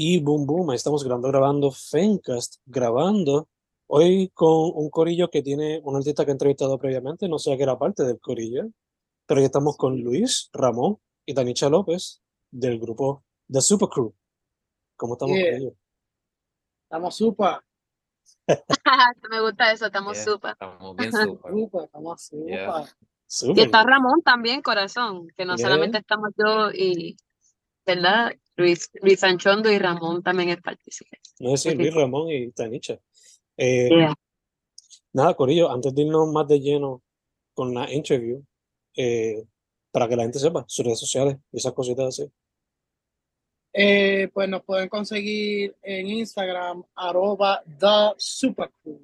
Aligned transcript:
Y 0.00 0.20
boom, 0.20 0.46
boom, 0.46 0.70
ahí 0.70 0.76
estamos 0.76 1.02
grabando, 1.02 1.26
grabando 1.28 1.70
Fencast, 1.72 2.56
grabando 2.66 3.48
hoy 3.88 4.28
con 4.32 4.70
un 4.74 4.90
corillo 4.90 5.28
que 5.28 5.42
tiene 5.42 5.80
un 5.82 5.96
artista 5.96 6.24
que 6.24 6.30
he 6.30 6.32
entrevistado 6.32 6.78
previamente, 6.78 7.28
no 7.28 7.38
sé 7.40 7.56
que 7.56 7.64
era 7.64 7.76
parte 7.76 8.04
del 8.04 8.20
corillo, 8.20 8.68
pero 9.26 9.40
hoy 9.40 9.46
estamos 9.46 9.76
con 9.76 9.98
Luis, 10.00 10.50
Ramón 10.52 10.98
y 11.26 11.34
Tanicha 11.34 11.68
López 11.68 12.22
del 12.52 12.78
grupo 12.78 13.24
The 13.50 13.60
Super 13.60 13.88
Crew. 13.88 14.14
¿Cómo 14.96 15.14
estamos 15.14 15.36
Yeah. 15.36 15.50
con 15.50 15.60
ellos? 15.62 15.72
Estamos 16.84 17.16
super, 17.16 17.58
Me 19.30 19.40
gusta 19.40 19.72
eso, 19.72 19.86
estamos 19.86 20.16
Yeah, 20.16 20.24
súper. 20.24 20.50
Estamos 20.52 20.96
bien 20.96 21.12
súper. 21.12 21.52
super, 21.52 21.84
estamos 21.84 22.22
super. 22.22 22.46
Yeah. 22.46 22.84
Y 22.84 23.30
Súper. 23.30 23.64
está 23.66 23.82
Ramón 23.82 24.22
también, 24.22 24.62
corazón, 24.62 25.26
que 25.36 25.44
no 25.44 25.58
solamente 25.58 25.98
estamos 25.98 26.30
yo 26.36 26.70
y, 26.72 27.16
¿verdad? 27.88 28.32
Luis, 28.56 28.90
Luis 29.02 29.24
Anchondo 29.24 29.70
y 29.70 29.78
Ramón 29.78 30.22
también 30.22 30.50
es 30.50 30.60
partícipe. 30.60 31.18
No 31.38 31.54
es 31.54 31.62
decir. 31.62 31.78
Luis, 31.78 31.94
Ramón 31.94 32.30
y 32.30 32.50
Tanicha. 32.52 32.98
Eh, 33.56 33.88
Yeah. 33.90 34.14
Nada, 35.12 35.34
Corillo, 35.34 35.70
antes 35.70 35.94
de 35.94 36.02
irnos 36.02 36.30
más 36.30 36.46
de 36.46 36.60
lleno 36.60 37.02
con 37.54 37.74
la 37.74 37.90
interview, 37.92 38.44
eh, 38.94 39.42
para 39.90 40.06
que 40.06 40.16
la 40.16 40.22
gente 40.22 40.38
sepa 40.38 40.64
sus 40.68 40.84
redes 40.84 41.00
sociales 41.00 41.38
y 41.50 41.56
esas 41.56 41.72
cositas 41.72 42.06
así. 42.08 42.30
Eh, 43.72 44.28
pues 44.32 44.48
nos 44.48 44.62
pueden 44.64 44.88
conseguir 44.88 45.74
en 45.82 46.08
Instagram, 46.08 46.84
arroba 46.94 47.62
The 47.64 48.14
Super 48.18 48.70
Crew. 48.82 49.00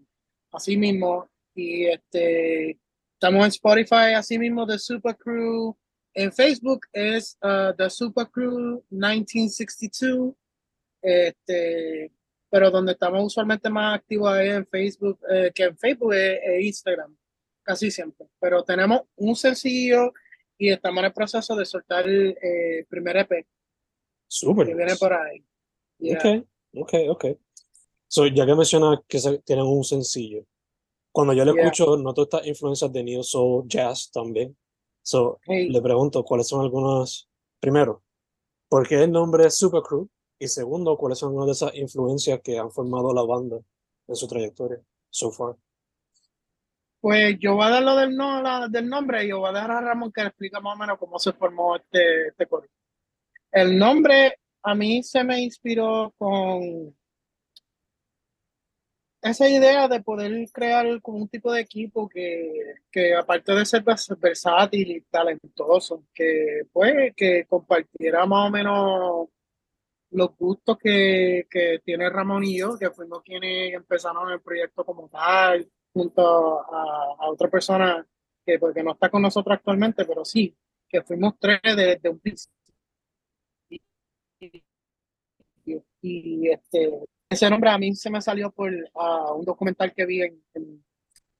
Así 0.52 0.76
mismo. 0.76 1.28
Y 1.54 1.86
este, 1.86 2.78
estamos 3.14 3.44
en 3.44 3.48
Spotify, 3.48 4.14
así 4.14 4.38
mismo, 4.38 4.66
The 4.66 4.78
Super 4.78 5.16
Crew. 5.16 5.74
En 6.14 6.32
Facebook 6.32 6.86
es 6.92 7.36
uh, 7.42 7.74
The 7.76 7.90
Super 7.90 8.28
Crew 8.28 8.82
1962. 8.90 10.34
Este, 11.02 12.10
pero 12.48 12.70
donde 12.70 12.92
estamos 12.92 13.24
usualmente 13.24 13.68
más 13.68 13.96
activos 13.98 14.38
es 14.38 14.54
en 14.54 14.66
Facebook, 14.66 15.18
eh, 15.28 15.50
que 15.52 15.64
en 15.64 15.76
Facebook 15.76 16.14
es, 16.14 16.38
es 16.42 16.64
Instagram, 16.64 17.16
casi 17.64 17.90
siempre. 17.90 18.28
Pero 18.38 18.62
tenemos 18.62 19.02
un 19.16 19.34
sencillo 19.34 20.12
y 20.56 20.70
estamos 20.70 21.00
en 21.00 21.06
el 21.06 21.12
proceso 21.12 21.56
de 21.56 21.66
soltar 21.66 22.06
el 22.06 22.30
eh, 22.40 22.86
primer 22.88 23.16
EP 23.16 23.44
Súper. 24.28 24.68
que 24.68 24.74
viene 24.76 24.94
por 24.94 25.12
ahí. 25.12 25.44
Yeah. 25.98 26.16
Ok, 26.18 26.46
ok, 26.74 26.94
ok. 27.08 27.24
So, 28.06 28.28
ya 28.28 28.46
que 28.46 28.54
mencionas 28.54 29.00
que 29.08 29.18
tienen 29.44 29.66
un 29.66 29.82
sencillo, 29.82 30.46
cuando 31.10 31.32
yo 31.32 31.44
le 31.44 31.52
Yeah. 31.54 31.64
escucho, 31.64 31.96
noto 31.96 32.22
estas 32.22 32.46
influencias 32.46 32.92
de 32.92 33.02
Neo 33.02 33.24
Soul, 33.24 33.64
Jazz 33.66 34.10
también. 34.12 34.56
So, 35.06 35.38
Hey. 35.44 35.68
le 35.68 35.82
pregunto 35.82 36.24
cuáles 36.24 36.48
son 36.48 36.62
algunas, 36.62 37.28
primero, 37.60 38.02
¿por 38.68 38.88
qué 38.88 39.02
el 39.04 39.12
nombre 39.12 39.46
es 39.46 39.56
Super 39.56 39.82
Crew? 39.82 40.08
Y 40.38 40.48
segundo, 40.48 40.96
¿cuáles 40.96 41.18
son 41.18 41.28
algunas 41.28 41.46
de 41.46 41.52
esas 41.52 41.74
influencias 41.76 42.40
que 42.42 42.58
han 42.58 42.70
formado 42.70 43.12
la 43.12 43.22
banda 43.22 43.58
en 44.08 44.16
su 44.16 44.26
trayectoria 44.26 44.80
so 45.10 45.30
far? 45.30 45.56
Pues 47.00 47.36
yo 47.38 47.54
voy 47.56 47.66
a 47.66 47.70
dar 47.70 47.82
lo 47.82 47.94
del, 47.96 48.16
no, 48.16 48.40
la- 48.42 48.66
del 48.68 48.88
nombre 48.88 49.24
y 49.24 49.28
yo 49.28 49.40
voy 49.40 49.50
a 49.50 49.52
dejar 49.52 49.70
a 49.72 49.80
Ramón 49.82 50.10
que 50.10 50.22
le 50.22 50.28
explique 50.28 50.58
más 50.60 50.74
o 50.74 50.78
menos 50.78 50.98
cómo 50.98 51.18
se 51.18 51.32
formó 51.34 51.76
este, 51.76 52.28
este 52.28 52.46
coro. 52.46 52.66
El 53.52 53.78
nombre 53.78 54.38
a 54.62 54.74
mí 54.74 55.02
se 55.02 55.22
me 55.22 55.38
inspiró 55.42 56.14
con 56.16 56.96
esa 59.30 59.48
idea 59.48 59.88
de 59.88 60.02
poder 60.02 60.32
crear 60.52 61.00
como 61.02 61.18
un 61.18 61.28
tipo 61.28 61.52
de 61.52 61.60
equipo 61.62 62.08
que, 62.08 62.74
que 62.90 63.14
aparte 63.14 63.52
de 63.54 63.64
ser 63.66 63.84
vers- 63.84 64.18
versátil 64.20 64.90
y 64.92 65.00
talentoso, 65.02 66.04
que 66.14 66.62
pues 66.72 67.14
que 67.16 67.46
compartiera 67.46 68.26
más 68.26 68.48
o 68.48 68.50
menos 68.50 69.28
los 70.10 70.36
gustos 70.36 70.78
que, 70.78 71.46
que 71.50 71.80
tiene 71.84 72.10
Ramón 72.10 72.44
y 72.44 72.58
yo, 72.58 72.78
que 72.78 72.90
fuimos 72.90 73.22
quienes 73.22 73.74
empezaron 73.74 74.30
el 74.32 74.40
proyecto 74.40 74.84
como 74.84 75.08
tal, 75.08 75.68
junto 75.92 76.60
a, 76.74 77.16
a 77.20 77.30
otra 77.30 77.48
persona 77.50 78.06
que 78.46 78.58
porque 78.58 78.82
no 78.82 78.92
está 78.92 79.10
con 79.10 79.22
nosotros 79.22 79.56
actualmente, 79.56 80.04
pero 80.04 80.24
sí, 80.24 80.54
que 80.88 81.02
fuimos 81.02 81.34
tres 81.38 81.60
desde 81.64 82.08
un 82.10 82.20
principio. 82.20 82.52
Y, 86.02 86.48
este, 86.50 86.90
ese 87.28 87.50
nombre 87.50 87.70
a 87.70 87.78
mí 87.78 87.94
se 87.94 88.10
me 88.10 88.20
salió 88.20 88.50
por 88.50 88.72
ah, 88.94 89.32
un 89.34 89.44
documental 89.44 89.92
que 89.92 90.06
vi 90.06 90.22
en, 90.22 90.42
en, 90.54 90.84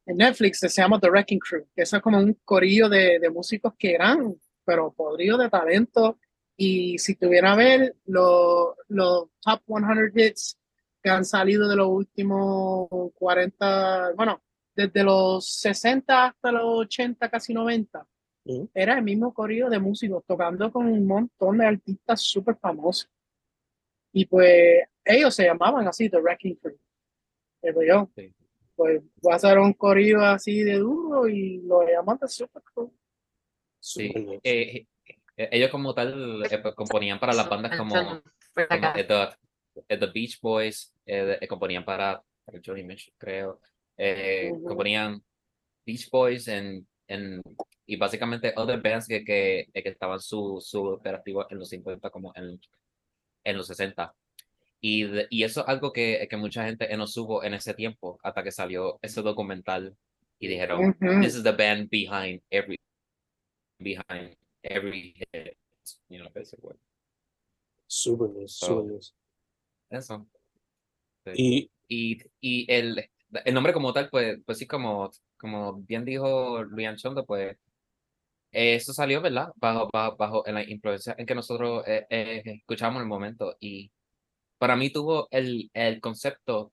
en 0.07 0.17
Netflix 0.17 0.61
que 0.61 0.69
se 0.69 0.83
llama 0.83 1.01
The 1.01 1.11
Wrecking 1.11 1.39
Crew, 1.39 1.67
que 1.75 1.83
eso 1.83 1.97
es 1.97 2.03
como 2.03 2.19
un 2.19 2.35
corillo 2.45 2.89
de, 2.89 3.19
de 3.19 3.31
músicos 3.31 3.75
que 3.79 3.95
eran, 3.95 4.37
pero 4.65 4.93
podridos 4.93 5.41
de 5.41 5.51
talento. 5.51 6.19
Y 6.57 6.99
si 6.99 7.17
tuviera 7.17 7.53
a 7.53 7.57
ver 7.57 7.97
los, 8.07 8.75
los 8.89 9.29
top 9.41 9.61
100 9.67 10.13
hits 10.15 10.59
que 11.03 11.11
han 11.11 11.25
salido 11.25 11.69
de 11.69 11.77
los 11.77 11.89
últimos 11.89 12.89
40, 13.15 14.13
bueno, 14.17 14.41
desde 14.75 15.03
los 15.03 15.47
60 15.61 16.27
hasta 16.27 16.53
los 16.53 16.65
80, 16.65 17.29
casi 17.29 17.53
90, 17.53 18.07
Ujú. 18.47 18.71
era 18.75 18.95
el 18.95 19.03
mismo 19.03 19.33
corrido 19.33 19.69
de 19.69 19.79
músicos 19.79 20.23
tocando 20.27 20.71
con 20.71 20.87
un 20.87 21.07
montón 21.07 21.59
de 21.59 21.67
artistas 21.67 22.21
súper 22.21 22.57
famosos. 22.57 23.11
Y 24.17 24.27
pues 24.27 24.85
ellos 25.05 25.35
se 25.35 25.45
llamaban 25.45 25.89
así, 25.89 26.09
The 26.09 26.19
Wrecking 26.21 26.55
Crew. 26.55 26.79
Y 27.63 27.73
pues 27.73 27.89
yo, 27.89 28.09
Sí. 28.17 28.33
pues 28.77 29.03
voy 29.21 29.33
a 29.33 29.37
hacer 29.37 29.59
un 29.59 29.73
corrido 29.73 30.25
así 30.25 30.63
de 30.63 30.79
duro 30.79 31.27
y 31.29 31.61
lo 31.63 31.83
llaman 31.83 32.19
The 32.21 32.29
Super 32.29 32.63
Crew. 32.63 32.93
Sí. 33.81 34.09
Nice. 34.15 34.41
Eh, 34.45 34.87
eh, 35.37 35.49
ellos 35.51 35.71
como 35.71 35.93
tal 35.93 36.45
eh, 36.49 36.59
pues, 36.59 36.75
componían 36.77 37.19
para 37.19 37.35
las 37.35 37.49
bandas 37.49 37.77
como, 37.77 37.97
eh, 37.97 39.05
the, 39.09 39.29
eh, 39.89 39.99
the 39.99 40.07
Beach 40.07 40.41
Boys, 40.41 40.95
eh, 41.05 41.37
eh, 41.41 41.49
componían 41.49 41.85
para, 41.85 42.23
Johnny 42.65 42.85
Mitchell, 42.85 43.15
creo. 43.19 43.61
Eh, 43.97 44.53
componían 44.65 45.21
Beach 45.85 46.09
Boys 46.09 46.47
en, 46.47 46.87
en, 47.09 47.43
y 47.85 47.97
básicamente 47.97 48.53
other 48.57 48.81
bands 48.81 49.09
que, 49.09 49.25
que, 49.25 49.69
eh, 49.75 49.83
que 49.83 49.89
estaban 49.89 50.21
su, 50.21 50.61
su 50.61 50.85
operativo 50.85 51.47
en 51.51 51.59
los 51.59 51.69
50 51.69 52.11
como 52.11 52.33
en, 52.37 52.61
en 53.45 53.57
los 53.57 53.67
60. 53.69 54.15
Y, 54.81 55.05
de- 55.05 55.27
y 55.31 55.45
eso 55.45 55.61
es 55.63 55.69
algo 55.69 55.93
que, 55.93 56.27
que 56.29 56.37
mucha 56.37 56.65
gente 56.65 56.93
eh, 56.93 56.97
no 56.97 57.07
supo 57.07 57.43
en 57.45 57.55
ese 57.55 57.75
tiempo, 57.75 58.19
hasta 58.23 58.43
que 58.43 58.51
salió 58.53 58.99
ese 59.03 59.23
documental 59.23 59.97
y 60.39 60.49
dijeron, 60.49 60.91
Ujú. 61.01 61.21
this 61.21 61.35
is 61.37 61.43
the 61.43 61.53
band 61.53 61.89
behind 61.91 62.43
every, 62.51 62.79
behind 63.79 64.37
every 64.63 65.15
hit. 65.33 65.57
You 66.09 66.19
know, 66.21 66.31
basically. 66.35 66.77
Súper 67.87 68.49
So-. 68.49 68.87
Eso. 69.91 70.27
Sí. 71.27 71.33
Y 71.37 71.71
Y, 71.87 72.19
y 72.41 72.73
el, 72.73 73.11
el 73.45 73.55
nombre 73.55 73.73
como 73.75 73.93
tal, 73.93 74.09
pues, 74.09 74.39
pues 74.47 74.57
sí, 74.59 74.67
como, 74.67 75.11
como 75.39 75.75
bien 75.83 76.05
dijo 76.05 76.63
Luis 76.63 76.89
Anchondo, 76.89 77.27
pues 77.27 77.57
eso 78.55 78.93
salió, 78.93 79.21
¿verdad? 79.21 79.49
Bajo, 79.57 79.89
bajo, 79.93 80.17
bajo 80.17 80.47
en 80.47 80.55
la 80.55 80.63
influencia 80.69 81.15
en 81.19 81.27
que 81.27 81.35
nosotros 81.35 81.85
eh, 81.87 82.07
eh, 82.11 82.43
escuchamos 82.47 83.03
el 83.03 83.09
momento. 83.09 83.57
Y 83.61 83.93
para 84.59 84.77
mí 84.77 84.91
tuvo 84.91 85.29
el, 85.31 85.71
el 85.75 86.01
concepto 86.01 86.73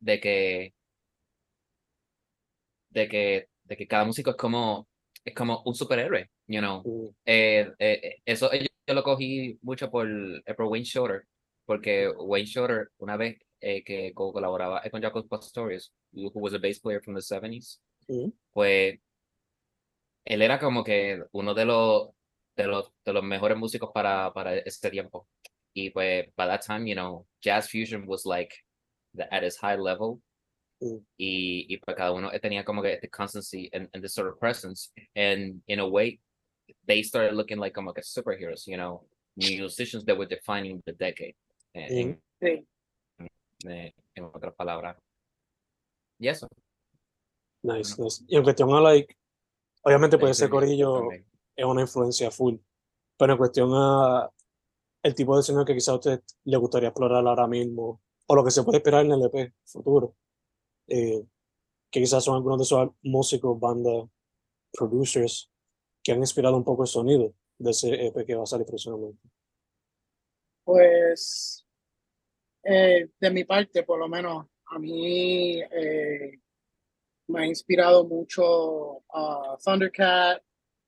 de 0.00 0.20
que, 0.20 0.74
de 2.90 3.08
que, 3.08 3.46
de 3.64 3.76
que 3.76 3.86
cada 3.86 4.04
músico 4.04 4.30
es 4.30 4.36
como, 4.36 4.88
es 5.24 5.34
como 5.34 5.62
un 5.64 5.74
superhéroe, 5.74 6.30
you 6.46 6.60
know. 6.60 6.82
mm, 6.84 7.08
Eh, 7.24 7.72
eh, 7.78 8.00
eh, 8.02 8.16
eso 8.24 8.50
yo, 8.52 8.66
yo 8.86 8.94
lo 8.94 9.02
cogí 9.02 9.58
mucho 9.62 9.90
por, 9.90 10.08
eh, 10.08 10.54
por 10.56 10.66
Wayne 10.66 10.84
Shorter, 10.84 11.22
porque 11.64 12.08
Wayne 12.08 12.46
Shorter, 12.46 12.88
una 12.98 13.16
vez 13.16 13.38
eh, 13.60 13.82
que 13.84 14.12
co- 14.14 14.32
colaboraba 14.32 14.82
con 14.90 15.00
Jacob 15.02 15.28
Pastorius, 15.28 15.92
who 16.12 16.30
was 16.34 16.54
a 16.54 16.58
bass 16.58 16.80
player 16.80 17.00
from 17.02 17.14
the 17.14 17.22
70s, 17.22 17.80
mm, 18.08 18.30
pues 18.52 18.98
él 20.24 20.42
era 20.42 20.58
como 20.58 20.84
que 20.84 21.22
uno 21.32 21.54
de 21.54 21.64
los, 21.64 22.10
de 22.56 22.66
los, 22.66 22.92
de 23.04 23.12
los 23.12 23.22
mejores 23.24 23.56
músicos 23.56 23.90
para, 23.92 24.32
para 24.32 24.56
ese 24.58 24.90
tiempo. 24.90 25.26
Y 25.74 25.90
pues, 25.90 26.26
by 26.36 26.48
that 26.48 26.62
time, 26.66 26.86
you 26.88 26.94
know, 26.94 27.26
jazz 27.40 27.68
fusion 27.68 28.04
was 28.06 28.24
like 28.26 28.54
the, 29.14 29.24
at 29.32 29.44
its 29.44 29.56
high 29.58 29.76
level. 29.76 30.20
mm. 30.80 30.98
Y, 31.18 31.66
y 31.68 31.76
pues 31.78 31.96
cada 31.96 32.12
uno 32.12 32.30
tenía 32.40 32.64
como 32.64 32.82
que 32.82 32.98
the 33.00 33.08
constancy 33.08 33.70
and, 33.72 33.88
and 33.94 34.02
this 34.02 34.14
sort 34.14 34.28
of 34.28 34.38
presence. 34.38 34.90
And 35.14 35.62
in 35.68 35.78
a 35.78 35.86
way, 35.88 36.20
they 36.86 37.02
started 37.02 37.34
looking 37.34 37.58
like 37.58 37.74
como 37.74 37.92
que 37.92 38.02
superheroes, 38.02 38.66
you 38.66 38.76
know, 38.76 39.06
musicians 39.36 40.04
that 40.04 40.16
were 40.18 40.26
defining 40.26 40.82
the 40.86 40.92
decade. 40.92 41.34
En, 41.74 42.20
Sí. 42.42 42.66
en, 43.64 43.92
en 44.16 44.24
otras 44.24 44.54
palabras. 44.56 44.96
Y 46.18 46.28
eso. 46.28 46.48
Nice, 47.62 47.94
Bueno. 47.96 48.04
nice. 48.08 48.24
Y 48.28 48.36
en 48.36 48.42
cuestión 48.42 48.70
a, 48.74 48.80
like, 48.80 49.14
obviamente 49.82 50.18
puede 50.18 50.34
ser 50.34 50.50
corillo 50.50 51.00
también. 51.00 51.26
es 51.56 51.64
una 51.64 51.82
influencia 51.82 52.30
full, 52.30 52.56
pero 53.16 53.32
en 53.32 53.38
cuestión 53.38 53.70
a 53.74 54.30
el 55.02 55.14
tipo 55.14 55.36
de 55.36 55.42
sonido 55.42 55.64
que 55.64 55.74
quizá 55.74 55.92
a 55.92 55.96
usted 55.96 56.20
le 56.44 56.56
gustaría 56.56 56.88
explorar 56.88 57.26
ahora 57.26 57.46
mismo, 57.46 58.00
o 58.26 58.34
lo 58.34 58.44
que 58.44 58.50
se 58.50 58.62
puede 58.62 58.78
esperar 58.78 59.04
en 59.04 59.12
el 59.12 59.22
EP 59.24 59.54
futuro, 59.64 60.14
eh, 60.86 61.22
que 61.90 62.00
quizás 62.00 62.22
son 62.22 62.36
algunos 62.36 62.58
de 62.58 62.64
esos 62.64 62.90
músicos, 63.02 63.58
bandas, 63.58 64.08
producers, 64.72 65.50
que 66.02 66.12
han 66.12 66.18
inspirado 66.18 66.56
un 66.56 66.64
poco 66.64 66.82
el 66.82 66.88
sonido 66.88 67.34
de 67.58 67.70
ese 67.70 68.06
EP 68.06 68.24
que 68.24 68.34
va 68.34 68.44
a 68.44 68.46
salir 68.46 68.66
próximamente. 68.66 69.20
Pues 70.64 71.66
eh, 72.62 73.08
de 73.18 73.30
mi 73.30 73.44
parte, 73.44 73.82
por 73.82 73.98
lo 73.98 74.08
menos, 74.08 74.46
a 74.66 74.78
mí 74.78 75.60
eh, 75.60 76.38
me 77.30 77.42
ha 77.42 77.46
inspirado 77.46 78.04
mucho 78.04 79.02
a 79.12 79.56
Thundercat. 79.64 80.42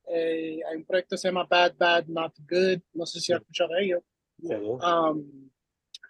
eh, 0.09 0.61
hay 0.69 0.77
un 0.77 0.85
proyecto 0.85 1.15
que 1.15 1.19
se 1.19 1.29
llama 1.29 1.47
Bad 1.49 1.75
Bad 1.77 2.07
Not 2.07 2.35
Good. 2.41 2.81
No 2.95 3.07
sé 3.07 3.21
si 3.21 3.33
has 3.33 3.41
escuchado 3.41 3.75
de 3.75 3.85
ellos. 3.85 4.03
Um, 4.43 5.51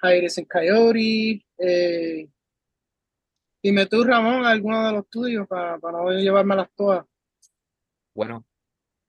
and 0.03 0.49
Coyote. 0.49 1.45
Eh, 1.59 2.29
dime 3.63 3.87
tú, 3.87 4.03
Ramón, 4.03 4.45
alguno 4.45 4.87
de 4.87 4.93
los 4.93 5.09
tuyos 5.09 5.47
para, 5.47 5.79
para 5.79 5.99
no 5.99 6.11
llevármelas 6.11 6.69
todas. 6.75 7.05
Bueno, 8.15 8.45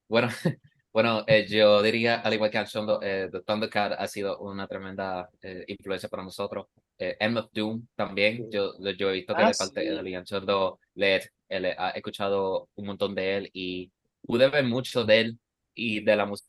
bueno, 0.08 0.28
bueno, 0.94 1.24
eh, 1.28 1.48
yo 1.48 1.82
diría, 1.82 2.22
al 2.22 2.34
igual 2.36 2.52
que 2.52 2.60
Anchondo, 2.60 3.02
eh, 3.02 3.28
The 3.32 3.42
Thundercat 3.42 3.94
ha 3.98 4.08
sido 4.08 4.38
una 4.40 4.68
tremenda 4.68 5.30
eh, 5.42 5.66
influencia 5.68 6.08
para 6.08 6.24
nosotros. 6.24 6.68
Eh, 7.00 7.18
End 7.20 7.38
of 7.38 7.50
Doom 7.52 7.88
también, 7.96 8.50
yo, 8.52 8.74
yo 8.98 9.10
he 9.10 9.14
visto 9.14 9.36
que 9.36 9.42
Ah, 9.42 9.48
de 9.48 9.54
parte 9.56 9.82
sí. 9.82 9.88
de 9.90 10.04
Lee 10.04 10.16
Anchondo 10.16 10.80
le, 10.96 11.16
eh, 11.50 11.60
le 11.60 11.76
ha 11.78 11.90
escuchado 11.92 12.70
un 12.76 12.86
montón 12.86 13.16
de 13.16 13.38
él 13.38 13.50
y 13.54 13.92
pude 14.22 14.50
ver 14.50 14.64
mucho 14.66 15.04
de 15.04 15.20
él 15.22 15.40
y 15.74 16.04
de 16.04 16.16
la 16.16 16.26
música 16.28 16.48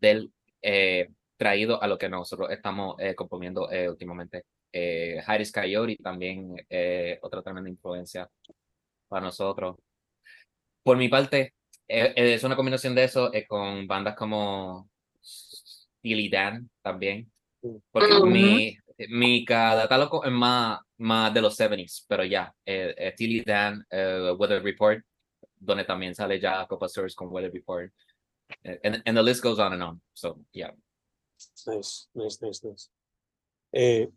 de 0.00 0.10
él 0.10 0.32
eh, 0.62 1.08
traído 1.36 1.82
a 1.82 1.86
lo 1.88 1.98
que 1.98 2.08
nosotros 2.08 2.50
estamos 2.50 2.96
eh, 3.00 3.14
componiendo 3.14 3.70
eh, 3.70 3.88
últimamente. 3.90 4.44
Eh, 4.72 5.20
Harris 5.26 5.52
Coyote 5.52 5.96
también 6.02 6.54
eh, 6.68 7.18
otra 7.22 7.42
tremenda 7.42 7.70
influencia 7.70 8.28
para 9.08 9.26
nosotros. 9.26 9.76
Por 10.82 10.96
mi 10.96 11.08
parte, 11.08 11.40
eh, 11.40 11.50
eh, 11.52 11.65
es 11.88 12.44
una 12.44 12.56
combinación 12.56 12.94
de 12.94 13.04
eso 13.04 13.32
eh, 13.32 13.46
con 13.46 13.86
bandas 13.86 14.16
como 14.16 14.88
Steely 15.22 16.28
Dan 16.28 16.68
también, 16.82 17.30
porque 17.90 18.14
Ujú. 18.14 18.26
mi, 18.26 18.76
mi 19.08 19.44
catálogo 19.44 20.24
es 20.24 20.32
más, 20.32 20.80
más 20.98 21.32
de 21.32 21.42
los 21.42 21.58
70s, 21.58 22.04
pero 22.08 22.24
ya, 22.24 22.52
eh, 22.64 22.94
eh, 22.96 23.12
Steely 23.12 23.42
Dan, 23.42 23.84
eh, 23.90 24.32
Weather 24.36 24.62
Report, 24.62 25.04
donde 25.58 25.84
también 25.84 26.14
sale 26.14 26.40
ya 26.40 26.66
Copa 26.66 26.88
Stores 26.88 27.14
con 27.14 27.28
Weather 27.28 27.52
Report, 27.52 27.92
eh, 28.64 28.80
and, 28.84 29.02
and 29.04 29.16
the 29.16 29.22
list 29.22 29.42
goes 29.42 29.58
on 29.58 29.72
and 29.72 29.82
on, 29.82 30.02
so 30.12 30.38
yeah. 30.52 30.72
Nice, 31.66 32.08
nice, 32.14 32.38
nice, 32.40 32.66
nice. 32.66 32.90
Eh, 33.72 34.08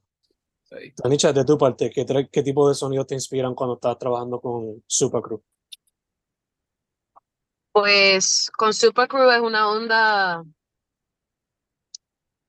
Sí. 0.71 0.91
Tanisha, 0.95 1.33
de 1.33 1.43
tu 1.45 1.57
parte, 1.57 1.89
¿qué, 1.89 2.05
¿qué 2.31 2.43
tipo 2.43 2.69
de 2.69 2.75
sonidos 2.75 3.07
te 3.07 3.15
inspiran 3.15 3.55
cuando 3.55 3.73
estás 3.73 3.97
trabajando 3.97 4.39
con 4.39 4.83
Supercrew? 4.85 5.41
Pues 7.71 8.49
con 8.57 8.73
Supercrew 8.73 9.29
es 9.31 9.41
una 9.41 9.69
onda, 9.69 10.43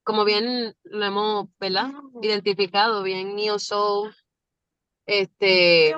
como 0.02 0.24
bien 0.24 0.74
lo 0.84 1.04
hemos, 1.04 1.48
¿verdad? 1.58 1.90
Identificado, 2.22 3.02
bien 3.02 3.36
neo 3.36 3.58
soul, 3.58 4.14
este, 5.06 5.94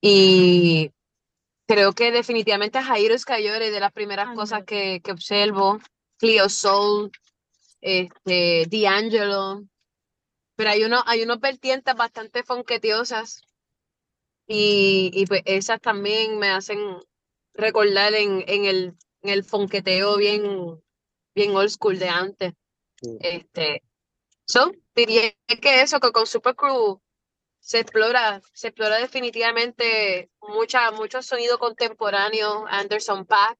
y 0.00 0.92
creo 1.66 1.92
que 1.92 2.10
definitivamente 2.10 2.82
Jairus 2.82 3.24
Coyote 3.24 3.70
de 3.70 3.80
las 3.80 3.92
primeras 3.92 4.34
cosas 4.34 4.64
que, 4.64 5.00
que 5.02 5.12
observo, 5.12 5.78
Cleo 6.18 6.48
Soul, 6.48 7.10
este, 7.80 8.66
D'Angelo, 8.66 9.62
pero 10.56 10.70
hay 10.70 10.84
unos, 10.84 11.02
hay 11.06 11.22
unos 11.22 11.40
vertientes 11.40 11.94
bastante 11.94 12.42
fonquetiosas 12.42 13.42
y, 14.46 15.10
y 15.14 15.26
pues 15.26 15.42
esas 15.44 15.80
también 15.80 16.38
me 16.38 16.48
hacen 16.50 16.78
recordar 17.58 18.14
en, 18.14 18.44
en 18.46 18.64
el, 18.64 18.96
en 19.22 19.30
el 19.30 19.44
fonqueteo 19.44 20.16
bien, 20.16 20.80
bien 21.34 21.54
old 21.54 21.68
school 21.68 21.98
de 21.98 22.08
antes. 22.08 22.52
Mm. 23.02 23.16
Este, 23.20 23.82
so, 24.46 24.72
diría 24.94 25.32
que 25.60 25.82
eso, 25.82 26.00
que 26.00 26.12
con 26.12 26.26
Supercrew 26.26 27.02
se 27.60 27.80
explora, 27.80 28.40
se 28.54 28.68
explora 28.68 28.98
definitivamente 28.98 30.30
mucha, 30.40 30.90
mucho 30.92 31.20
sonido 31.20 31.58
contemporáneo, 31.58 32.64
Anderson 32.68 33.26
Paak, 33.26 33.58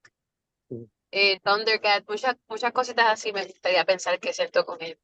Mm. 0.71 0.83
eh, 1.11 1.39
Thundercat, 1.43 2.07
muchas, 2.07 2.35
muchas 2.47 2.71
cositas 2.71 3.07
así 3.09 3.33
me 3.33 3.43
gustaría 3.43 3.83
pensar 3.85 4.19
que 4.19 4.29
es 4.29 4.35
cierto 4.35 4.65
con 4.65 4.79
él. 4.81 4.99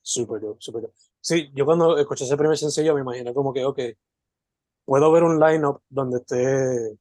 Super 0.00 0.40
super 0.58 0.82
dope. 0.82 0.94
Sí, 1.20 1.50
yo 1.52 1.64
cuando 1.64 1.98
escuché 1.98 2.24
ese 2.24 2.36
primer 2.36 2.56
sencillo 2.56 2.94
me 2.94 3.00
imaginé 3.00 3.34
como 3.34 3.52
que, 3.52 3.64
ok, 3.64 3.80
puedo 4.84 5.10
ver 5.10 5.24
un 5.24 5.40
lineup 5.40 5.82
donde 5.88 6.18
esté 6.18 6.96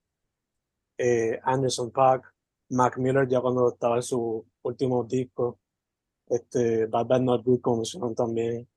eh, 1.04 1.40
Anderson 1.44 1.90
Paak, 1.90 2.32
Mac 2.70 2.98
Miller 3.00 3.28
ya 3.28 3.42
cuando 3.42 3.70
estaba 3.70 3.96
en 3.96 4.04
su 4.04 4.46
último 4.62 5.04
disco, 5.04 5.58
este, 6.28 6.86
Bad 6.86 7.08
Bad 7.08 7.22
Not 7.22 7.44
Good, 7.44 7.62
como 7.62 7.78
mencionaron 7.78 8.14
también, 8.14 8.68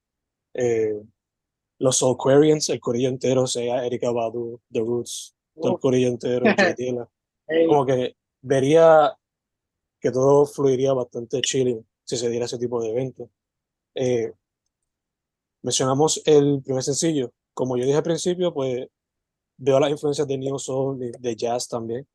eh, 0.55 1.03
los 1.79 1.99
Soulquarians, 1.99 2.71
el 2.71 2.81
corillo 2.81 3.11
entero, 3.11 3.47
sea 3.47 3.85
Erika 3.85 4.11
Badu, 4.11 4.59
The 4.73 4.81
Roots, 4.81 5.37
todo 5.61 5.73
el 5.73 5.79
corillo 5.79 6.09
entero. 6.09 6.45
Hey, 7.47 7.67
como 7.69 7.85
que 7.85 8.17
vería 8.41 9.15
que 10.01 10.11
todo 10.11 10.47
fluiría 10.47 10.95
bastante 10.95 11.43
chilling 11.43 11.87
si 12.03 12.17
se 12.17 12.31
diera 12.31 12.47
ese 12.47 12.57
tipo 12.57 12.81
de 12.81 12.89
evento. 12.89 13.29
Eh, 13.95 14.33
mencionamos 15.61 16.23
el 16.25 16.63
primer 16.65 16.83
sencillo. 16.83 17.35
Como 17.53 17.77
yo 17.77 17.85
dije 17.85 17.99
al 17.99 18.03
principio, 18.03 18.55
pues 18.55 18.89
veo 19.57 19.79
las 19.81 19.91
influencias 19.91 20.27
de 20.27 20.39
Neo 20.39 20.59
Soul, 20.59 20.99
de, 20.99 21.13
de 21.19 21.37
jazz 21.37 21.69
también. 21.69 22.07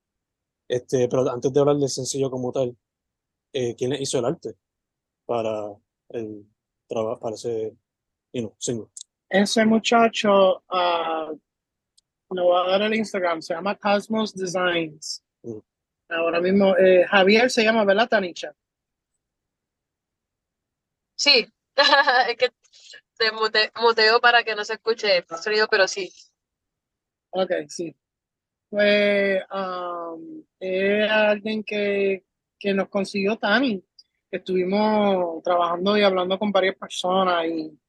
Este, 0.68 1.08
pero 1.08 1.30
antes 1.30 1.52
de 1.52 1.60
hablar 1.60 1.78
del 1.78 1.90
sencillo 1.90 2.30
como 2.30 2.52
tal, 2.52 2.78
eh, 3.54 3.76
¿quién 3.76 3.90
le 3.92 4.02
hizo 4.02 4.20
el 4.20 4.26
arte 4.26 4.56
para 5.26 5.74
el 6.10 6.46
trabajo, 6.88 7.20
para 7.20 7.36
ese 7.36 7.76
you 8.34 8.42
know, 8.42 8.56
single? 8.60 8.88
Ese 9.30 9.66
muchacho, 9.66 10.64
ah, 10.70 11.32
le 12.32 12.42
voy 12.42 12.58
a 12.68 12.70
dar 12.72 12.82
el 12.84 12.96
Instagram, 12.96 13.42
se 13.42 13.54
llama 13.54 13.76
Cosmos 13.76 14.36
Designs. 14.36 15.24
Mm. 15.44 15.60
Ahora 16.10 16.40
mismo, 16.42 16.76
eh, 16.78 17.06
Javier 17.08 17.50
se 17.50 17.64
llama, 17.64 17.86
¿verdad, 17.86 18.08
Tanisha? 18.10 18.56
Sí, 21.16 21.48
es 22.30 22.38
que 22.38 22.50
te 23.18 23.32
mute- 23.32 23.72
muteo 23.82 24.20
para 24.22 24.44
que 24.44 24.56
no 24.56 24.64
se 24.64 24.74
escuche 24.74 25.18
el 25.18 25.26
sonido, 25.42 25.68
pero 25.68 25.88
sí. 25.88 26.12
Ok, 27.32 27.52
sí. 27.68 27.96
Pues 28.70 29.42
um, 29.52 30.44
es 30.60 31.10
alguien 31.10 31.64
que, 31.64 32.24
que 32.58 32.74
nos 32.74 32.90
consiguió 32.90 33.38
Tani. 33.38 33.84
Estuvimos 34.32 35.42
trabajando 35.44 35.98
y 35.98 36.04
hablando 36.04 36.38
con 36.38 36.52
varias 36.52 36.76
personas 36.76 37.46
y 37.48 37.80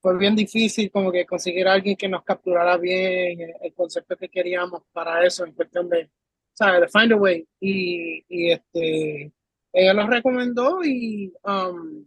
fue 0.00 0.16
bien 0.16 0.34
difícil 0.34 0.90
como 0.90 1.12
que 1.12 1.26
conseguir 1.26 1.68
a 1.68 1.74
alguien 1.74 1.96
que 1.96 2.08
nos 2.08 2.24
capturara 2.24 2.78
bien 2.78 3.54
el, 3.60 3.74
concepto 3.74 4.16
que 4.16 4.30
queríamos 4.30 4.82
para 4.92 5.24
eso 5.26 5.44
en 5.44 5.52
cuestión 5.52 5.88
de, 5.90 6.10
¿sabes? 6.54 6.80
De 6.80 6.88
find 6.88 7.12
a 7.12 7.16
way. 7.16 7.46
Y, 7.60 8.24
y 8.28 8.50
este, 8.50 9.32
ella 9.72 9.94
lo 9.94 10.06
recomendó 10.06 10.82
y 10.82 11.32
um, 11.44 12.06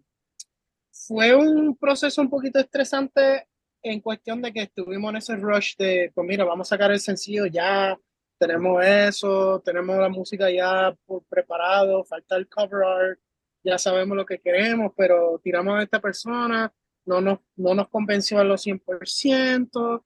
fue 0.91 1.35
un 1.35 1.75
proceso 1.77 2.21
un 2.21 2.29
poquito 2.29 2.59
estresante 2.59 3.47
en 3.83 3.99
cuestión 3.99 4.41
de 4.41 4.53
que 4.53 4.63
estuvimos 4.63 5.11
en 5.11 5.17
ese 5.17 5.35
rush 5.35 5.75
de, 5.77 6.11
pues 6.15 6.27
mira, 6.27 6.45
vamos 6.45 6.67
a 6.67 6.75
sacar 6.75 6.91
el 6.91 6.99
sencillo 6.99 7.45
ya, 7.45 7.97
tenemos 8.37 8.83
eso, 8.83 9.61
tenemos 9.63 9.97
la 9.97 10.09
música 10.09 10.49
ya 10.49 10.95
por 11.05 11.23
preparado, 11.25 12.03
falta 12.03 12.35
el 12.35 12.47
cover 12.47 12.83
art, 12.83 13.19
ya 13.63 13.77
sabemos 13.77 14.17
lo 14.17 14.25
que 14.25 14.39
queremos, 14.39 14.93
pero 14.97 15.39
tiramos 15.43 15.79
a 15.79 15.83
esta 15.83 15.99
persona, 15.99 16.73
no 17.05 17.21
nos, 17.21 17.39
no 17.57 17.75
nos 17.75 17.89
convenció 17.89 18.39
a 18.39 18.43
los 18.43 18.65
100%, 18.65 20.03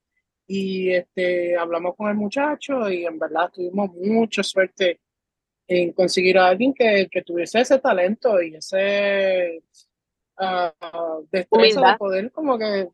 y 0.48 0.94
este, 0.94 1.58
hablamos 1.58 1.96
con 1.96 2.10
el 2.10 2.16
muchacho 2.16 2.90
y 2.90 3.06
en 3.06 3.20
verdad 3.20 3.52
tuvimos 3.54 3.92
mucha 3.94 4.42
suerte 4.42 5.02
en 5.68 5.92
conseguir 5.92 6.38
a 6.38 6.48
alguien 6.48 6.74
que, 6.74 7.10
que 7.12 7.22
tuviese 7.22 7.60
ese 7.60 7.80
talento 7.80 8.42
y 8.42 8.56
ese 8.56 9.62
ah, 10.38 10.74
destreza 11.30 11.92
de 11.92 11.98
poder 11.98 12.32
como 12.32 12.58
que 12.58 12.88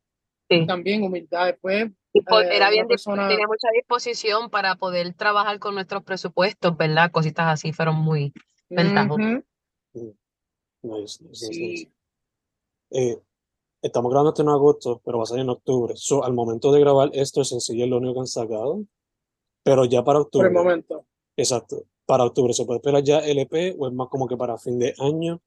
Sí. 0.49 0.65
también 0.67 1.03
humildad. 1.03 1.47
Después, 1.47 1.91
eh, 2.13 2.49
era 2.51 2.69
bien, 2.69 2.87
persona- 2.87 3.27
tenía 3.27 3.47
mucha 3.47 3.69
disposición 3.73 4.49
para 4.49 4.75
poder 4.75 5.13
trabajar 5.13 5.57
con 5.59 5.73
nuestros 5.73 6.03
presupuestos, 6.03 6.75
¿verdad? 6.77 7.11
Cositas 7.11 7.47
así 7.47 7.73
fueron 7.73 7.95
muy 7.95 8.33
ventajosas. 8.69 9.43
Nice, 9.93 11.23
nice, 11.23 11.49
nice. 11.49 11.91
Eh, 12.91 13.17
estamos 13.81 14.11
grabando 14.11 14.29
esto 14.31 14.41
en 14.43 14.49
agosto, 14.49 15.01
pero 15.03 15.17
va 15.17 15.23
a 15.23 15.27
salir 15.27 15.43
en 15.43 15.49
octubre. 15.49 15.93
So, 15.95 16.23
al 16.23 16.33
momento 16.33 16.71
de 16.71 16.81
grabar 16.81 17.09
esto, 17.13 17.39
el 17.39 17.45
sencillo 17.45 17.85
es 17.85 17.89
lo 17.89 17.97
único 17.97 18.15
que 18.15 18.19
han 18.21 18.27
sacado. 18.27 18.83
Pero 19.63 19.85
ya 19.85 20.03
para 20.03 20.19
por 20.19 20.25
octubre, 20.25 20.47
el 20.47 20.53
momento. 20.53 21.05
exacto, 21.37 21.83
para 22.05 22.25
octubre, 22.25 22.53
¿se 22.53 22.65
puede 22.65 22.77
esperar 22.79 23.01
ya 23.01 23.19
LP 23.19 23.75
o 23.79 23.87
es 23.87 23.93
más 23.93 24.09
como 24.09 24.27
que 24.27 24.35
para 24.35 24.57
fin 24.57 24.77
de 24.77 24.93
año? 24.99 25.41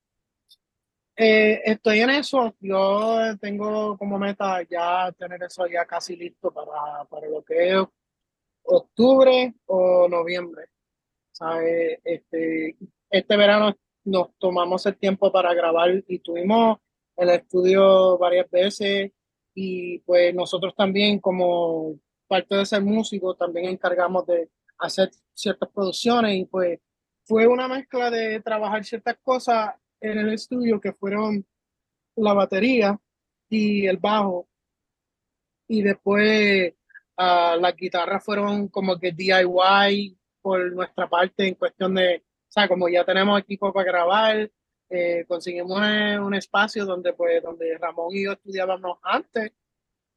Eh, 1.16 1.62
estoy 1.64 2.00
en 2.00 2.10
eso. 2.10 2.54
Yo 2.60 3.36
tengo 3.40 3.96
como 3.96 4.18
meta 4.18 4.62
ya 4.62 5.10
tener 5.12 5.42
eso 5.42 5.66
ya 5.66 5.86
casi 5.86 6.14
listo 6.16 6.50
para, 6.52 7.04
para 7.08 7.28
lo 7.28 7.42
que 7.42 7.70
es 7.70 7.82
octubre 8.64 9.54
o 9.66 10.08
noviembre. 10.08 10.66
¿Sabe? 11.32 12.00
Este, 12.04 12.76
este 13.10 13.36
verano 13.36 13.74
nos 14.04 14.36
tomamos 14.38 14.84
el 14.86 14.96
tiempo 14.96 15.32
para 15.32 15.52
grabar 15.54 16.02
y 16.06 16.18
tuvimos 16.20 16.78
el 17.16 17.30
estudio 17.30 18.18
varias 18.18 18.48
veces 18.50 19.10
y 19.54 19.98
pues 20.00 20.34
nosotros 20.34 20.74
también 20.76 21.18
como 21.18 21.98
parte 22.28 22.56
de 22.56 22.66
ser 22.66 22.82
músico 22.82 23.34
también 23.34 23.66
encargamos 23.66 24.26
de 24.26 24.50
hacer 24.78 25.10
ciertas 25.34 25.68
producciones 25.70 26.36
y 26.36 26.44
pues 26.44 26.78
fue 27.24 27.46
una 27.46 27.66
mezcla 27.68 28.10
de 28.10 28.40
trabajar 28.40 28.84
ciertas 28.84 29.16
cosas 29.22 29.74
en 30.00 30.18
el 30.18 30.32
estudio 30.32 30.80
que 30.80 30.92
fueron 30.92 31.46
la 32.16 32.32
batería 32.32 32.98
y 33.48 33.86
el 33.86 33.98
bajo. 33.98 34.48
Y 35.68 35.82
después 35.82 36.74
uh, 37.18 37.60
las 37.60 37.76
guitarras 37.76 38.24
fueron 38.24 38.68
como 38.68 38.98
que 38.98 39.12
DIY 39.12 40.18
por 40.40 40.72
nuestra 40.72 41.08
parte 41.08 41.46
en 41.46 41.54
cuestión 41.54 41.94
de, 41.94 42.18
o 42.18 42.52
sea, 42.52 42.68
como 42.68 42.88
ya 42.88 43.04
tenemos 43.04 43.40
equipo 43.40 43.72
para 43.72 43.90
grabar, 43.90 44.50
eh, 44.88 45.24
conseguimos 45.26 45.80
un, 46.20 46.34
espacio 46.34 46.84
donde 46.84 47.12
pues 47.12 47.42
donde 47.42 47.76
Ramón 47.78 48.14
y 48.14 48.24
yo 48.24 48.32
estudiábamos 48.32 48.98
antes. 49.02 49.52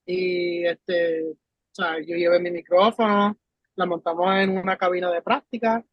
Y 0.05 0.65
este, 0.65 1.31
o 1.31 1.35
sea, 1.71 1.99
yo 1.99 2.15
llevé 2.15 2.39
mi 2.39 2.51
micrófono, 2.51 3.37
la 3.75 3.85
montamos 3.85 4.35
en 4.35 4.57
una 4.57 4.77
cabina 4.77 5.11
de 5.11 5.21
práctica 5.21 5.83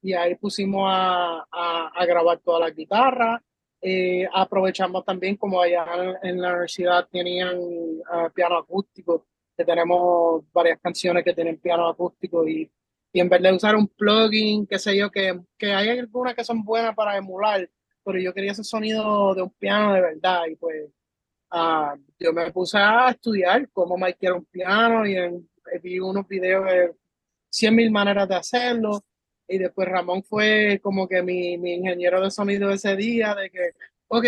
y 0.00 0.12
ahí 0.12 0.34
pusimos 0.36 0.84
a, 0.86 1.46
a, 1.50 2.06
grabar 2.06 2.38
todas 2.38 2.60
las 2.60 2.74
guitarras. 2.74 3.40
Eh, 3.80 4.28
aprovechamos 4.32 5.04
también 5.04 5.36
como 5.36 5.60
allá 5.60 5.86
en, 6.22 6.40
la 6.40 6.50
universidad 6.50 7.08
tenían 7.10 7.58
uh, 7.58 8.30
piano 8.34 8.58
acústico, 8.58 9.26
que 9.56 9.64
tenemos 9.64 10.44
varias 10.52 10.80
canciones 10.80 11.24
que 11.24 11.34
tienen 11.34 11.58
piano 11.58 11.88
acústico 11.88 12.46
y, 12.46 12.70
y 13.12 13.20
en 13.20 13.28
vez 13.28 13.42
de 13.42 13.52
usar 13.52 13.76
un 13.76 13.88
plugin, 13.88 14.66
qué 14.66 14.78
sé 14.78 14.96
yo, 14.96 15.10
que, 15.10 15.40
que 15.56 15.72
hay 15.72 15.90
algunas 15.90 16.34
que 16.34 16.44
son 16.44 16.64
buenas 16.64 16.94
para 16.94 17.16
emular, 17.16 17.68
pero 18.04 18.18
yo 18.18 18.32
quería 18.32 18.52
ese 18.52 18.64
sonido 18.64 19.34
de 19.34 19.42
un 19.42 19.50
piano 19.50 19.94
de 19.94 20.00
verdad 20.00 20.46
y 20.50 20.56
pues 20.56 20.90
uh, 21.52 21.96
yo 22.18 22.32
me 22.32 22.50
puse 22.50 22.78
a 22.78 23.10
estudiar 23.10 23.68
cómo 23.70 23.96
maquillar 23.96 24.34
un 24.34 24.44
piano 24.44 25.06
y 25.06 25.14
vi 25.82 26.00
unos 26.00 26.26
videos 26.26 26.64
de 26.66 26.94
100 27.50 27.74
mil 27.74 27.90
maneras 27.90 28.28
de 28.28 28.34
hacerlo 28.34 29.02
y 29.48 29.58
después 29.58 29.88
Ramón 29.88 30.22
fue 30.22 30.78
como 30.82 31.08
que 31.08 31.22
mi, 31.22 31.56
mi 31.56 31.74
ingeniero 31.74 32.20
de 32.20 32.30
sonido 32.30 32.70
ese 32.70 32.94
día, 32.94 33.34
de 33.34 33.50
que, 33.50 33.70
ok, 34.08 34.24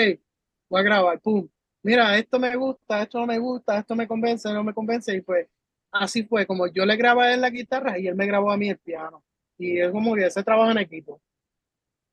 voy 0.68 0.80
a 0.80 0.82
grabar, 0.82 1.20
pum, 1.20 1.46
mira, 1.82 2.16
esto 2.18 2.38
me 2.38 2.56
gusta, 2.56 3.02
esto 3.02 3.20
no 3.20 3.26
me 3.26 3.38
gusta, 3.38 3.78
esto 3.78 3.94
me 3.94 4.08
convence, 4.08 4.52
no 4.52 4.64
me 4.64 4.74
convence, 4.74 5.14
y 5.14 5.20
pues 5.20 5.46
así 5.92 6.24
fue, 6.24 6.46
como 6.46 6.66
yo 6.68 6.86
le 6.86 6.96
grabé 6.96 7.22
a 7.22 7.34
él 7.34 7.40
la 7.40 7.50
guitarra 7.50 7.98
y 7.98 8.06
él 8.06 8.14
me 8.14 8.26
grabó 8.26 8.50
a 8.50 8.56
mí 8.56 8.68
el 8.70 8.78
piano. 8.78 9.22
Y 9.58 9.78
es 9.78 9.90
como 9.90 10.14
que 10.14 10.24
ese 10.24 10.42
trabajo 10.42 10.70
en 10.70 10.78
equipo. 10.78 11.20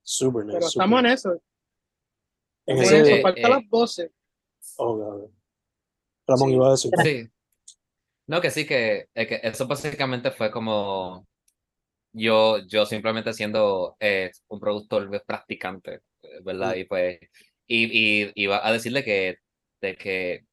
Super 0.04 0.46
nice. 0.46 0.58
Pero 0.58 0.68
estamos 0.68 1.00
en 1.00 1.06
eso. 1.06 1.42
En 2.66 2.78
ese, 2.80 3.00
eso, 3.02 3.22
falta 3.22 3.40
eh, 3.40 3.50
las 3.50 3.70
12. 3.70 4.12
oh, 4.78 4.98
God. 4.98 5.30
Ramón 6.28 6.50
Sí. 6.50 6.56
iba 6.56 6.68
a 6.68 6.72
decir. 6.72 6.92
Sí. 7.04 7.30
No, 8.28 8.42
que 8.42 8.52
sí, 8.52 8.66
que, 8.66 9.08
eh, 9.16 9.28
que 9.28 9.40
eso 9.42 9.66
básicamente 9.66 10.32
fue 10.32 10.52
como 10.52 11.26
yo, 12.18 12.60
yo 12.68 12.86
simplemente 12.86 13.34
siendo 13.34 13.96
eh, 14.00 14.32
un 14.50 14.60
productor 14.60 15.08
pues, 15.10 15.22
practicante, 15.26 16.02
eh, 16.24 16.40
¿verdad? 16.44 16.76
Y 16.76 16.86
pues, 16.86 17.20
y, 17.68 18.26
y 18.26 18.32
iba 18.36 18.66
a 18.68 18.72
decirle 18.72 19.04
que, 19.04 19.38
de 19.82 19.96
que 19.98 20.46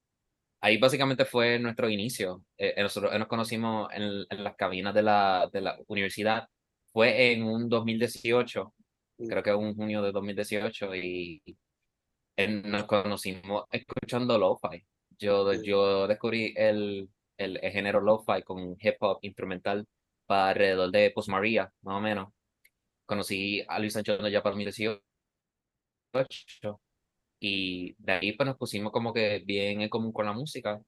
ahí 0.61 0.79
básicamente 0.79 1.25
fue 1.25 1.59
nuestro 1.59 1.89
inicio. 1.91 2.45
Eh, 2.59 2.75
eh, 2.77 2.83
nosotros 2.83 3.15
eh, 3.15 3.19
nos 3.19 3.29
conocimos 3.29 3.89
en, 3.93 4.25
en 4.31 4.45
las 4.45 4.57
cabinas 4.57 4.95
de 4.95 5.03
la, 5.03 5.49
de 5.53 5.61
la 5.61 5.79
universidad. 5.89 6.49
Fue 6.93 7.33
en 7.33 7.45
un 7.45 7.69
2018, 7.69 8.75
Mm. 9.19 9.29
creo 9.29 9.43
que 9.43 9.55
un 9.55 9.75
junio 9.75 10.03
de 10.03 10.13
2018, 10.13 10.95
y 10.97 11.43
eh, 12.37 12.49
nos 12.49 12.85
conocimos 12.85 13.65
escuchando 13.71 14.39
lo-fi. 14.39 14.85
Yo, 15.19 15.53
yo 15.63 16.07
descubrí 16.09 16.53
el, 16.57 17.09
el, 17.37 17.59
el 17.63 17.73
género 17.73 18.01
lo-fi 18.01 18.43
con 18.43 18.77
hip 18.81 18.97
hop 19.01 19.19
instrumental 19.23 19.87
para 20.27 20.49
alrededor 20.51 20.91
de 20.91 21.11
Post 21.11 21.29
María, 21.29 21.71
más 21.83 21.97
o 21.97 22.01
menos. 22.01 22.29
Conocí 23.07 23.63
a 23.69 23.79
Luis 23.79 23.97
Anchondo 23.97 24.29
ya 24.29 24.43
para 24.43 24.53
2018 24.53 25.01
y 27.41 27.95
de 27.99 28.13
ahí 28.13 28.33
pues 28.33 28.47
nos 28.47 28.57
pusimos 28.57 28.93
como 28.93 29.13
que 29.13 29.43
bien 29.45 29.81
en 29.83 29.89
común 29.89 30.13
con 30.13 30.27
la 30.27 30.33
música. 30.33 30.81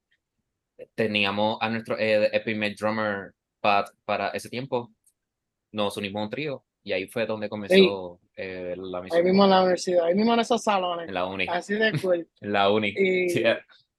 Teníamos 0.95 1.59
a 1.61 1.69
nuestro 1.71 1.99
eh, 1.99 2.29
el 2.33 2.43
primer 2.43 2.75
drummer 2.77 3.33
pa- 3.61 3.91
para 4.05 4.29
ese 4.31 4.49
tiempo, 4.49 4.91
nos 5.73 5.97
unimos 5.97 6.21
a 6.21 6.25
un 6.25 6.31
trío 6.31 6.65
y 6.83 6.93
ahí 6.93 7.07
fue 7.09 7.27
donde 7.27 7.49
comenzó 7.49 8.21
eh, 8.37 8.75
la 8.77 8.99
Ahí 8.99 9.05
misión 9.05 9.25
mismo 9.25 9.45
en 9.45 9.51
la 9.51 9.63
universidad, 9.63 10.05
ahí 10.05 10.15
mismo 10.15 10.35
en 10.35 10.41
esos 10.41 10.63
salones. 10.63 11.09
en 11.09 11.15
la 11.15 11.27
uni. 11.27 11.47
Así 11.49 11.75
de 11.75 11.93
cool. 12.03 12.29
En 12.41 12.53
la 12.53 12.71
uni. 12.71 12.89
Y, 12.97 13.29
Sí, 13.31 13.43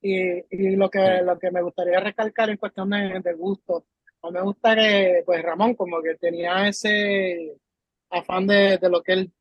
y, 0.02 0.46
y 0.52 0.76
lo, 0.76 0.90
que, 0.90 1.00
Sí. 1.00 1.26
lo 1.26 1.38
que 1.40 1.52
me 1.52 1.62
gustaría 1.62 2.00
recalcar 2.00 2.50
en 2.52 2.58
cuestión 2.58 2.90
de, 2.92 3.20
de 3.20 3.34
gusto, 3.34 3.86
a 4.28 4.32
mí 4.32 4.38
me 4.38 4.44
gusta 4.44 4.76
que, 4.76 5.24
pues 5.26 5.42
Ramón, 5.44 5.76
como 5.76 6.02
que 6.02 6.16
tenía 6.16 6.68
ese 6.68 7.58
afán 8.10 8.48
de, 8.48 8.78
de 8.78 8.90
lo 8.90 9.02
que 9.02 9.14
él 9.14 9.34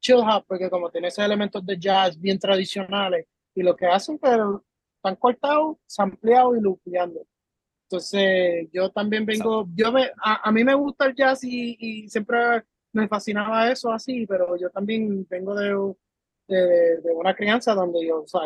chill 0.00 0.16
hop, 0.16 0.44
porque 0.46 0.70
como 0.70 0.90
tiene 0.90 1.08
esos 1.08 1.24
elementos 1.24 1.64
de 1.64 1.78
jazz 1.78 2.18
bien 2.18 2.38
tradicionales, 2.38 3.26
y 3.54 3.62
lo 3.62 3.74
que 3.74 3.86
hacen 3.86 4.18
que 4.18 4.28
están 4.96 5.16
cortados, 5.16 5.76
sampleados 5.86 6.56
y 6.56 6.60
lupeando. 6.60 7.26
Entonces, 7.84 8.68
yo 8.72 8.90
también 8.90 9.24
vengo, 9.24 9.66
yo 9.74 9.90
me, 9.90 10.10
a, 10.22 10.48
a 10.48 10.52
mí 10.52 10.62
me 10.62 10.74
gusta 10.74 11.06
el 11.06 11.14
jazz 11.14 11.42
y, 11.42 11.76
y 11.80 12.08
siempre 12.08 12.62
me 12.92 13.08
fascinaba 13.08 13.70
eso 13.70 13.90
así, 13.90 14.26
pero 14.26 14.56
yo 14.56 14.70
también 14.70 15.26
vengo 15.28 15.54
de, 15.54 15.74
de, 16.46 17.00
de 17.00 17.12
una 17.12 17.34
crianza 17.34 17.74
donde 17.74 18.06
yo, 18.06 18.22
o 18.22 18.26
sea, 18.26 18.42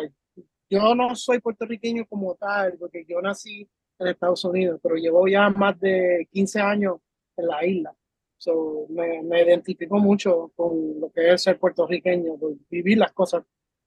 yo 0.69 0.95
no 0.95 1.15
soy 1.15 1.39
puertorriqueño 1.39 2.05
como 2.07 2.35
tal, 2.35 2.77
porque 2.79 3.05
yo 3.07 3.21
nací 3.21 3.69
en 4.03 4.11
Estados 4.11 4.43
Unidos, 4.45 4.79
pero 4.81 4.95
llevo 4.95 5.27
ya 5.27 5.49
más 5.49 5.79
de 5.79 6.27
15 6.31 6.59
años 6.61 6.97
en 7.37 7.47
la 7.47 7.65
isla. 7.65 7.95
So, 8.37 8.87
me, 8.89 9.23
me 9.23 9.41
identifico 9.43 9.97
mucho 9.99 10.51
con 10.55 10.99
lo 10.99 11.09
que 11.11 11.33
es 11.33 11.43
ser 11.43 11.57
puertorriqueño, 11.57 12.37
vivir 12.69 12.97
las 12.97 13.13
cosas 13.13 13.43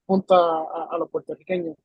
junto 0.06 0.34
a, 0.34 0.96
los 0.98 1.10
puertorriqueños. 1.10 1.76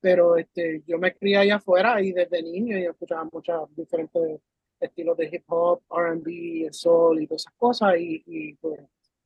Pero 0.00 0.36
este, 0.36 0.82
yo 0.86 0.98
me 0.98 1.14
crié 1.14 1.38
allá 1.38 1.56
afuera 1.56 2.00
y 2.02 2.12
desde 2.12 2.42
niño 2.42 2.78
y 2.78 2.84
escuchaba 2.84 3.28
muchos 3.32 3.74
diferentes 3.74 4.40
estilos 4.78 5.16
de 5.16 5.28
hip 5.32 5.44
hop, 5.48 5.82
RB, 5.90 6.66
el 6.66 6.74
soul 6.74 7.22
y 7.22 7.26
todas 7.26 7.42
esas 7.42 7.54
cosas. 7.54 7.96
Y, 7.98 8.22
y 8.26 8.54
pues, 8.54 8.80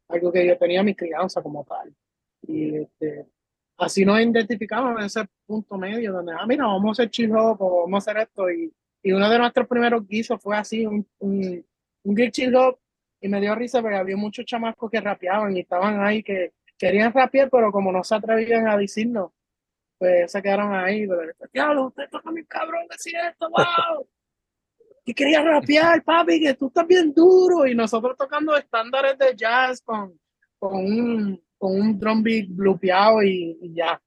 algo 0.09 0.33
que 0.33 0.47
yo 0.47 0.57
tenía 0.57 0.83
mi 0.83 0.95
crianza 0.95 1.43
como 1.43 1.65
tal. 1.65 1.95
Y 2.43 2.77
este, 2.77 3.27
así 3.79 4.05
nos 4.05 4.21
identificamos 4.21 4.99
en 4.99 5.07
ese 5.07 5.25
punto 5.47 5.77
medio 5.77 6.13
donde, 6.13 6.33
ah, 6.33 6.47
mira, 6.47 6.67
vamos 6.67 6.99
a 6.99 7.03
hacer 7.03 7.11
chill 7.11 7.35
hop 7.35 7.61
o 7.61 7.83
vamos 7.83 8.07
a 8.07 8.11
hacer 8.11 8.23
esto. 8.23 8.51
Y, 8.51 8.73
y 9.03 9.13
uno 9.13 9.29
de 9.29 9.39
nuestros 9.39 9.67
primeros 9.67 10.07
guisos 10.07 10.41
fue 10.41 10.57
así, 10.57 10.87
un, 10.87 11.07
un, 11.19 11.65
un 12.05 12.17
gig. 12.17 12.33
Y 13.21 13.29
me 13.29 13.41
dio 13.41 13.55
risa 13.55 13.81
porque 13.81 13.97
había 13.97 14.17
muchos 14.17 14.45
chamacos 14.45 14.91
que 14.91 15.01
rapeaban 15.01 15.57
y 15.57 15.61
estaban 15.61 16.03
ahí 16.03 16.23
que 16.23 16.55
querían 16.77 17.13
rapear, 17.13 17.49
pero 17.49 17.71
como 17.71 17.93
no 17.93 18.03
se 18.03 18.17
atrevían 18.17 18.67
a 18.67 18.77
decirnos, 18.77 19.31
pues 19.97 20.33
se 20.33 20.43
quedaron 20.43 20.75
ahí. 20.75 21.07
Pero, 21.07 21.33
diablo, 21.53 21.87
usted 21.87 22.09
toca 22.11 22.33
mi 22.33 22.45
cabrón, 22.45 22.87
decir 22.91 23.15
esto, 23.31 23.49
wow. 23.49 24.07
Y 25.05 25.15
quería 25.15 25.43
rapear, 25.43 26.05
papi, 26.05 26.41
que 26.41 26.55
tú 26.55 26.69
estás 26.69 26.87
bien 26.87 27.13
duro. 27.13 27.67
Y 27.67 27.75
nosotros 27.75 28.17
tocando 28.17 28.57
estándares 28.57 29.19
de 29.19 29.35
jazz 29.35 29.83
con, 29.83 30.17
con 30.61 30.77
un, 30.77 31.43
con 31.63 31.81
un 31.81 31.97
drum 31.97 32.25
beat 32.25 32.49
blupeado 32.49 33.23
y, 33.23 33.57
y 33.63 33.73
ya. 33.73 34.03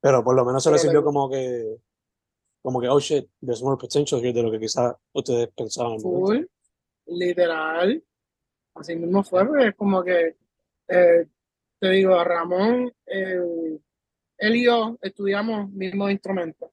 Pero 0.00 0.24
por 0.24 0.34
lo 0.34 0.44
menos 0.44 0.64
se 0.64 0.72
le 0.72 0.78
sirvió 0.78 1.04
como 1.04 1.30
que, 1.30 1.76
como 2.60 2.80
que, 2.80 2.88
oh 2.88 2.98
shit, 2.98 3.30
there's 3.40 3.62
more 3.62 3.76
potential 3.76 4.20
here 4.20 4.32
de 4.32 4.42
lo 4.42 4.50
que 4.50 4.58
quizás 4.58 4.96
ustedes 5.12 5.48
pensaban. 5.54 6.00
Full, 6.00 6.44
literal. 7.06 8.02
Así 8.74 8.96
mismo 8.96 9.22
fue, 9.22 9.46
porque 9.46 9.68
es 9.68 9.76
como 9.76 10.02
que, 10.02 10.34
eh, 10.88 11.26
te 11.78 11.90
digo, 11.90 12.16
a 12.16 12.24
Ramón, 12.24 12.92
eh, 13.06 13.78
él 14.38 14.56
y 14.56 14.64
yo 14.64 14.98
estudiamos 15.00 15.70
mismos 15.70 16.10
instrumentos. 16.10 16.68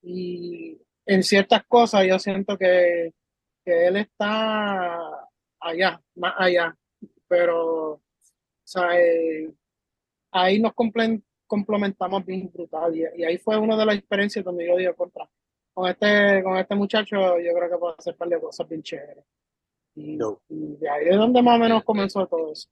Y 0.00 0.80
en 1.04 1.22
ciertas 1.22 1.62
cosas 1.66 2.06
yo 2.06 2.18
siento 2.18 2.56
que, 2.56 3.12
que 3.62 3.86
él 3.86 3.96
está 3.96 5.28
allá, 5.60 6.00
más 6.14 6.34
allá. 6.38 6.74
Pero, 7.28 8.00
sea, 8.70 9.00
eh, 9.00 9.52
ahí 10.32 10.60
nos 10.60 10.72
comple- 10.72 11.22
complementamos 11.46 12.24
bien 12.24 12.50
brutal. 12.52 12.94
Y, 12.96 13.04
y 13.16 13.24
ahí 13.24 13.38
fue 13.38 13.58
una 13.58 13.76
de 13.76 13.86
las 13.86 13.96
experiencias 13.96 14.44
donde 14.44 14.66
yo 14.66 14.76
digo, 14.76 14.94
contra, 14.94 15.28
con 15.74 15.88
este, 15.88 16.42
con 16.42 16.56
este 16.56 16.74
muchacho 16.74 17.16
yo 17.38 17.54
creo 17.54 17.70
que 17.70 17.78
puedo 17.78 17.96
hacer 17.98 18.14
un 18.14 18.18
par 18.18 18.28
de 18.28 18.40
cosas 18.40 18.68
bien 18.68 18.82
chéveres. 18.82 19.24
Y, 19.96 20.16
de 20.16 20.88
ahí 20.88 21.08
es 21.08 21.16
donde 21.16 21.42
más 21.42 21.56
o 21.56 21.62
menos 21.62 21.84
comenzó 21.84 22.26
todo 22.26 22.52
eso. 22.52 22.68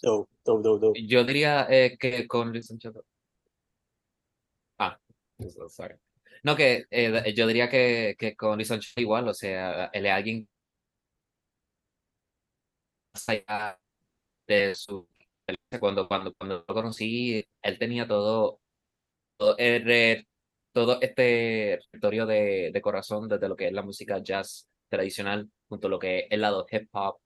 Dope, 0.00 0.30
dope. 0.44 1.06
Yo 1.06 1.24
diría 1.24 1.66
eh, 1.68 1.96
que 1.98 2.26
con 2.28 2.52
Luis 2.52 2.70
Anchondo. 2.70 3.04
Ah, 4.78 4.96
so 5.40 5.68
sorry. 5.68 5.96
No, 6.44 6.54
que 6.54 6.86
eh, 6.90 7.34
yo 7.34 7.48
diría 7.48 7.68
que, 7.68 8.14
que 8.16 8.36
con 8.36 8.56
Luis 8.56 8.70
Anchondo 8.70 9.02
igual, 9.02 9.28
o 9.28 9.34
sea, 9.34 9.86
él 9.86 10.06
es 10.06 10.12
alguien 10.12 10.48
más 13.12 13.28
allá 13.28 13.78
de 14.48 14.74
su 14.74 15.08
cuando, 15.80 16.08
cuando, 16.08 16.34
cuando 16.34 16.64
lo 16.68 16.74
conocí, 16.74 17.44
él 17.62 17.78
tenía 17.78 18.06
todo, 18.08 18.60
todo, 19.38 19.56
el- 19.58 20.26
todo 20.72 21.00
este 21.02 21.78
repertorio 21.84 22.26
de, 22.26 22.70
de 22.72 22.82
corazón 22.82 23.28
desde 23.28 23.48
lo 23.48 23.56
que 23.56 23.68
es 23.68 23.72
la 23.72 23.82
música 23.82 24.18
jazz 24.22 24.68
tradicional, 24.88 25.50
junto 25.68 25.88
a 25.88 25.90
lo 25.90 25.98
que 25.98 26.20
es 26.20 26.26
el 26.30 26.42
lado 26.42 26.66
hip 26.70 26.88
hop, 26.92 27.18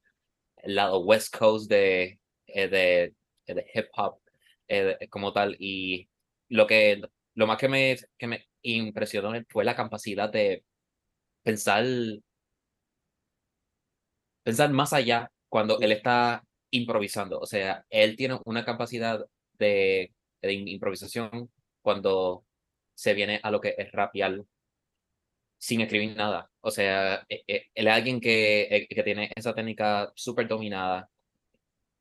el 0.59 0.75
lado 0.77 1.01
west 1.01 1.37
coast 1.37 1.71
de, 1.71 2.21
eh, 2.47 2.69
de, 2.69 3.15
de 3.55 3.67
hip 3.75 3.87
hop 3.97 4.21
eh, 4.69 4.99
como 5.11 5.33
tal. 5.33 5.57
Y 5.59 6.09
lo 6.49 6.67
que 6.67 7.03
lo 7.35 7.47
más 7.47 7.59
que 7.59 7.69
me, 7.69 7.97
que 8.19 8.27
me 8.27 8.47
impresionó 8.63 9.33
fue 9.51 9.65
la 9.65 9.77
capacidad 9.77 10.31
de 10.31 10.65
pensar, 11.45 11.85
pensar 14.43 14.71
más 14.73 14.93
allá 14.93 15.31
cuando 15.49 15.81
él 15.81 15.93
está 15.93 16.45
improvisando. 16.73 17.41
O 17.41 17.47
sea, 17.47 17.87
él 17.91 18.17
tiene 18.17 18.41
una 18.47 18.65
capacidad 18.67 19.25
de, 19.55 20.13
de 20.43 20.55
improvisación 20.55 21.51
cuando 21.83 22.47
se 22.95 23.15
viene 23.15 23.41
a 23.45 23.51
lo 23.53 23.61
que 23.63 23.75
es 23.79 23.93
rapear 23.93 24.45
sin 25.59 25.81
escribir 25.81 26.17
nada. 26.17 26.51
O 26.61 26.71
sea, 26.71 27.25
e- 27.29 27.43
e- 27.47 27.67
él 27.75 27.87
es 27.89 27.93
alguien 27.95 28.21
que, 28.21 28.63
eh, 28.71 28.89
que 28.89 29.03
tiene 29.03 29.31
esa 29.35 29.55
técnica 29.55 30.13
súper 30.17 30.49
dominada. 30.49 31.09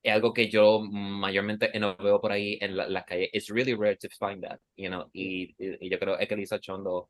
Es 0.04 0.14
algo 0.14 0.34
que 0.34 0.50
yo 0.50 0.82
mayormente 0.82 1.72
no 1.80 1.98
veo 1.98 2.22
por 2.22 2.32
ahí 2.32 2.58
en 2.62 2.78
la- 2.78 2.88
las 2.90 3.06
calles. 3.06 3.30
It's 3.34 3.50
really 3.50 3.74
rare 3.76 3.98
to 3.98 4.10
find 4.20 4.44
that, 4.44 4.60
you 4.78 4.90
know. 4.90 5.10
Y, 5.14 5.56
y, 5.60 5.88
y 5.88 5.90
yo 5.90 6.00
creo 6.00 6.18
que 6.18 6.34
Elisa 6.34 6.60
Chondo 6.60 7.10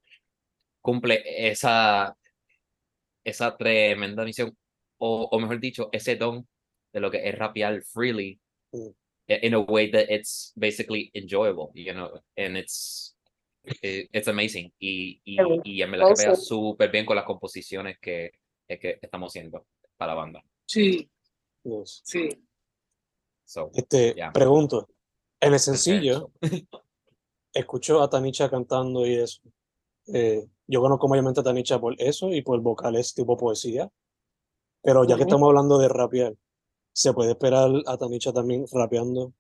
cumple 0.82 1.24
esa, 1.50 2.16
esa 3.24 3.56
tremenda 3.58 4.24
misión, 4.24 4.56
o, 4.98 5.28
o 5.32 5.40
mejor 5.40 5.60
dicho, 5.60 5.90
ese 5.92 6.16
don 6.16 6.48
de 6.94 7.00
lo 7.00 7.10
que 7.12 7.28
es 7.28 7.38
rapear 7.38 7.82
freely 7.84 8.40
Mm. 8.74 8.90
in 9.28 9.54
a 9.54 9.60
way 9.60 9.90
that 9.92 10.06
it's 10.10 10.54
basically 10.56 11.10
enjoyable, 11.14 11.72
you 11.74 11.92
know, 11.94 12.10
and 12.38 12.58
it's 12.58 13.16
it- 13.64 14.10
it's 14.12 14.28
amazing. 14.28 14.74
Y, 14.80 15.22
y, 15.24 15.38
y 15.64 15.82
en 15.82 15.92
verdad 15.92 16.08
que 16.10 16.16
pega 16.16 16.36
súper 16.36 16.90
bien 16.92 17.06
con 17.06 17.16
las 17.16 17.26
composiciones 17.26 17.98
que, 18.00 18.32
que, 18.68 18.80
que 18.80 19.00
estamos 19.02 19.32
haciendo 19.32 19.66
para 19.98 20.14
la 20.14 20.20
banda. 20.22 20.44
Sí, 20.66 21.10
Yes. 21.64 22.02
sí. 22.04 22.30
So, 23.46 23.70
Este, 23.74 24.16
Ya. 24.16 24.32
pregunto, 24.32 24.88
en 25.40 25.54
el 25.54 25.60
sencillo, 25.60 26.32
escucho 27.54 28.02
a 28.02 28.10
Tanicha 28.10 28.50
cantando 28.50 29.06
y 29.06 29.16
eso. 29.16 29.42
Eh, 30.14 30.42
yo 30.68 30.82
conozco 30.82 31.08
mayormente 31.08 31.42
a 31.42 31.44
Tanicha 31.44 31.80
por 31.80 31.96
eso 32.02 32.30
y 32.32 32.42
por 32.42 32.60
vocales 32.62 33.14
tipo 33.14 33.38
poesía. 33.38 33.90
Pero 34.82 35.04
ya 35.04 35.16
que 35.16 35.22
Ujú. 35.24 35.30
estamos 35.30 35.48
hablando 35.50 35.78
de 35.78 35.88
rapear, 35.90 36.34
¿se 36.94 37.14
puede 37.14 37.32
esperar 37.32 37.70
a 37.88 37.98
Tanicha 37.98 38.32
también 38.34 38.66
rapeando 38.72 39.34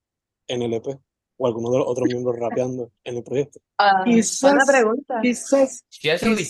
en 0.47 0.61
el 0.61 0.73
EP? 0.73 0.99
¿O 1.37 1.47
alguno 1.47 1.71
de 1.71 1.79
los 1.79 1.87
otros 1.87 2.07
miembros 2.07 2.35
rapeando 2.37 2.91
en 3.03 3.17
el 3.17 3.23
proyecto? 3.23 3.59
Buena 3.79 4.03
Quizás- 4.05 4.67
pregunta. 4.67 5.19
Quizás, 5.23 5.83
she 5.89 6.11
actually 6.11 6.35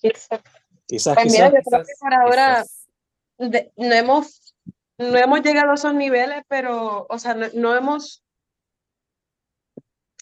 Quizás-. 0.00 0.40
Quizás, 0.86 1.14
Pues 1.14 1.32
mira, 1.32 1.48
yo 1.48 1.62
creo 1.62 1.82
que 1.84 1.92
por 2.00 2.14
ahora 2.14 2.64
de- 3.38 3.72
no 3.76 3.92
hemos, 3.94 4.54
no 4.98 5.16
hemos 5.18 5.40
llegado 5.42 5.70
a 5.72 5.74
esos 5.74 5.94
niveles, 5.94 6.42
pero, 6.48 7.06
o 7.08 7.18
sea, 7.18 7.34
no, 7.34 7.46
no 7.54 7.74
hemos. 7.76 8.22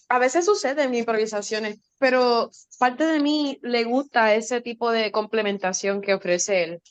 A 0.09 0.19
veces 0.19 0.45
suceden 0.45 0.93
improvisaciones, 0.93 1.79
pero 1.99 2.51
parte 2.77 3.05
de 3.05 3.19
mí 3.19 3.59
le 3.61 3.83
gusta 3.83 4.35
ese 4.35 4.61
tipo 4.61 4.91
de 4.91 5.11
complementación 5.11 6.01
que 6.01 6.13
ofrece 6.13 6.63
él, 6.63 6.81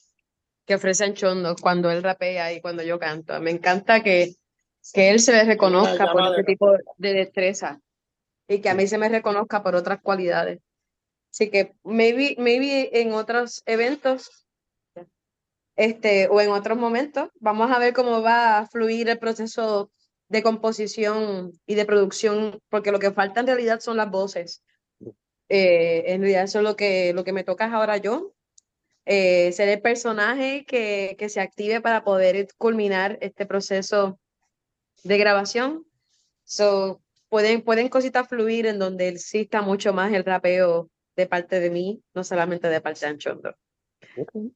que 0.66 0.75
ofrece 0.75 1.04
Anchondo 1.04 1.54
cuando 1.61 1.90
él 1.90 2.02
rapea 2.02 2.52
y 2.52 2.61
cuando 2.61 2.83
yo 2.83 2.99
canto. 2.99 3.38
Me 3.40 3.51
encanta 3.51 4.03
que, 4.03 4.35
que 4.92 5.11
él 5.11 5.20
se 5.20 5.44
reconozca 5.44 6.11
por 6.12 6.37
de 6.37 6.44
tipo 6.44 6.72
de 6.96 7.12
destreza 7.12 7.81
y 8.48 8.61
que 8.61 8.68
a 8.68 8.75
mí 8.75 8.87
se 8.87 8.98
me 8.98 9.09
reconozca 9.09 9.62
por 9.62 9.75
otras 9.75 10.01
cualidades. 10.01 10.61
Así 11.31 11.51
que 11.51 11.75
maybe, 11.85 12.35
maybe 12.38 13.01
en 13.01 13.12
otros 13.12 13.62
eventos 13.66 14.46
este, 15.77 16.29
o 16.29 16.40
en 16.40 16.51
otros 16.51 16.79
momentos. 16.79 17.31
Vamos 17.40 17.70
a 17.70 17.79
ver 17.79 17.92
cómo 17.92 18.22
va 18.22 18.59
a 18.59 18.66
fluir 18.66 19.09
el 19.09 19.18
proceso 19.18 19.90
de 20.33 20.42
composición 20.42 21.53
y 21.66 21.75
de 21.75 21.85
producción, 21.85 22.59
porque 22.71 22.90
lo 22.90 22.99
que 22.99 23.12
falta 23.12 23.40
en 23.40 23.47
realidad 23.47 23.81
son 23.81 23.99
las 23.99 24.11
voces. 24.11 24.64
Eh, 25.51 26.05
en 26.07 26.23
realidad 26.23 26.45
eso 26.45 26.61
es 26.61 26.64
lo 26.64 26.75
que, 26.75 27.12
lo 27.12 27.23
que 27.23 27.35
me 27.35 27.45
toca 27.45 27.71
ahora 27.71 27.99
yo, 27.99 28.33
eh, 29.05 29.53
ser 29.53 29.68
el 29.68 29.83
personaje 29.83 30.64
que, 30.64 31.16
que 31.18 31.29
se 31.29 31.42
active 31.42 31.83
para 31.83 32.03
poder 32.03 32.49
culminar 32.57 33.18
este 33.21 33.45
proceso 33.45 34.18
de 35.05 35.18
grabación. 35.18 35.85
So, 36.45 37.03
pueden, 37.29 37.61
pueden 37.61 37.90
cositas 37.90 38.27
fluir 38.27 38.64
en 38.64 38.79
donde 38.79 39.09
exista 39.09 39.61
mucho 39.61 39.92
más 39.92 40.14
el 40.14 40.25
rapeo 40.25 40.88
de 41.14 41.27
parte 41.27 41.61
de 41.61 41.68
mí, 41.68 42.03
no 42.14 42.25
solamente 42.25 42.68
de 42.68 42.81
parte 42.81 43.01
de 43.01 43.07
Anchondo. 43.09 43.55
Interesting. 44.16 44.55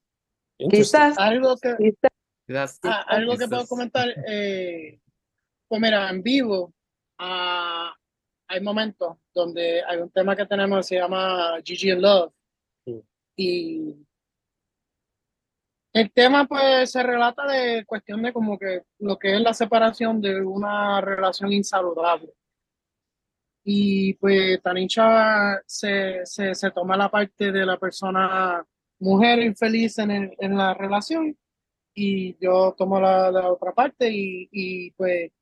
Quizás, 0.70 1.18
algo 1.18 1.58
que, 1.58 1.76
quizás 2.46 2.80
ah, 2.84 3.04
algo 3.08 3.36
que 3.36 3.46
puedo 3.46 3.66
comentar, 3.66 4.08
eh, 4.26 5.00
pues 5.68 5.80
mira, 5.80 6.08
en 6.10 6.22
vivo 6.22 6.72
ah, 7.18 7.94
hay 8.48 8.60
momentos 8.60 9.16
donde 9.34 9.82
hay 9.84 9.98
un 9.98 10.10
tema 10.10 10.36
que 10.36 10.46
tenemos 10.46 10.78
que 10.78 10.82
se 10.94 10.96
llama 11.00 11.58
Gigi 11.64 11.90
in 11.90 12.00
Love. 12.02 12.32
Sí. 12.84 13.02
Y 13.36 14.06
el 15.92 16.12
tema 16.12 16.46
pues 16.46 16.90
se 16.92 17.02
relata 17.02 17.46
de 17.46 17.84
cuestión 17.86 18.22
de 18.22 18.32
como 18.32 18.58
que 18.58 18.82
lo 18.98 19.18
que 19.18 19.34
es 19.34 19.40
la 19.40 19.54
separación 19.54 20.20
de 20.20 20.40
una 20.42 21.00
relación 21.00 21.52
insaludable. 21.52 22.32
Y 23.64 24.14
pues 24.14 24.62
Tanisha 24.62 25.60
se, 25.66 26.20
se, 26.24 26.54
se 26.54 26.70
toma 26.70 26.96
la 26.96 27.10
parte 27.10 27.50
de 27.50 27.66
la 27.66 27.78
persona 27.78 28.64
mujer 29.00 29.40
infeliz 29.40 29.98
en, 29.98 30.10
el- 30.12 30.34
en 30.38 30.56
la 30.56 30.72
relación 30.74 31.36
y 31.94 32.36
yo 32.38 32.74
tomo 32.76 33.00
la, 33.00 33.30
la 33.30 33.50
otra 33.50 33.72
parte 33.72 34.08
y, 34.10 34.48
y 34.52 34.90
pues 34.92 35.32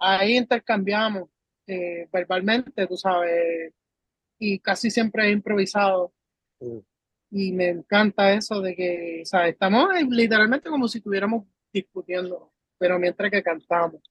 ahí 0.00 0.36
intercambiamos 0.36 1.28
eh, 1.66 2.08
verbalmente, 2.12 2.86
tú 2.86 2.96
sabes, 2.96 3.72
y 4.38 4.58
casi 4.58 4.90
siempre 4.90 5.28
es 5.28 5.32
improvisado. 5.34 6.12
Mm. 6.60 6.78
Y 7.32 7.52
me 7.52 7.68
encanta 7.68 8.32
eso 8.32 8.60
de 8.60 8.74
que, 8.74 9.22
sea, 9.24 9.46
estamos 9.46 9.88
literalmente 10.08 10.68
como 10.68 10.88
si 10.88 10.98
estuviéramos 10.98 11.46
discutiendo, 11.72 12.52
pero 12.76 12.98
mientras 12.98 13.30
que 13.30 13.42
cantamos. 13.42 14.02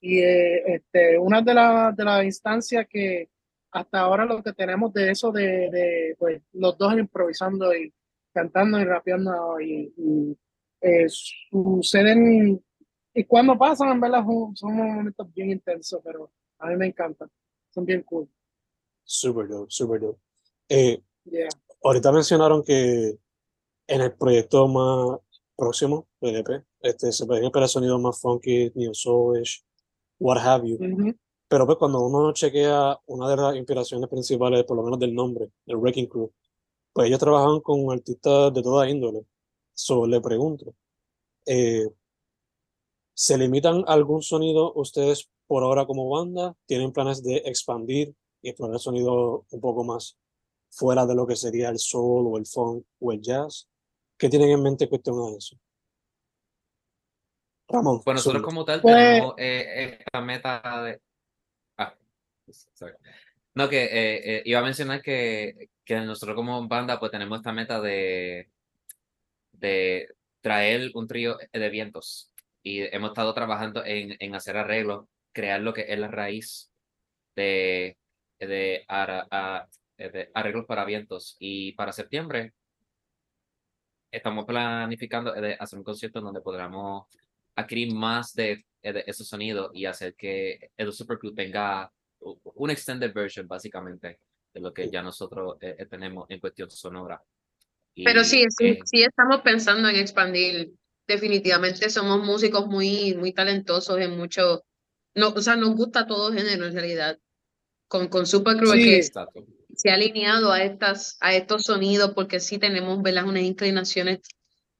Y 0.00 0.20
eh, 0.20 0.62
este, 0.76 1.18
una 1.18 1.42
de, 1.42 1.54
las 1.54 1.94
de 1.94 2.04
las 2.04 2.24
instancias 2.24 2.86
que 2.88 3.28
hasta 3.72 4.00
ahora 4.00 4.24
lo 4.24 4.42
que 4.42 4.52
tenemos 4.52 4.92
de 4.92 5.10
eso 5.10 5.32
de, 5.32 5.70
de 5.70 6.16
pues, 6.18 6.42
los 6.52 6.76
dos 6.78 6.94
improvisando 6.94 7.74
y 7.74 7.92
cantando 8.32 8.80
y 8.80 8.84
rapeando 8.84 9.60
y, 9.60 9.92
y, 9.96 10.38
eh, 10.80 11.06
suceden 11.08 12.62
y 13.14 13.24
cuando 13.24 13.58
pasan 13.58 13.90
en 13.90 14.00
verdad 14.00 14.24
son, 14.54 14.76
momentos 14.76 15.32
bien 15.34 15.50
intensos 15.50 16.00
pero 16.02 16.30
a 16.58 16.68
mí 16.68 16.76
me 16.76 16.86
encantan 16.86 17.30
son 17.70 17.84
bien 17.84 18.02
cool 18.02 18.28
Super 19.04 19.48
dope, 19.48 19.70
super 19.70 20.00
dope. 20.00 20.18
Eh, 20.68 21.02
yeah. 21.24 21.48
ahorita 21.82 22.12
mencionaron 22.12 22.62
que 22.62 23.18
en 23.86 24.00
el 24.00 24.12
proyecto 24.14 24.68
más 24.68 25.20
próximo, 25.56 26.08
EP, 26.20 26.64
este, 26.80 27.12
se 27.12 27.26
pueden 27.26 27.44
esperar 27.44 27.68
sonidos 27.68 28.00
más 28.00 28.20
funky, 28.20 28.72
neo 28.74 28.94
soulish, 28.94 29.62
what 30.18 30.38
have 30.38 30.66
you. 30.66 30.78
Pero 31.48 31.66
pues 31.66 31.76
cuando 31.76 32.00
uno 32.00 32.32
chequea 32.32 32.98
una 33.06 33.28
de 33.28 33.36
las 33.36 33.56
inspiraciones 33.56 34.08
principales, 34.08 34.64
por 34.64 34.76
lo 34.76 34.82
menos 34.82 34.98
del 34.98 35.14
nombre, 35.14 35.50
el 35.66 35.76
Wrecking 35.76 36.06
Crew, 36.06 36.32
pues 36.92 37.08
ellos 37.08 37.20
trabajan 37.20 37.60
con 37.60 37.92
artistas 37.92 38.54
de 38.54 38.62
toda 38.62 38.88
índole. 38.88 39.26
So, 39.74 40.06
le 40.06 40.20
pregunto, 40.20 40.74
eh, 41.44 41.86
¿se 43.14 43.38
limitan 43.38 43.84
a 43.86 43.92
algún 43.92 44.22
sonido 44.22 44.72
ustedes 44.74 45.28
por 45.46 45.62
ahora 45.62 45.86
como 45.86 46.08
banda? 46.08 46.54
¿Tienen 46.66 46.92
planes 46.92 47.22
de 47.22 47.36
expandir 47.44 48.14
y 48.40 48.48
explorar 48.48 48.78
sonidos 48.80 49.42
un 49.50 49.60
poco 49.60 49.84
más 49.84 50.18
fuera 50.70 51.06
de 51.06 51.14
lo 51.14 51.26
que 51.26 51.36
sería 51.36 51.68
el 51.68 51.78
soul 51.78 52.26
o 52.28 52.38
el 52.38 52.46
funk 52.46 52.84
o 53.00 53.12
el 53.12 53.20
jazz? 53.20 53.68
¿Qué 54.18 54.28
tienen 54.28 54.50
en 54.50 54.62
mente 54.62 54.84
en 54.84 54.90
cuestión 54.90 55.16
a 55.18 55.36
eso? 55.36 55.56
Ramón, 57.68 58.02
Pues 58.04 58.16
nosotros 58.16 58.42
como 58.42 58.64
tal 58.64 58.80
Pues- 58.80 58.94
tenemos 58.94 59.34
eh, 59.38 59.98
esta 60.00 60.20
meta 60.20 60.82
de... 60.82 61.00
Ah, 61.78 61.94
sorry. 62.74 62.94
No, 63.54 63.68
que 63.68 63.84
eh, 63.84 64.36
eh, 64.38 64.42
iba 64.46 64.60
a 64.60 64.64
mencionar 64.64 65.02
que, 65.02 65.68
que 65.84 65.96
nosotros 66.00 66.34
como 66.34 66.66
banda 66.68 66.98
pues 66.98 67.12
tenemos 67.12 67.38
esta 67.38 67.52
meta 67.52 67.80
de, 67.80 68.50
de 69.52 70.08
traer 70.40 70.90
un 70.94 71.06
trío 71.06 71.36
de 71.52 71.68
vientos 71.70 72.31
y 72.62 72.82
hemos 72.82 73.10
estado 73.10 73.34
trabajando 73.34 73.84
en, 73.84 74.16
en 74.18 74.34
hacer 74.34 74.56
arreglos, 74.56 75.06
crear 75.32 75.60
lo 75.60 75.72
que 75.72 75.86
es 75.88 75.98
la 75.98 76.08
raíz 76.08 76.70
de, 77.34 77.96
de, 78.38 78.84
ara- 78.88 79.26
a- 79.30 79.66
de 79.96 80.30
arreglos 80.34 80.66
para 80.66 80.84
vientos 80.84 81.36
y 81.38 81.72
para 81.72 81.92
septiembre 81.92 82.52
estamos 84.10 84.44
planificando 84.44 85.32
de 85.32 85.54
hacer 85.54 85.78
un 85.78 85.84
concierto 85.84 86.20
donde 86.20 86.40
podamos 86.40 87.06
adquirir 87.56 87.94
más 87.94 88.34
de, 88.34 88.64
de 88.82 89.04
esos 89.06 89.26
sonidos 89.26 89.70
y 89.74 89.86
hacer 89.86 90.14
que 90.14 90.70
el 90.76 90.92
Supergroup 90.92 91.34
tenga 91.34 91.90
un 92.20 92.70
extended 92.70 93.12
version, 93.12 93.48
básicamente, 93.48 94.18
de 94.52 94.60
lo 94.60 94.72
que 94.72 94.88
ya 94.90 95.02
nosotros 95.02 95.56
eh, 95.60 95.76
eh, 95.78 95.86
tenemos 95.86 96.26
en 96.30 96.38
cuestión 96.40 96.70
sonora. 96.70 97.20
Pero 98.04 98.22
sí, 98.24 98.44
sí, 98.50 98.78
sí 98.84 99.02
estamos 99.02 99.40
pensando 99.40 99.88
en 99.88 99.96
expandir. 99.96 100.72
Definitivamente 101.12 101.90
somos 101.90 102.24
músicos 102.24 102.66
muy, 102.68 103.14
muy 103.14 103.34
talentosos 103.34 103.98
en 104.00 104.16
mucho, 104.16 104.64
no, 105.14 105.28
o 105.28 105.42
sea, 105.42 105.56
nos 105.56 105.76
gusta 105.76 106.06
todo 106.06 106.32
género 106.32 106.66
en 106.66 106.72
realidad. 106.72 107.18
Con, 107.86 108.08
con 108.08 108.26
Supergroup 108.26 108.72
que 108.72 109.02
se 109.02 109.90
ha 109.90 109.94
alineado 109.94 110.50
a, 110.50 110.62
estas, 110.62 111.18
a 111.20 111.34
estos 111.34 111.64
sonidos 111.64 112.12
porque 112.14 112.40
sí 112.40 112.56
tenemos 112.56 113.02
¿verdad? 113.02 113.26
unas 113.26 113.42
inclinaciones 113.42 114.20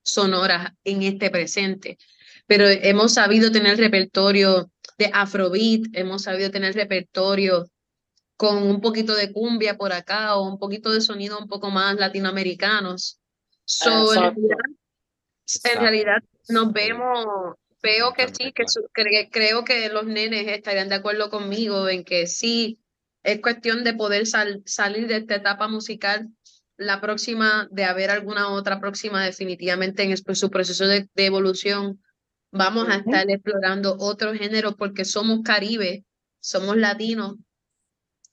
sonoras 0.02 0.72
en 0.84 1.02
este 1.02 1.28
presente. 1.28 1.98
Pero 2.46 2.66
hemos 2.66 3.12
sabido 3.12 3.52
tener 3.52 3.76
repertorio 3.76 4.70
de 4.96 5.10
Afrobeat, 5.12 5.82
hemos 5.92 6.22
sabido 6.22 6.50
tener 6.50 6.74
repertorio 6.74 7.66
con 8.38 8.62
un 8.62 8.80
poquito 8.80 9.14
de 9.14 9.30
cumbia 9.32 9.76
por 9.76 9.92
acá 9.92 10.36
o 10.36 10.48
un 10.48 10.58
poquito 10.58 10.90
de 10.90 11.02
sonido 11.02 11.38
un 11.38 11.48
poco 11.48 11.70
más 11.70 11.96
latinoamericanos. 11.96 13.20
So, 13.66 14.14
en, 14.14 14.20
realidad, 14.20 14.56
nos 16.48 16.72
vemos, 16.72 17.56
veo 17.82 18.12
que 18.12 18.28
sí, 18.28 18.52
que 18.52 19.28
creo 19.30 19.64
que 19.64 19.88
los 19.88 20.06
nenes 20.06 20.46
estarían 20.48 20.88
de 20.88 20.96
acuerdo 20.96 21.30
conmigo 21.30 21.88
en 21.88 22.04
que 22.04 22.26
sí, 22.26 22.78
es 23.22 23.40
cuestión 23.40 23.84
de 23.84 23.94
poder 23.94 24.26
salir 24.26 25.06
de 25.06 25.16
esta 25.16 25.36
etapa 25.36 25.68
musical. 25.68 26.28
La 26.76 27.00
próxima, 27.00 27.68
de 27.70 27.84
haber 27.84 28.10
alguna 28.10 28.48
otra 28.48 28.80
próxima, 28.80 29.24
definitivamente 29.24 30.02
en 30.02 30.16
su 30.16 30.50
proceso 30.50 30.86
de, 30.86 31.08
evolución, 31.16 32.02
vamos 32.50 32.88
a 32.88 32.96
estar 32.96 33.30
explorando 33.30 33.96
otros 33.98 34.36
géneros 34.38 34.74
porque 34.76 35.04
somos 35.04 35.42
caribe, 35.44 36.04
somos 36.40 36.76
latinos, 36.76 37.36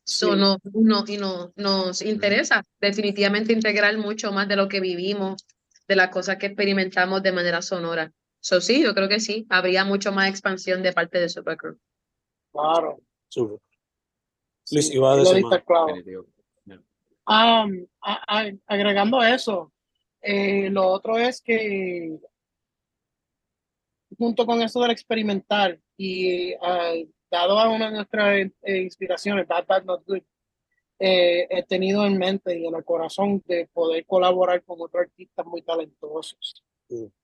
So, 0.09 0.35
no, 0.35 0.57
no, 0.73 1.03
y 1.07 1.17
no, 1.17 1.53
nos 1.55 2.01
interesa 2.01 2.63
definitivamente 2.81 3.53
integrar 3.53 3.95
mucho 3.99 4.31
más 4.31 4.47
de 4.47 4.55
lo 4.55 4.67
que 4.67 4.79
vivimos, 4.79 5.45
de 5.89 5.95
las 5.95 6.09
cosas 6.09 6.37
que 6.37 6.45
experimentamos 6.45 7.23
de 7.23 7.31
manera 7.31 7.63
sonora. 7.63 8.13
So, 8.39 8.61
sí, 8.61 8.83
yo 8.83 8.93
creo 8.93 9.09
que 9.09 9.19
sí, 9.19 9.47
habría 9.49 9.83
mucho 9.83 10.11
más 10.11 10.29
expansión 10.29 10.83
de 10.83 10.93
parte 10.93 11.19
de 11.19 11.27
Supercrew. 11.27 11.77
Claro. 12.53 13.01
Super. 13.27 13.57
Luis, 14.71 14.93
iba 14.93 15.11
a 15.11 15.15
decir 15.17 15.43
um, 17.25 17.87
agregando 18.67 19.23
eso, 19.23 19.73
eh, 20.21 20.69
lo 20.69 20.87
otro 20.87 21.17
es 21.17 21.41
que 21.41 22.19
junto 24.15 24.45
con 24.45 24.61
eso 24.61 24.79
del 24.81 24.91
experimentar 24.91 25.79
y 25.97 26.53
uh, 26.53 27.09
dado 27.31 27.57
a 27.57 27.69
una 27.69 27.89
de 27.89 27.95
nuestras 27.95 28.51
eh, 28.61 28.77
inspiraciones, 28.77 29.47
Bad 29.47 29.65
Bad 29.65 29.85
Not 29.85 30.05
Good, 30.05 30.21
eh, 30.99 31.47
he 31.49 31.63
tenido 31.63 32.05
en 32.05 32.17
mente 32.17 32.57
y 32.57 32.65
en 32.65 32.75
el 32.75 32.83
corazón 32.83 33.41
de 33.47 33.67
poder 33.73 34.05
colaborar 34.05 34.63
con 34.63 34.81
otros 34.81 35.03
artistas 35.03 35.45
muy 35.45 35.61
talentosos. 35.61 36.63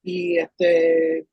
Y 0.04 0.38
este, 0.38 1.28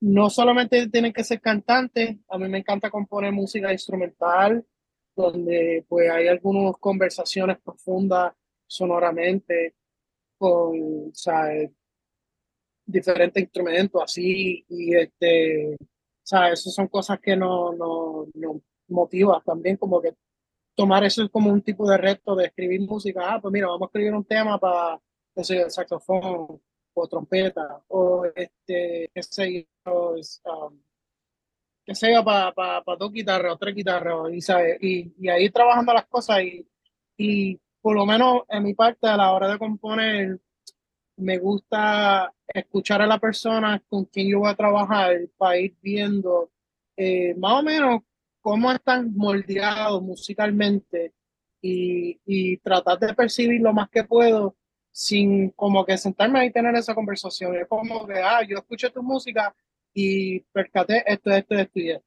no 0.00 0.28
solamente 0.28 0.88
tienen 0.88 1.12
que 1.12 1.24
ser 1.24 1.40
cantantes, 1.40 2.16
a 2.28 2.38
mí 2.38 2.48
me 2.48 2.58
encanta 2.58 2.90
componer 2.90 3.32
música 3.32 3.72
instrumental, 3.72 4.64
donde 5.14 5.84
pues 5.88 6.10
hay 6.10 6.28
algunas 6.28 6.76
conversaciones 6.78 7.58
profundas 7.60 8.34
sonoramente 8.66 9.74
con 10.36 11.14
sea, 11.14 11.50
diferentes 12.84 13.42
instrumentos 13.42 14.02
así 14.02 14.64
y 14.68 14.96
este 14.96 15.76
sea, 16.22 16.52
esas 16.52 16.74
son 16.74 16.88
cosas 16.88 17.20
que 17.20 17.36
nos 17.36 17.76
no, 17.76 18.26
no 18.34 18.60
motiva 18.88 19.42
también 19.44 19.76
como 19.76 20.00
que 20.00 20.14
tomar 20.74 21.04
eso 21.04 21.28
como 21.30 21.50
un 21.50 21.62
tipo 21.62 21.88
de 21.88 21.98
reto 21.98 22.34
de 22.36 22.46
escribir 22.46 22.80
música. 22.82 23.34
Ah, 23.34 23.40
pues 23.40 23.52
mira, 23.52 23.66
vamos 23.68 23.82
a 23.82 23.86
escribir 23.86 24.14
un 24.14 24.24
tema 24.24 24.58
para, 24.58 25.00
qué 25.34 25.44
sé 25.44 25.70
saxofón 25.70 26.60
o 26.94 27.08
trompeta 27.08 27.82
o 27.88 28.24
este, 28.34 29.10
qué 29.14 29.22
sé 29.22 29.66
yo, 29.84 30.14
um, 30.44 30.80
qué 31.84 31.94
sé 31.94 32.12
yo, 32.12 32.24
para, 32.24 32.52
para 32.52 32.82
dos 32.98 33.12
guitarras 33.12 33.54
o 33.54 33.58
tres 33.58 33.74
guitarras 33.74 34.32
y, 34.32 34.40
¿sabes? 34.40 34.78
y, 34.80 35.14
y 35.18 35.28
ahí 35.28 35.50
trabajando 35.50 35.92
las 35.94 36.06
cosas 36.06 36.42
y, 36.42 36.66
y 37.16 37.58
por 37.80 37.94
lo 37.94 38.06
menos 38.06 38.42
en 38.48 38.62
mi 38.62 38.74
parte 38.74 39.08
a 39.08 39.16
la 39.16 39.32
hora 39.32 39.48
de 39.48 39.58
componer 39.58 40.40
me 41.16 41.38
gusta 41.38 42.32
escuchar 42.48 43.02
a 43.02 43.06
la 43.06 43.18
persona 43.18 43.82
con 43.88 44.04
quien 44.06 44.28
yo 44.28 44.40
voy 44.40 44.50
a 44.50 44.56
trabajar 44.56 45.16
para 45.36 45.58
ir 45.58 45.76
viendo 45.80 46.50
eh, 46.96 47.34
más 47.36 47.60
o 47.60 47.62
menos 47.62 48.02
cómo 48.42 48.72
están 48.72 49.14
moldeados 49.16 50.02
musicalmente 50.02 51.14
y, 51.62 52.20
y, 52.26 52.58
tratar 52.58 52.98
de 52.98 53.14
percibir 53.14 53.62
lo 53.62 53.72
más 53.72 53.88
que 53.88 54.04
puedo 54.04 54.56
sin 54.90 55.50
como 55.50 55.84
que 55.86 55.96
sentarme 55.96 56.44
y 56.44 56.52
tener 56.52 56.74
esa 56.74 56.94
conversación. 56.94 57.56
Es 57.56 57.66
como 57.68 58.06
que, 58.06 58.18
ah, 58.18 58.42
yo 58.46 58.58
escucho 58.58 58.92
tu 58.92 59.02
música 59.02 59.54
y 59.94 60.40
percaté 60.40 61.02
esto, 61.06 61.30
esto, 61.30 61.54
esto 61.54 61.80
y 61.80 61.90
esto. 61.90 62.06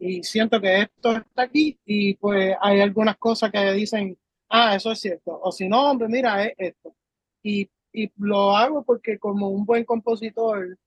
Y 0.00 0.22
siento 0.22 0.60
que 0.60 0.82
esto 0.82 1.18
está 1.18 1.42
aquí 1.42 1.78
y 1.84 2.14
pues 2.14 2.56
hay 2.62 2.80
algunas 2.80 3.18
cosas 3.18 3.50
que 3.52 3.72
dicen, 3.72 4.16
ah, 4.48 4.74
eso 4.76 4.92
es 4.92 5.00
cierto. 5.00 5.38
O 5.42 5.52
si 5.52 5.68
no, 5.68 5.90
hombre, 5.90 6.08
mira, 6.08 6.44
es 6.44 6.54
esto. 6.56 6.94
Y 7.42 7.68
y 7.96 8.12
lo 8.18 8.54
hago 8.54 8.84
porque 8.84 9.18
como 9.18 9.48
un 9.48 9.64
buen 9.64 9.84
compositor, 9.84 10.78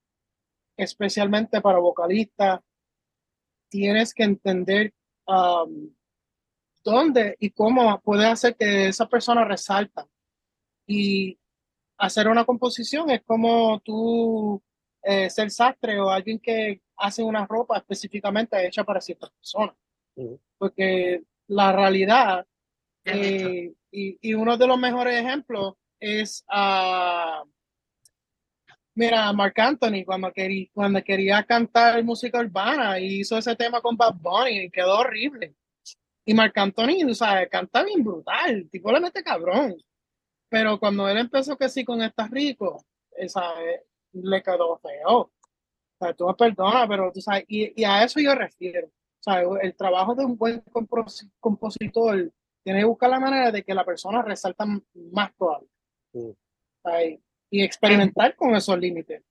especialmente 0.77 1.59
para 1.59 1.79
vocalistas, 1.79 2.61
tienes 3.69 4.13
que 4.13 4.23
entender 4.23 4.93
um, 5.27 5.89
dónde 6.83 7.35
y 7.39 7.51
cómo 7.51 7.99
puede 8.01 8.25
hacer 8.25 8.55
que 8.55 8.87
esa 8.87 9.07
persona 9.07 9.45
resalta. 9.45 10.07
Y 10.87 11.37
hacer 11.97 12.27
una 12.27 12.45
composición 12.45 13.09
es 13.11 13.21
como 13.23 13.79
tú 13.81 14.61
eh, 15.03 15.29
ser 15.29 15.51
sastre 15.51 15.99
o 15.99 16.09
alguien 16.09 16.39
que 16.39 16.81
hace 16.97 17.23
una 17.23 17.45
ropa 17.45 17.77
específicamente 17.77 18.65
hecha 18.65 18.83
para 18.83 19.01
ciertas 19.01 19.29
personas. 19.31 19.75
Porque 20.57 21.23
la 21.47 21.71
realidad, 21.71 22.45
eh, 23.05 23.73
y, 23.91 24.17
y, 24.21 24.33
uno 24.33 24.57
de 24.57 24.67
los 24.67 24.77
mejores 24.77 25.15
ejemplos 25.19 25.75
es 25.99 26.43
a. 26.49 27.43
Mira, 28.99 29.31
Mark 29.31 29.53
Anthony, 29.55 30.03
cuando 30.05 30.29
quería, 30.33 30.67
cuando 30.73 31.01
quería 31.01 31.41
cantar 31.45 32.03
música 32.03 32.39
urbana, 32.41 32.99
hizo 32.99 33.37
ese 33.37 33.55
tema 33.55 33.79
con 33.79 33.95
Bad 33.95 34.15
Bunny 34.15 34.63
y 34.63 34.69
quedó 34.69 34.99
horrible. 34.99 35.55
Y 36.25 36.33
Mark 36.33 36.51
Anthony, 36.57 37.09
o 37.09 37.13
sea, 37.13 37.47
canta 37.47 37.81
bien 37.83 38.03
brutal, 38.03 38.67
tipo 38.69 38.91
le 38.91 38.99
mete 38.99 39.23
cabrón. 39.23 39.77
Pero 40.49 40.77
cuando 40.77 41.07
él 41.07 41.17
empezó 41.17 41.55
que 41.57 41.69
sí 41.69 41.85
con 41.85 42.01
Estás 42.01 42.29
Rico, 42.29 42.83
esa, 43.11 43.53
le 44.11 44.43
quedó 44.43 44.77
feo. 44.79 45.17
O 45.17 45.31
sea, 45.97 46.13
tú 46.13 46.27
me 46.27 46.33
perdonas, 46.33 46.85
pero 46.89 47.09
tú 47.13 47.21
sabes, 47.21 47.45
y, 47.47 47.81
y, 47.81 47.85
a 47.85 48.03
eso 48.03 48.19
yo 48.19 48.35
refiero. 48.35 48.87
O 48.87 49.23
sea, 49.23 49.43
el 49.61 49.75
trabajo 49.77 50.13
de 50.13 50.25
un 50.25 50.37
buen 50.37 50.61
compositor 51.39 52.33
tiene 52.63 52.79
que 52.79 52.85
buscar 52.85 53.09
la 53.09 53.21
manera 53.21 53.49
de 53.49 53.63
que 53.63 53.73
la 53.73 53.85
persona 53.85 54.21
resalta 54.23 54.65
más 54.93 55.31
todavía 55.37 55.69
y 57.49 57.63
experimentar 57.63 58.35
con 58.35 58.55
esos 58.55 58.77
límites. 58.77 59.23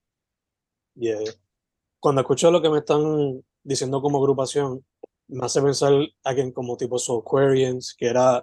Cuando 2.00 2.20
escucho 2.20 2.50
lo 2.50 2.60
que 2.60 2.70
me 2.70 2.78
están 2.78 3.44
diciendo 3.62 4.00
como 4.00 4.18
agrupación, 4.18 4.84
me 5.28 5.44
hace 5.44 5.62
pensar 5.62 5.92
a 5.92 6.28
alguien 6.28 6.52
como 6.52 6.76
tipo 6.76 6.98
Soulquarians, 6.98 7.94
que 7.94 8.06
era 8.06 8.42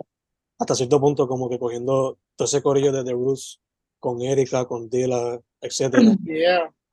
hasta 0.60 0.76
cierto 0.76 1.00
punto 1.00 1.28
como 1.28 1.50
que 1.50 1.60
cogiendo 1.60 2.18
todo 2.36 2.46
ese 2.46 2.62
corillo 2.62 2.92
de 2.92 3.04
The 3.04 3.12
Roots 3.12 3.60
con 4.00 4.22
Erika, 4.22 4.66
con 4.66 4.90
Dila, 4.90 5.40
etc. 5.62 5.96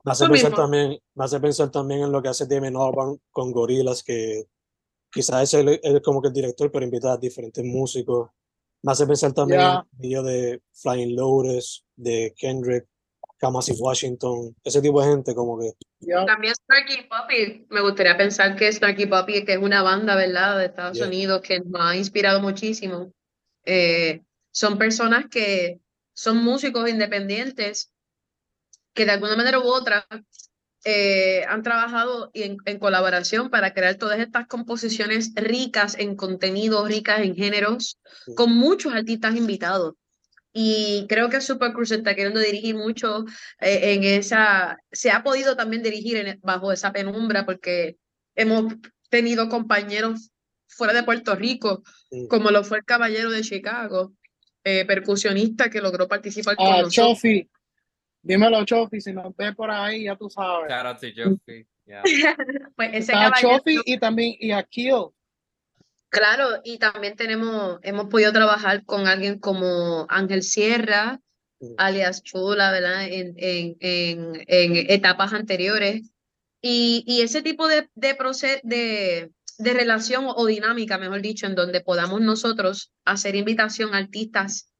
Me, 0.05 0.11
hace 0.11 0.27
pensar 0.27 0.53
también, 0.53 0.99
me 1.15 1.23
hace 1.23 1.39
pensar 1.39 1.71
también 1.71 2.01
en 2.01 2.11
lo 2.11 2.21
que 2.21 2.27
hace 2.27 2.45
Damon 2.45 2.75
Albarn 2.75 3.21
con 3.31 3.53
Gorillaz, 3.53 4.03
que 4.03 4.43
quizás 5.09 5.53
es, 5.53 5.79
es 5.81 6.01
como 6.01 6.21
que 6.21 6.27
el 6.27 6.33
director, 6.33 6.69
pero 6.69 6.83
invita 6.83 7.13
a 7.13 7.17
diferentes 7.17 7.63
músicos. 7.63 8.29
Me 8.83 8.91
hace 8.91 9.07
pensar 9.07 9.33
también 9.33 9.61
en 9.61 10.23
de 10.25 10.61
Flying 10.73 11.15
Lotus, 11.15 11.85
de 11.95 12.33
Kendrick, 12.37 12.85
Kamasi 13.37 13.73
Washington, 13.79 14.55
ese 14.63 14.81
tipo 14.81 15.01
de 15.01 15.09
gente 15.09 15.33
como 15.33 15.57
que... 15.57 15.71
También 16.25 16.53
Snarky 16.53 17.07
Puppy, 17.09 17.65
me 17.69 17.81
gustaría 17.81 18.17
pensar 18.17 18.57
que 18.57 18.71
Snarky 18.71 19.05
Puppy, 19.05 19.45
que 19.45 19.53
es 19.53 19.57
una 19.57 19.83
banda, 19.83 20.15
¿verdad?, 20.15 20.59
de 20.59 20.65
Estados 20.65 20.99
Unidos 20.99 21.41
que 21.41 21.61
nos 21.61 21.81
ha 21.81 21.95
inspirado 21.95 22.41
muchísimo. 22.41 23.13
Eh, 23.65 24.21
son 24.51 24.77
personas 24.77 25.25
que 25.29 25.79
son 26.13 26.43
músicos 26.43 26.89
independientes 26.89 27.91
que 28.93 29.05
de 29.05 29.11
alguna 29.11 29.35
manera 29.37 29.59
u 29.59 29.63
otra 29.63 30.05
eh, 30.85 31.45
han 31.47 31.63
trabajado 31.63 32.29
en, 32.33 32.57
en, 32.65 32.79
colaboración 32.79 33.49
para 33.49 33.73
crear 33.73 33.95
todas 33.95 34.19
estas 34.19 34.47
composiciones 34.47 35.31
ricas 35.35 35.95
en 35.97 36.15
contenidos, 36.15 36.87
ricas 36.87 37.21
en 37.21 37.35
géneros, 37.35 37.99
con 38.35 38.53
muchos 38.53 38.93
artistas 38.93 39.35
invitados. 39.35 39.93
y 40.55 41.05
creo 41.09 41.29
que 41.29 41.41
Supercruz 41.41 41.89
se 41.89 41.95
está 41.95 42.13
queriendo 42.15 42.39
dirigir 42.39 42.75
mucho 42.75 43.25
eh, 43.59 43.93
en 43.93 44.03
esa, 44.03 44.77
se 44.91 45.09
ha 45.09 45.23
podido 45.23 45.55
también 45.55 45.81
dirigir 45.81 46.17
en, 46.17 46.39
bajo 46.43 46.71
esa 46.71 46.91
penumbra 46.91 47.43
porque 47.45 47.97
hemos 48.35 48.73
tenido 49.09 49.49
compañeros 49.49 50.29
fuera 50.67 50.93
de 50.93 51.03
Puerto 51.03 51.35
Rico, 51.35 51.81
Sí. 52.11 52.27
como 52.29 52.51
lo 52.51 52.63
fue 52.63 52.77
el 52.79 52.83
caballero 52.85 53.31
de 53.31 53.41
Chicago, 53.41 54.13
eh, 54.63 54.85
percusionista 54.85 55.69
que 55.69 55.81
logró 55.81 56.07
participar 56.07 56.55
con 56.55 56.67
Ah, 56.67 56.81
nosotros. 56.81 56.93
Chofi, 57.17 57.49
dímelo, 58.23 58.65
Chofi, 58.65 58.99
si 59.01 59.13
nos 59.13 59.35
ve 59.35 59.53
por 59.53 59.69
ahí, 59.69 60.05
ya 60.05 60.15
tú 60.15 60.29
sabes. 60.29 60.69
Shout 60.71 60.85
out 60.85 60.99
to 60.99 61.07
Joffrey. 61.15 61.67
Yeah. 61.85 62.01
Pues 62.75 62.89
ese 62.89 62.99
Está 63.11 63.13
caballero, 63.31 63.57
Chofi 63.59 63.77
y 63.85 63.99
también 63.99 64.35
y 64.39 64.51
Akil. 64.51 65.07
claro, 66.09 66.61
y 66.63 66.77
también 66.77 67.15
tenemos, 67.15 67.79
hemos 67.83 68.07
podido 68.07 68.31
trabajar 68.31 68.83
con 68.85 69.07
alguien 69.07 69.39
como 69.39 70.05
Ángel 70.09 70.41
Sierra, 70.43 71.19
Sí. 71.59 71.75
alias 71.77 72.23
Chula, 72.23 72.71
¿verdad? 72.71 73.05
En, 73.07 73.35
en, 73.37 73.77
en, 73.79 74.43
en 74.47 74.91
etapas 74.91 75.31
anteriores. 75.31 76.11
Y, 76.61 77.05
y 77.07 77.21
ese 77.21 77.41
tipo 77.41 77.69
de, 77.69 77.87
de, 77.95 78.17
proce- 78.17 78.59
de, 78.63 79.31
de 79.59 79.73
relación 79.73 80.25
o 80.27 80.45
dinámica, 80.45 80.97
mejor 80.97 81.21
dicho, 81.21 81.45
en 81.45 81.55
donde 81.55 81.79
podamos 81.79 82.19
nosotros 82.19 82.91
hacer 83.05 83.35
invitación 83.35 83.93
a 83.93 83.99
artistas 83.99 84.72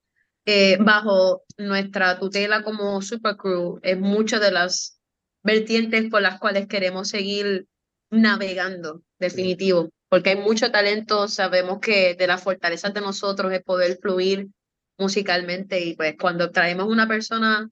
eh, 0.45 0.77
bajo 0.79 1.43
nuestra 1.57 2.19
tutela 2.19 2.63
como 2.63 3.01
Supercrew, 3.01 3.79
es 3.81 3.99
muchas 3.99 4.41
de 4.41 4.51
las 4.51 4.99
vertientes 5.41 6.09
por 6.09 6.21
las 6.21 6.39
cuales 6.39 6.67
queremos 6.67 7.09
seguir 7.09 7.67
navegando, 8.09 9.01
definitivo, 9.19 9.89
porque 10.09 10.31
hay 10.31 10.37
mucho 10.37 10.71
talento, 10.71 11.27
sabemos 11.27 11.79
que 11.79 12.15
de 12.15 12.27
las 12.27 12.43
fortalezas 12.43 12.93
de 12.93 13.01
nosotros 13.01 13.51
es 13.51 13.63
poder 13.63 13.97
fluir 14.01 14.49
musicalmente 14.97 15.79
y 15.79 15.95
pues 15.95 16.15
cuando 16.19 16.51
traemos 16.51 16.87
una 16.87 17.07
persona 17.07 17.69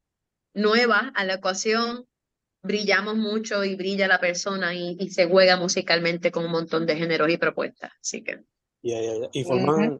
nueva 0.54 1.12
a 1.14 1.24
la 1.24 1.36
ecuación, 1.36 2.06
brillamos 2.64 3.16
mucho 3.16 3.64
y 3.64 3.76
brilla 3.76 4.08
la 4.08 4.20
persona 4.20 4.74
y, 4.74 4.98
y 5.00 5.10
se 5.10 5.28
juega 5.28 5.58
musicalmente 5.58 6.32
con 6.32 6.46
un 6.46 6.52
montón 6.52 6.86
de 6.86 6.96
géneros 6.96 7.30
y 7.30 7.38
propuestas. 7.38 7.92
Así 8.02 8.24
que. 8.24 8.44
Y 8.82 9.44
forman, 9.44 10.00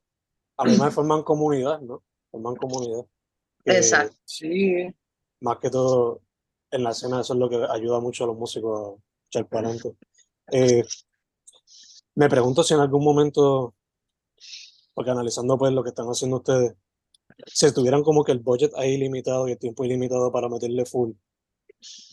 a 0.58 0.64
mí 0.66 0.78
me 0.78 0.92
forman 0.92 1.24
comunidad, 1.24 1.80
¿no? 1.82 2.04
Forman 2.32 2.56
comunidad. 2.56 3.06
Que 3.64 3.74
Exacto. 3.78 4.16
Sí, 4.26 4.88
Más 5.42 5.58
que 5.60 5.70
todo 5.70 6.22
en 6.72 6.84
la 6.84 6.92
escena, 6.92 7.22
eso 7.22 7.34
es 7.34 7.40
lo 7.40 7.50
que 7.50 7.58
ayuda 7.70 8.00
mucho 8.00 8.24
a 8.24 8.28
los 8.28 8.38
músicos 8.38 8.80
a 8.98 9.02
echar 9.28 9.48
para 9.48 9.68
adelante. 9.70 9.96
Eh, 10.54 10.84
me 12.16 12.28
pregunto 12.28 12.62
si 12.62 12.74
en 12.74 12.82
algún 12.82 13.06
momento, 13.06 13.74
porque 14.94 15.12
analizando 15.12 15.58
pues 15.58 15.72
lo 15.72 15.82
que 15.82 15.90
están 15.90 16.08
haciendo 16.08 16.38
ustedes, 16.38 16.74
si 17.46 17.74
tuvieran 17.74 18.04
como 18.04 18.26
que 18.26 18.34
el 18.34 18.40
budget 18.40 18.74
ahí 18.76 18.98
limitado 18.98 19.48
y 19.48 19.54
el 19.54 19.58
tiempo 19.60 19.86
ilimitado 19.86 20.30
para 20.30 20.50
meterle 20.50 20.86
full, 20.86 21.12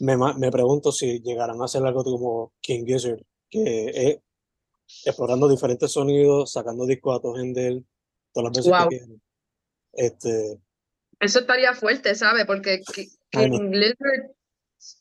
me, 0.00 0.16
me 0.16 0.52
pregunto 0.52 0.92
si 0.92 1.20
llegarán 1.20 1.60
a 1.60 1.64
hacer 1.64 1.84
algo 1.84 2.04
como 2.04 2.52
King 2.60 2.84
Gizzard, 2.86 3.20
que 3.50 3.86
es 4.08 4.18
explorando 5.04 5.48
diferentes 5.48 5.90
sonidos, 5.90 6.52
sacando 6.52 6.86
discos 6.86 7.18
a 7.18 7.20
todo 7.20 7.36
él 7.38 7.84
todas 8.32 8.44
las 8.44 8.56
veces 8.58 8.70
Wow. 8.70 8.88
que 8.88 8.98
quieran. 8.98 9.22
Este, 9.92 10.58
Eso 11.20 11.40
estaría 11.40 11.74
fuerte, 11.74 12.14
¿sabe? 12.14 12.44
Porque. 12.46 12.80
King 13.30 13.70
Lizard 13.72 14.30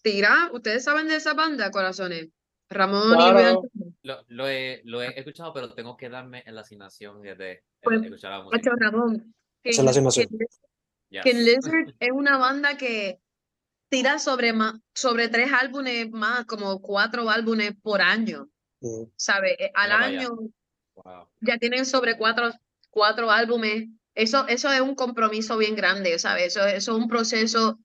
tira, 0.02 0.50
¿ustedes 0.54 0.84
saben 0.84 1.08
de 1.08 1.16
esa 1.16 1.34
banda, 1.34 1.72
corazones? 1.72 2.30
Ramón 2.70 3.14
y 3.14 3.16
Claro. 3.16 3.62
Luis 3.74 3.94
Lo, 4.04 4.24
lo, 4.28 4.48
he, 4.50 4.82
lo 4.84 5.02
he 5.02 5.18
escuchado, 5.18 5.54
pero 5.54 5.74
tengo 5.74 5.96
que 5.96 6.10
darme 6.10 6.44
en 6.46 6.56
la 6.56 6.62
asignación 6.62 7.22
de, 7.22 7.36
de 7.36 7.64
Pues, 7.82 8.02
escuchar 8.04 8.32
la 8.32 8.44
música. 8.44 8.72
Ramón. 8.78 9.34
Esa 9.64 9.82
es 9.82 9.86
la 9.86 9.92
King- 9.94 10.08
asignación. 10.08 10.28
King 10.28 10.46
Yes. 11.10 11.24
King 11.24 11.36
Lizard 11.46 11.96
es 12.02 12.12
una 12.12 12.38
banda 12.38 12.76
que 12.76 13.22
tira 13.90 14.20
sobre, 14.20 14.52
ma- 14.52 14.78
sobre 14.94 15.30
tres 15.30 15.50
álbumes 15.54 16.12
más, 16.12 16.46
como 16.46 16.82
cuatro 16.82 17.30
álbumes 17.30 17.72
por 17.82 18.02
año, 18.02 18.50
mm, 18.82 19.04
¿sabe? 19.16 19.54
Eh, 19.64 19.72
Al 19.74 19.92
año 19.94 20.30
Wow. 20.96 21.30
ya 21.40 21.58
tienen 21.60 21.86
sobre 21.86 22.18
cuatro, 22.18 22.52
cuatro 22.90 23.32
álbumes. 23.32 23.88
Eso, 24.18 24.48
eso 24.48 24.72
es 24.72 24.82
un 24.82 24.96
compromiso 24.96 25.60
bien 25.60 25.76
grande, 25.76 26.18
¿sabes? 26.18 26.48
Eso, 26.48 26.66
eso 26.66 26.92
es 26.92 26.98
un 26.98 27.08
proceso 27.08 27.80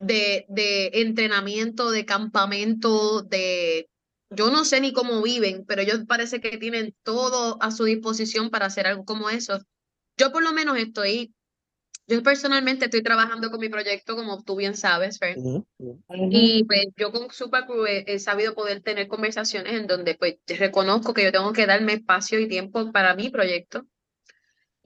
de, 0.00 0.46
de 0.48 0.90
entrenamiento, 0.94 1.90
de 1.90 2.06
campamento, 2.06 3.20
de... 3.20 3.90
Yo 4.30 4.50
no 4.50 4.64
sé 4.64 4.80
ni 4.80 4.94
cómo 4.94 5.20
viven, 5.22 5.66
pero 5.66 5.82
ellos 5.82 6.00
parece 6.08 6.40
que 6.40 6.56
tienen 6.56 6.94
todo 7.02 7.62
a 7.62 7.70
su 7.70 7.84
disposición 7.84 8.48
para 8.48 8.64
hacer 8.64 8.86
algo 8.86 9.04
como 9.04 9.28
eso. 9.28 9.60
Yo 10.16 10.32
por 10.32 10.42
lo 10.42 10.54
menos 10.54 10.78
estoy, 10.78 11.34
yo 12.06 12.22
personalmente 12.22 12.86
estoy 12.86 13.02
trabajando 13.02 13.50
con 13.50 13.60
mi 13.60 13.68
proyecto, 13.68 14.16
como 14.16 14.42
tú 14.42 14.56
bien 14.56 14.74
sabes, 14.74 15.18
Fer. 15.18 15.36
Ujú. 15.36 15.66
Y 16.08 16.64
pues 16.64 16.86
yo 16.96 17.12
con 17.12 17.30
Supercrew 17.30 17.84
he, 17.84 18.04
he 18.06 18.18
sabido 18.18 18.54
poder 18.54 18.80
tener 18.80 19.06
conversaciones 19.06 19.74
en 19.74 19.86
donde 19.86 20.14
pues 20.14 20.36
reconozco 20.46 21.12
que 21.12 21.24
yo 21.24 21.32
tengo 21.32 21.52
que 21.52 21.66
darme 21.66 21.92
espacio 21.92 22.40
y 22.40 22.48
tiempo 22.48 22.90
para 22.90 23.14
mi 23.14 23.28
proyecto. 23.28 23.84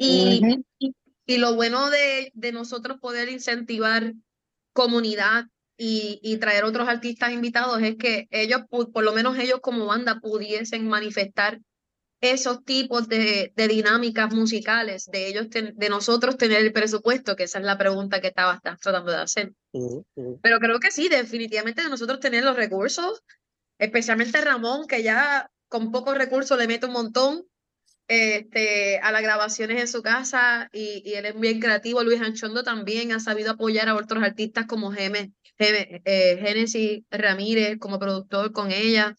Y, 0.04 0.40
y, 0.78 0.94
y 1.26 1.38
lo 1.38 1.54
bueno 1.54 1.90
de, 1.90 2.30
de 2.34 2.52
nosotros 2.52 2.98
poder 3.00 3.28
incentivar 3.28 4.14
comunidad 4.72 5.46
y, 5.76 6.18
y 6.22 6.38
traer 6.38 6.64
otros 6.64 6.88
artistas 6.88 7.32
invitados 7.32 7.80
es 7.82 7.96
que 7.96 8.26
ellos, 8.30 8.62
por 8.68 9.04
lo 9.04 9.12
menos 9.12 9.38
ellos 9.38 9.60
como 9.60 9.86
banda, 9.86 10.20
pudiesen 10.20 10.88
manifestar 10.88 11.60
esos 12.20 12.64
tipos 12.64 13.08
de, 13.08 13.52
de 13.56 13.68
dinámicas 13.68 14.32
musicales, 14.32 15.06
de 15.06 15.26
ellos, 15.26 15.48
ten- 15.50 15.74
de 15.76 15.88
nosotros 15.88 16.36
tener 16.36 16.60
el 16.60 16.72
presupuesto, 16.72 17.34
que 17.34 17.44
esa 17.44 17.58
es 17.58 17.64
la 17.64 17.78
pregunta 17.78 18.20
que 18.20 18.28
estaba 18.28 18.54
estás 18.54 18.78
tratando 18.78 19.10
de 19.10 19.18
hacer. 19.18 19.52
Pero 20.40 20.58
creo 20.60 20.78
que 20.78 20.90
sí, 20.92 21.08
definitivamente 21.08 21.82
de 21.82 21.88
nosotros 21.88 22.20
tener 22.20 22.44
los 22.44 22.56
recursos, 22.56 23.22
especialmente 23.78 24.40
Ramón, 24.40 24.86
que 24.86 25.02
ya 25.02 25.50
con 25.68 25.90
pocos 25.90 26.16
recursos 26.16 26.56
le 26.58 26.68
mete 26.68 26.86
un 26.86 26.92
montón 26.92 27.44
este, 28.08 28.98
a 28.98 29.12
las 29.12 29.22
grabaciones 29.22 29.80
en 29.80 29.88
su 29.88 30.02
casa 30.02 30.68
y, 30.72 31.02
y 31.04 31.14
él 31.14 31.26
es 31.26 31.38
bien 31.38 31.60
creativo. 31.60 32.02
Luis 32.02 32.20
Anchondo 32.20 32.62
también 32.62 33.12
ha 33.12 33.20
sabido 33.20 33.52
apoyar 33.52 33.88
a 33.88 33.94
otros 33.94 34.22
artistas 34.22 34.66
como 34.66 34.92
Geme, 34.92 35.32
Geme- 35.58 36.02
eh, 36.04 36.38
Génesis 36.40 37.02
Ramírez 37.10 37.78
como 37.78 37.98
productor 37.98 38.52
con 38.52 38.70
ella. 38.70 39.16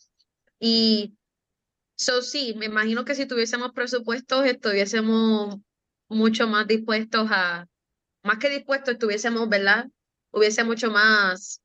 Y 0.60 1.16
so, 1.96 2.22
sí, 2.22 2.54
me 2.58 2.66
imagino 2.68 3.06
que 3.06 3.16
si 3.16 3.26
tuviésemos 3.26 3.72
presupuestos 3.72 4.46
estuviésemos 4.46 5.58
mucho 6.10 6.48
más 6.48 6.68
dispuestos 6.68 7.28
a, 7.32 7.68
más 8.24 8.38
que 8.38 8.50
dispuestos, 8.50 8.94
estuviésemos, 8.94 9.50
¿verdad? 9.50 9.88
Hubiese 10.32 10.64
mucho 10.64 10.92
más, 10.92 11.62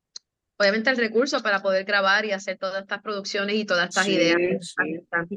obviamente, 0.58 0.90
el 0.90 0.96
recurso 0.96 1.42
para 1.42 1.62
poder 1.62 1.84
grabar 1.84 2.24
y 2.24 2.32
hacer 2.32 2.58
todas 2.58 2.82
estas 2.82 3.02
producciones 3.02 3.56
y 3.56 3.64
todas 3.64 3.88
estas 3.88 4.06
Sí, 4.06 4.12
ideas. 4.14 4.74
tan 5.10 5.28
sí. 5.28 5.36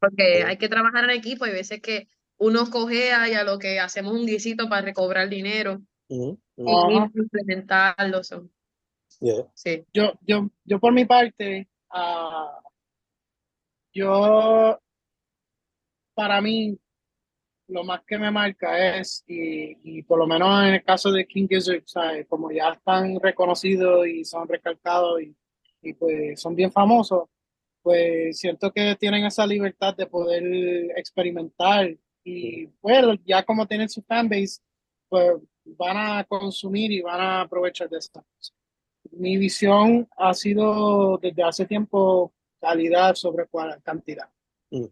Porque 0.00 0.44
hay 0.44 0.56
que 0.56 0.68
trabajar 0.68 1.04
en 1.04 1.10
equipo 1.10 1.46
y 1.46 1.50
veces 1.50 1.80
que 1.80 2.08
uno 2.38 2.70
cogea 2.70 3.28
y 3.28 3.34
a 3.34 3.44
lo 3.44 3.58
que 3.58 3.78
hacemos 3.78 4.14
un 4.14 4.26
guisito 4.26 4.68
para 4.68 4.82
recobrar 4.82 5.28
dinero 5.28 5.82
Ujú, 6.08 6.40
y 6.56 6.62
ujú. 6.62 6.96
Ajá. 6.96 7.10
implementarlo. 7.14 8.22
sí. 9.54 9.84
Yo, 9.92 10.12
yo, 10.22 10.50
yo 10.64 10.80
por 10.80 10.92
mi 10.92 11.04
parte, 11.04 11.68
ah, 11.90 12.58
yo, 13.92 14.80
para 16.14 16.40
mí, 16.40 16.78
lo 17.68 17.84
más 17.84 18.02
que 18.06 18.18
me 18.18 18.30
marca 18.30 18.96
es, 18.98 19.22
y, 19.26 19.98
y 19.98 20.02
por 20.02 20.18
lo 20.18 20.26
menos 20.26 20.62
en 20.64 20.74
el 20.74 20.84
caso 20.84 21.12
de 21.12 21.26
King 21.26 21.46
Gizzard, 21.48 21.82
¿sabes? 21.86 22.26
como 22.26 22.50
ya 22.50 22.70
están 22.70 23.20
reconocidos 23.20 24.06
y 24.06 24.24
son 24.24 24.48
recalcados 24.48 25.20
y, 25.22 25.36
y 25.82 25.92
pues 25.94 26.40
son 26.40 26.54
bien 26.54 26.72
famosos, 26.72 27.28
pues 27.82 28.38
siento 28.38 28.72
que 28.72 28.96
tienen 28.96 29.24
esa 29.24 29.46
libertad 29.46 29.94
de 29.96 30.06
poder 30.06 30.42
experimentar 30.96 31.96
y 32.24 32.66
bueno, 32.82 33.14
ya 33.24 33.42
como 33.44 33.66
tienen 33.66 33.88
su 33.88 34.02
fanbase, 34.02 34.60
pues 35.08 35.36
van 35.64 35.96
a 35.96 36.24
consumir 36.24 36.92
y 36.92 37.00
van 37.00 37.20
a 37.20 37.40
aprovechar 37.42 37.88
de 37.88 37.96
cosas. 37.96 38.54
Mi 39.12 39.36
visión 39.36 40.08
ha 40.16 40.34
sido 40.34 41.18
desde 41.18 41.42
hace 41.42 41.66
tiempo 41.66 42.32
calidad 42.60 43.14
sobre 43.14 43.46
cantidad. 43.82 44.28
Mm. 44.70 44.86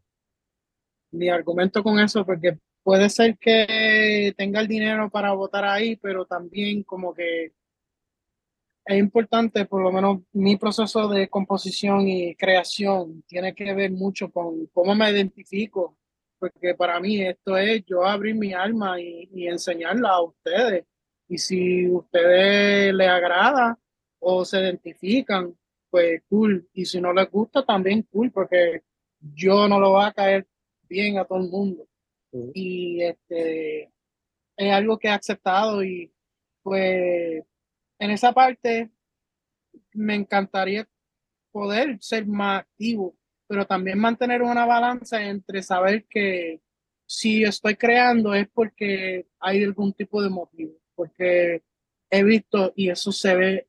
Mi 1.13 1.29
argumento 1.29 1.83
con 1.83 1.99
eso, 2.01 2.25
porque 2.25 2.59
puede 2.83 3.09
ser 3.11 3.37
que 3.39 4.35
tenga 4.37 4.61
el 4.61 4.69
dinero 4.69 5.11
para 5.11 5.33
votar 5.33 5.65
ahí, 5.65 5.97
pero 5.97 6.25
también 6.25 6.83
como 6.83 7.15
que 7.15 7.53
es 8.89 8.99
importante, 8.99 9.67
por 9.67 9.83
lo 9.83 9.93
menos 9.93 10.21
mi 10.33 10.57
proceso 10.57 11.09
de 11.09 11.29
composición 11.29 12.09
y 12.09 12.35
creación 12.37 13.23
tiene 13.27 13.55
que 13.55 13.75
ver 13.75 13.91
mucho 13.91 14.31
con 14.31 14.67
cómo 14.73 14.95
me 14.95 15.11
identifico, 15.11 15.99
porque 16.39 16.75
para 16.75 16.99
mí 16.99 17.21
esto 17.21 17.59
es 17.59 17.85
yo 17.85 18.03
abrir 18.07 18.35
mi 18.35 18.55
alma 18.55 18.99
y, 18.99 19.29
y 19.31 19.47
enseñarla 19.47 20.09
a 20.09 20.23
ustedes. 20.23 20.87
Y 21.29 21.37
si 21.37 21.85
a 21.85 21.99
ustedes 21.99 22.95
les 22.95 23.09
agrada 23.09 23.79
o 24.21 24.43
se 24.47 24.59
identifican, 24.59 25.55
pues 25.91 26.23
cool. 26.31 26.67
Y 26.73 26.87
si 26.87 26.99
no 26.99 27.13
les 27.13 27.31
gusta, 27.31 27.67
también 27.67 28.03
cool, 28.11 28.33
porque 28.33 28.85
yo 29.21 29.69
no 29.69 29.79
lo 29.79 29.93
va 29.93 30.07
a 30.07 30.13
caer 30.15 30.47
bien 30.89 31.19
a 31.19 31.27
todo 31.27 31.41
el 31.41 31.51
mundo. 31.51 31.87
Y 32.55 33.03
este, 33.03 33.93
es 34.57 34.73
algo 34.73 34.99
que 34.99 35.09
he 35.09 35.11
aceptado 35.11 35.85
y 35.85 36.11
pues 36.63 37.45
en 37.99 38.11
esa 38.11 38.33
parte 38.33 38.91
me 39.93 40.15
encantaría 40.15 40.89
poder 41.51 41.99
ser 42.01 42.27
más 42.27 42.61
activo, 42.61 43.17
pero 43.47 43.67
también 43.67 43.99
mantener 43.99 44.43
una 44.43 44.67
balanza 44.67 45.23
entre 45.23 45.63
saber 45.63 46.07
que 46.09 46.61
si 47.07 47.43
estoy 47.43 47.77
creando 47.77 48.35
es 48.35 48.49
porque 48.49 49.27
hay 49.41 49.65
algún 49.65 49.93
tipo 49.95 50.23
de 50.23 50.29
motivo, 50.29 50.75
porque 50.95 51.63
he 52.11 52.23
visto 52.23 52.73
y 52.77 52.91
eso 52.91 53.13
se 53.13 53.35
ve 53.35 53.69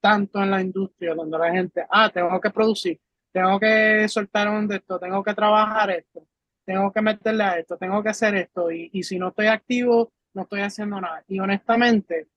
tanto 0.00 0.42
en 0.42 0.50
la 0.50 0.60
industria 0.60 1.14
donde 1.14 1.38
la 1.38 1.52
gente, 1.52 1.84
ah, 1.90 2.10
tengo 2.10 2.40
que 2.40 2.50
producir, 2.50 3.00
tengo 3.32 3.58
que 3.60 4.08
soltar 4.08 4.48
un 4.48 4.66
de 4.66 4.76
esto, 4.76 4.98
tengo 4.98 5.22
que 5.22 5.34
trabajar 5.34 5.90
esto, 5.90 6.26
tengo 6.64 6.92
que 6.92 7.02
meterle 7.02 7.44
a 7.44 7.58
esto, 7.58 7.76
tengo 7.76 8.02
que 8.02 8.08
hacer 8.10 8.34
esto 8.36 8.70
y, 8.70 8.90
y 8.92 9.02
si 9.02 9.18
no 9.18 9.28
estoy 9.28 9.46
activo, 9.46 10.12
no 10.34 10.42
estoy 10.42 10.60
haciendo 10.60 11.00
nada. 11.00 11.24
Y 11.28 11.40
honestamente, 11.40 12.28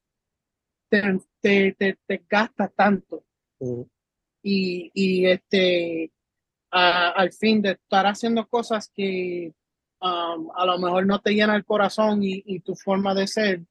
te, 0.92 1.02
te, 1.40 1.74
te, 1.74 1.98
te 2.06 2.26
gastas 2.30 2.72
tanto. 2.76 3.24
Y, 4.44 4.92
y 4.94 5.26
este, 5.26 6.12
al 6.70 7.32
fin 7.32 7.62
de 7.62 7.72
estar 7.72 8.06
haciendo 8.06 8.48
cosas 8.48 8.92
que 8.94 9.54
um, 10.02 10.50
a 10.54 10.66
lo 10.66 10.78
mejor 10.80 11.06
no 11.06 11.20
te 11.22 11.32
llena 11.32 11.56
el 11.56 11.66
corazón 11.66 12.24
y, 12.24 12.44
y, 12.46 12.60
tu 12.60 12.76
forma 12.76 13.14
de 13.14 13.28
ser, 13.28 13.62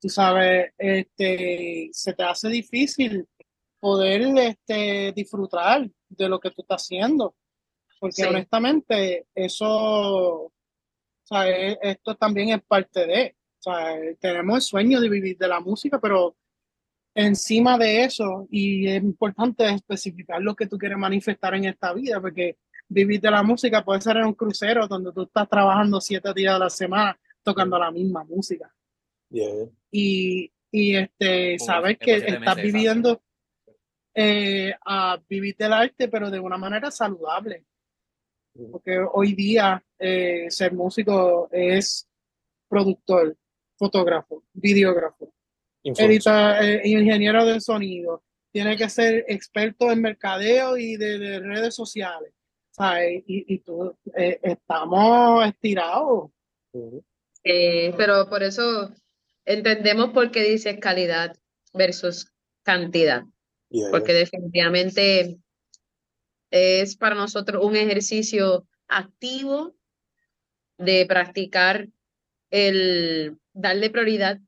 tú 0.00 0.08
sabes, 0.08 0.72
este, 0.78 1.88
se 1.92 2.12
te 2.12 2.22
hace 2.22 2.48
difícil 2.48 3.26
poder 3.80 4.22
este, 4.38 5.12
disfrutar 5.12 5.90
de 6.08 6.28
lo 6.28 6.38
que 6.38 6.50
tú 6.50 6.62
estás 6.62 6.82
haciendo. 6.82 7.34
Porque 7.98 8.22
sí. 8.22 8.28
honestamente, 8.28 9.26
eso, 9.34 10.52
e, 11.32 11.76
esto 11.82 12.14
también 12.14 12.50
es 12.50 12.62
parte 12.62 13.06
de, 13.06 13.36
o 13.58 13.62
sea, 13.62 13.96
tenemos 14.20 14.56
el 14.56 14.62
sueño 14.62 15.00
de 15.00 15.08
vivir 15.08 15.36
de 15.36 15.48
la 15.48 15.58
música, 15.58 15.98
pero 16.00 16.36
encima 17.18 17.76
de 17.76 18.04
eso, 18.04 18.46
y 18.48 18.86
es 18.86 19.02
importante 19.02 19.68
especificar 19.68 20.40
lo 20.40 20.54
que 20.54 20.68
tú 20.68 20.78
quieres 20.78 20.98
manifestar 20.98 21.52
en 21.54 21.64
esta 21.64 21.92
vida, 21.92 22.20
porque 22.20 22.56
vivir 22.88 23.20
de 23.20 23.30
la 23.30 23.42
música 23.42 23.84
puede 23.84 24.00
ser 24.00 24.18
en 24.18 24.26
un 24.26 24.34
crucero 24.34 24.86
donde 24.86 25.12
tú 25.12 25.22
estás 25.22 25.48
trabajando 25.48 26.00
siete 26.00 26.32
días 26.32 26.54
a 26.54 26.58
la 26.60 26.70
semana 26.70 27.18
tocando 27.42 27.76
la 27.76 27.90
misma 27.90 28.22
música. 28.22 28.72
Yeah. 29.30 29.66
Y, 29.90 30.52
y 30.70 30.94
este, 30.94 31.58
sabes 31.58 31.98
que 31.98 32.16
estás 32.16 32.56
viviendo 32.56 33.20
eh, 34.14 34.72
a 34.86 35.20
vivir 35.28 35.56
del 35.56 35.72
arte, 35.72 36.06
pero 36.08 36.30
de 36.30 36.38
una 36.38 36.56
manera 36.56 36.90
saludable. 36.90 37.64
Porque 38.70 38.98
hoy 39.12 39.34
día 39.34 39.82
eh, 39.98 40.46
ser 40.50 40.72
músico 40.72 41.48
es 41.50 42.08
productor, 42.68 43.36
fotógrafo, 43.76 44.44
videógrafo, 44.52 45.32
edita, 45.82 46.64
eh, 46.64 46.82
ingeniero 46.84 47.44
de 47.44 47.60
sonido, 47.60 48.22
tiene 48.52 48.76
que 48.76 48.88
ser 48.88 49.24
experto 49.28 49.90
en 49.90 50.02
mercadeo 50.02 50.76
y 50.76 50.96
de, 50.96 51.18
de 51.18 51.40
redes 51.40 51.74
sociales. 51.74 52.32
¿sabes? 52.78 53.24
Y, 53.26 53.54
y 53.54 53.58
tú, 53.58 53.94
eh, 54.16 54.38
estamos 54.42 55.44
estirados. 55.46 56.30
Eh, 57.42 57.92
pero 57.96 58.28
por 58.28 58.42
eso 58.42 58.94
entendemos 59.44 60.10
por 60.10 60.30
qué 60.30 60.42
dices 60.42 60.78
calidad 60.80 61.36
versus 61.74 62.32
cantidad. 62.62 63.24
Yeah, 63.70 63.90
porque 63.90 64.12
yeah. 64.12 64.20
definitivamente 64.20 65.38
es 66.50 66.96
para 66.96 67.14
nosotros 67.14 67.64
un 67.64 67.76
ejercicio 67.76 68.66
activo 68.86 69.74
de 70.78 71.04
practicar 71.06 71.88
el 72.50 73.36
darle 73.52 73.90
prioridad 73.90 74.38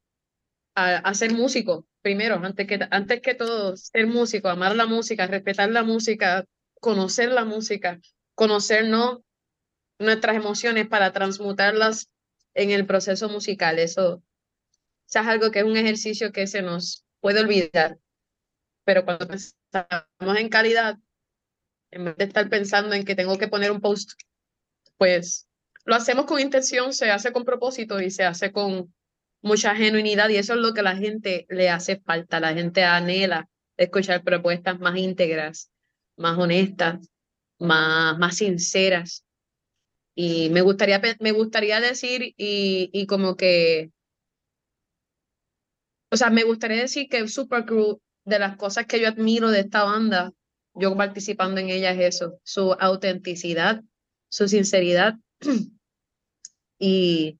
a, 0.75 1.09
a, 1.09 1.29
músico 1.31 1.87
primero, 2.03 2.37
antes 2.37 2.67
que, 2.67 2.79
antes 2.91 3.21
que 3.21 3.35
todo, 3.35 3.77
ser 3.77 4.07
músico, 4.07 4.49
amar 4.49 4.75
la 4.77 4.87
música, 4.87 5.27
respetar 5.27 5.71
la 5.71 5.83
música, 5.83 6.45
conocer 6.81 7.31
la 7.31 7.45
música, 7.45 8.01
conocernos 8.35 9.21
nuestras 9.99 10.37
emociones 10.37 10.89
para 10.89 11.13
transmutarlas 11.13 12.09
en 12.55 12.71
el 12.71 12.87
proceso 12.87 13.29
musical. 13.29 13.79
Eso, 13.79 14.23
eso 15.09 15.21
es 15.21 15.27
algo 15.27 15.51
que 15.51 15.61
es 15.61 15.65
un 15.65 15.77
ejercicio 15.77 16.33
que 16.33 16.47
se 16.47 16.63
nos 16.63 17.05
puede 17.21 17.41
olvidar. 17.41 17.99
Pero 18.85 19.05
cuando 19.05 19.29
pensamos 19.29 20.39
en 20.39 20.49
calidad, 20.49 20.97
en 21.91 22.05
vez 22.07 22.17
de 22.17 22.25
estar 22.25 22.49
pensando 22.49 22.95
en 22.95 23.05
que 23.05 23.15
tengo 23.15 23.37
que 23.37 23.49
poner 23.49 23.71
un 23.71 23.81
post, 23.81 24.13
pues 24.97 25.49
lo 25.85 25.95
hacemos 25.95 26.25
con 26.25 26.41
intención, 26.41 26.93
se 26.93 27.11
hace 27.11 27.33
con 27.33 27.45
propósito 27.45 28.01
y 28.01 28.11
se 28.11 28.25
hace 28.25 28.53
con 28.53 28.95
mucha 29.43 29.75
genuinidad 29.75 30.29
y 30.29 30.37
eso 30.37 30.55
es 30.55 30.61
lo 30.61 30.75
que 30.75 30.83
la 30.83 30.97
gente 30.97 31.47
le 31.49 31.71
hace 31.71 32.01
falta. 32.01 32.41
La 32.41 32.55
gente 32.55 32.85
anhela 32.85 33.49
escuchar 33.77 34.23
propuestas 34.23 34.79
más 34.79 34.97
íntegras, 34.97 35.71
más 36.17 36.39
honestas, 36.39 37.09
más, 37.59 38.19
más 38.19 38.37
sinceras. 38.37 39.25
Y 40.15 40.51
me 40.51 40.61
gustaría, 40.61 41.01
me 41.21 41.33
gustaría 41.33 41.81
decir 41.81 42.35
y, 42.37 42.91
y 42.93 43.07
como 43.07 43.37
que, 43.37 43.91
o 46.11 46.17
sea, 46.17 46.31
me 46.31 46.45
gustaría 46.45 46.79
decir 46.79 47.09
que 47.09 47.27
Supercrew, 47.29 48.01
de 48.25 48.39
las 48.39 48.57
cosas 48.57 48.87
que 48.87 49.01
yo 49.01 49.09
admiro 49.09 49.51
de 49.51 49.61
esta 49.61 49.85
banda, 49.85 50.33
yo 50.75 50.97
participando 50.97 51.61
en 51.61 51.71
ella 51.71 51.93
es 51.93 52.17
eso, 52.17 52.39
su 52.43 52.73
autenticidad, 52.75 53.83
su 54.29 54.49
sinceridad 54.49 55.15
y, 56.79 57.39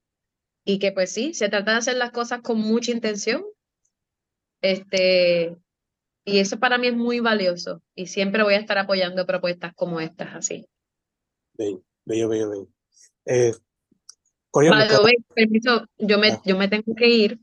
y 0.63 0.79
que 0.79 0.91
pues 0.91 1.11
sí, 1.11 1.33
se 1.33 1.49
trata 1.49 1.71
de 1.71 1.77
hacer 1.77 1.97
las 1.97 2.11
cosas 2.11 2.41
con 2.41 2.59
mucha 2.59 2.91
intención. 2.91 3.43
Este, 4.61 5.57
y 6.23 6.39
eso 6.39 6.59
para 6.59 6.77
mí 6.77 6.87
es 6.87 6.95
muy 6.95 7.19
valioso 7.19 7.81
y 7.95 8.07
siempre 8.07 8.43
voy 8.43 8.53
a 8.53 8.59
estar 8.59 8.77
apoyando 8.77 9.25
propuestas 9.25 9.73
como 9.73 9.99
estas, 9.99 10.35
así. 10.35 10.67
Bello, 11.53 11.83
bello, 12.05 12.29
bello. 12.29 12.49
bello. 12.49 12.67
Eh, 13.25 13.53
vale, 14.53 14.87
me... 15.03 15.13
permiso, 15.33 15.85
yo 15.97 16.19
me, 16.19 16.31
ah. 16.31 16.41
yo 16.45 16.57
me 16.57 16.67
tengo 16.67 16.93
que 16.95 17.07
ir. 17.07 17.39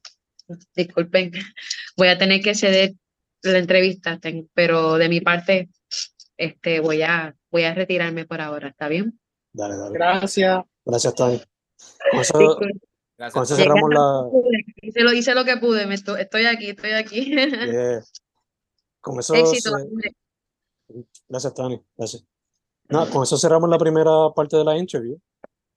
Disculpen, 0.75 1.33
voy 1.97 2.09
a 2.09 2.19
tener 2.19 2.41
que 2.41 2.55
ceder 2.55 2.95
la 3.43 3.59
entrevista, 3.59 4.19
pero 4.55 4.97
de 4.97 5.09
mi 5.09 5.21
parte 5.21 5.69
este, 6.37 6.81
voy, 6.81 7.03
a, 7.03 7.35
voy 7.51 7.65
a 7.65 7.75
retirarme 7.75 8.25
por 8.27 8.41
ahora, 8.41 8.69
¿está 8.69 8.89
bien? 8.89 9.19
Dale, 9.53 9.77
dale. 9.77 9.93
Gracias. 9.93 10.65
Gracias, 10.85 11.15
Tony. 11.15 11.43
Eso, 12.13 12.59
Gracias. 13.19 13.35
con 13.35 13.43
eso 13.43 13.57
cerramos 13.57 13.91
la... 13.91 14.31
Hice 14.81 15.01
lo, 15.01 15.13
hice 15.13 15.35
lo 15.35 15.45
que 15.45 15.57
pude, 15.57 15.87
me 15.87 15.95
estoy, 15.95 16.21
estoy 16.21 16.47
aquí, 16.47 16.71
estoy 16.71 16.93
aquí. 16.93 17.25
Yeah. 17.35 18.03
Con 19.01 19.19
eso 19.19 19.35
Éxito. 19.35 19.73
se... 19.77 21.05
Gracias, 21.29 21.55
Tony. 21.55 21.83
Gracias. 21.97 22.25
No, 22.89 23.11
con 23.11 23.25
eso 23.25 23.37
cerramos 23.37 23.69
la 23.69 23.79
primera 23.79 24.31
parte 24.35 24.57
de 24.57 24.65
la 24.65 24.79
interview. 24.79 25.19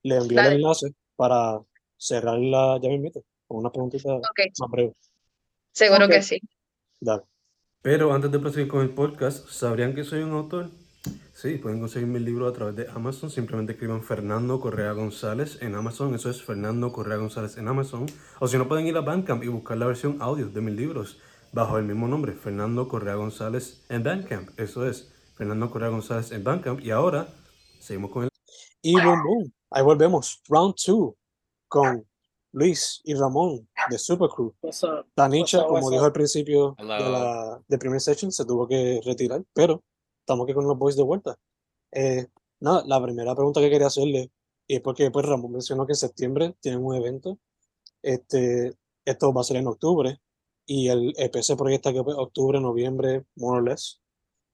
Le 0.03 0.17
envío 0.17 0.37
Dale. 0.37 0.49
el 0.49 0.55
enlace 0.57 0.93
para 1.15 1.59
cerrar 1.97 2.39
la, 2.39 2.79
ya 2.81 2.89
me 2.89 2.95
invito, 2.95 3.23
con 3.47 3.57
una 3.57 3.71
preguntita 3.71 4.13
Okay. 4.31 4.47
más 4.59 4.69
breve. 4.69 4.93
Seguro 5.71 6.07
que 6.07 6.21
sí. 6.21 6.39
Dale. 6.99 7.23
Pero 7.81 8.13
antes 8.13 8.31
de 8.31 8.39
proseguir 8.39 8.67
con 8.67 8.81
el 8.81 8.93
podcast, 8.93 9.47
¿sabrían 9.49 9.95
que 9.95 10.03
soy 10.03 10.21
un 10.21 10.31
autor? 10.33 10.69
Sí, 11.33 11.57
pueden 11.57 11.79
conseguir 11.79 12.07
mi 12.07 12.19
libro 12.19 12.47
a 12.47 12.53
través 12.53 12.75
de 12.75 12.87
Amazon. 12.89 13.31
Simplemente 13.31 13.73
escriban 13.73 14.03
Fernando 14.03 14.59
Correa 14.59 14.91
González 14.91 15.57
en 15.61 15.73
Amazon. 15.73 16.13
Eso 16.13 16.29
es 16.29 16.43
Fernando 16.43 16.93
Correa 16.93 17.17
González 17.17 17.57
en 17.57 17.67
Amazon. 17.67 18.05
O 18.39 18.47
si 18.47 18.57
no, 18.57 18.67
pueden 18.67 18.85
ir 18.85 18.95
a 18.97 19.01
Bandcamp 19.01 19.43
y 19.43 19.47
buscar 19.47 19.77
la 19.77 19.87
versión 19.87 20.17
audio 20.21 20.49
de 20.49 20.61
mis 20.61 20.75
libros 20.75 21.17
bajo 21.51 21.77
el 21.77 21.85
mismo 21.85 22.07
nombre, 22.07 22.33
Fernando 22.33 22.87
Correa 22.87 23.15
González 23.15 23.83
en 23.89 24.03
Bandcamp. 24.03 24.59
Eso 24.59 24.87
es 24.87 25.11
Fernando 25.35 25.71
Correa 25.71 25.89
González 25.89 26.31
en 26.31 26.43
Bandcamp. 26.43 26.79
Y 26.81 26.91
ahora 26.91 27.27
seguimos 27.79 28.11
con 28.11 28.23
el. 28.25 28.29
Y 28.83 28.93
boom, 28.93 29.23
boom. 29.23 29.53
Ahí 29.71 29.83
volvemos. 29.83 30.41
Round 30.47 30.75
2 30.85 31.13
con 31.67 32.05
Luis 32.51 33.01
y 33.03 33.15
Ramón 33.15 33.67
de 33.89 33.97
Supercrew. 33.97 34.53
Tanicha, 35.15 35.63
como 35.65 35.89
dijo 35.89 36.05
al 36.05 36.11
principio 36.11 36.75
de 36.77 36.85
la 36.85 37.61
de 37.67 37.77
primer 37.77 38.01
session, 38.01 38.31
se 38.31 38.45
tuvo 38.45 38.67
que 38.67 39.01
retirar, 39.03 39.41
pero 39.53 39.81
estamos 40.21 40.45
aquí 40.45 40.53
con 40.53 40.67
los 40.67 40.77
boys 40.77 40.95
de 40.95 41.03
vuelta. 41.03 41.37
Eh, 41.91 42.27
nada, 42.59 42.83
la 42.85 43.01
primera 43.01 43.35
pregunta 43.35 43.59
que 43.59 43.69
quería 43.69 43.87
hacerle, 43.87 44.31
y 44.67 44.75
es 44.75 44.81
porque 44.81 45.11
pues 45.11 45.25
Ramón 45.25 45.51
mencionó 45.51 45.85
que 45.85 45.93
en 45.93 45.97
septiembre 45.97 46.55
tienen 46.61 46.83
un 46.83 46.95
evento. 46.95 47.37
Este, 48.01 48.73
esto 49.05 49.33
va 49.33 49.41
a 49.41 49.43
ser 49.43 49.57
en 49.57 49.67
octubre, 49.67 50.19
y 50.65 50.87
el 50.87 51.13
EP 51.17 51.41
se 51.41 51.55
proyecta 51.55 51.91
que 51.91 52.03
pues, 52.03 52.15
octubre, 52.17 52.59
noviembre, 52.59 53.25
more 53.35 53.59
or 53.59 53.63
less. 53.69 53.99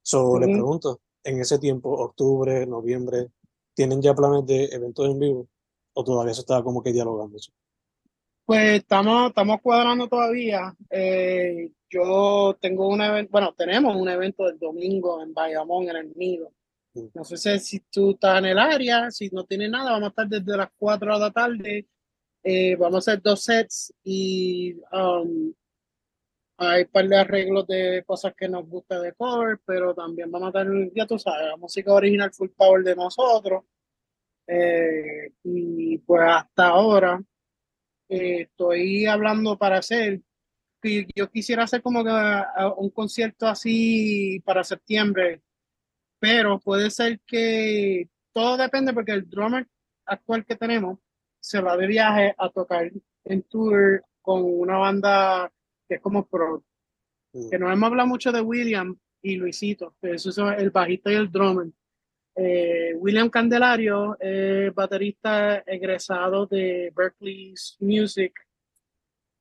So, 0.02 0.40
le 0.40 0.48
Ujú. 0.48 0.56
pregunto, 0.56 1.02
en 1.24 1.42
ese 1.42 1.60
tiempo, 1.60 1.92
octubre, 1.92 2.66
noviembre, 2.66 3.30
¿tienen 3.74 4.02
ya 4.02 4.16
planes 4.16 4.46
de 4.46 4.66
eventos 4.66 5.06
en 5.08 5.20
vivo? 5.20 5.48
¿O 5.94 6.04
todavía 6.04 6.34
se 6.34 6.42
está 6.42 6.64
como 6.64 6.82
que 6.82 6.94
dialogando 6.94 7.38
eso? 7.38 7.52
Pues 8.48 8.80
estamos, 8.80 9.28
estamos 9.28 9.60
cuadrando 9.62 10.08
todavía. 10.08 10.74
Eh, 10.90 11.70
yo 11.90 12.58
tengo 12.62 12.88
un 12.88 13.02
evento, 13.02 13.30
bueno, 13.30 13.54
tenemos 13.54 13.94
un 13.94 14.08
evento 14.08 14.48
el 14.48 14.58
domingo 14.58 15.22
en 15.22 15.34
Bayamón, 15.34 15.90
en 15.90 15.98
el 15.98 16.14
Nido. 16.16 16.54
Mm. 16.94 17.08
No 17.14 17.26
sé 17.26 17.60
si 17.60 17.82
tú 17.92 18.12
estás 18.12 18.40
en 18.40 18.46
el 18.46 18.58
área, 18.58 19.12
si 19.12 19.28
no 19.32 19.44
tienes 19.44 19.70
nada, 19.70 19.92
vamos 19.92 20.08
a 20.08 20.10
estar 20.12 20.28
desde 20.30 20.56
las 20.56 20.70
4 20.78 21.14
de 21.14 21.20
la 21.20 21.32
tarde 21.32 21.88
Eh, 22.44 22.78
vamos 22.78 22.96
a 22.96 23.12
hacer 23.12 23.22
dos 23.22 23.44
sets 23.44 23.94
y 24.04 24.76
um, 24.94 25.54
hay 26.58 26.84
un 26.84 26.90
par 26.90 27.08
de 27.10 27.18
arreglos 27.18 27.68
de 27.68 28.04
cosas 28.06 28.34
que 28.36 28.48
nos 28.48 28.66
gusta 28.70 29.02
de 29.02 29.14
cover, 29.14 29.60
pero 29.66 29.94
también 29.94 30.32
vamos 30.32 30.50
a 30.56 30.64
tener, 30.64 30.92
ya 30.96 31.06
tú 31.06 31.20
sabes, 31.20 31.48
la 31.50 31.58
música 31.58 31.94
original 31.94 32.32
full 32.34 32.50
power 32.56 32.84
de 32.84 32.96
nosotros. 32.96 33.66
Eh, 34.48 35.34
y 35.44 35.98
pues 36.00 36.22
hasta 36.26 36.68
ahora 36.70 37.22
eh, 38.10 38.42
estoy 38.42 39.06
hablando 39.06 39.58
para 39.58 39.80
hacer, 39.80 40.22
que 40.82 41.08
yo 41.16 41.30
quisiera 41.30 41.64
hacer 41.64 41.82
como 41.82 42.04
que 42.04 42.12
uh, 42.12 42.74
un 42.78 42.90
concierto 42.92 43.48
así 43.48 44.42
para 44.46 44.64
septiembre, 44.64 45.42
pero 46.20 46.60
puede 46.60 46.90
ser 46.90 47.20
que 47.26 48.10
todo 48.32 48.58
depende 48.58 48.94
porque 48.94 49.12
el 49.12 49.30
drummer 49.30 49.68
actual 50.06 50.46
que 50.46 50.56
tenemos 50.56 51.00
se 51.40 51.62
va 51.62 51.78
de 51.78 51.88
viaje 51.88 52.36
a 52.38 52.50
tocar 52.50 52.92
en 53.26 53.44
tour 53.44 54.04
con 54.22 54.44
una 54.44 54.78
banda 54.78 55.52
que 55.88 55.96
es 55.96 56.02
como 56.02 56.26
pro. 56.28 56.64
Mm. 57.34 57.50
Que 57.50 57.60
no 57.60 57.72
hemos 57.72 57.88
hablado 57.88 58.08
mucho 58.08 58.32
de 58.32 58.42
William 58.42 58.98
y 59.22 59.36
Luisito, 59.36 59.96
que 60.02 60.12
eso 60.12 60.30
es 60.30 60.38
el 60.60 60.70
bajista 60.70 61.12
y 61.12 61.16
el 61.16 61.32
drummer. 61.32 61.68
Eh, 62.40 62.94
William 62.98 63.32
Candelario 63.32 64.16
es 64.20 64.72
baterista 64.72 65.64
egresado 65.66 66.46
de 66.46 66.94
Berkeley 66.96 67.56
Music 67.80 68.32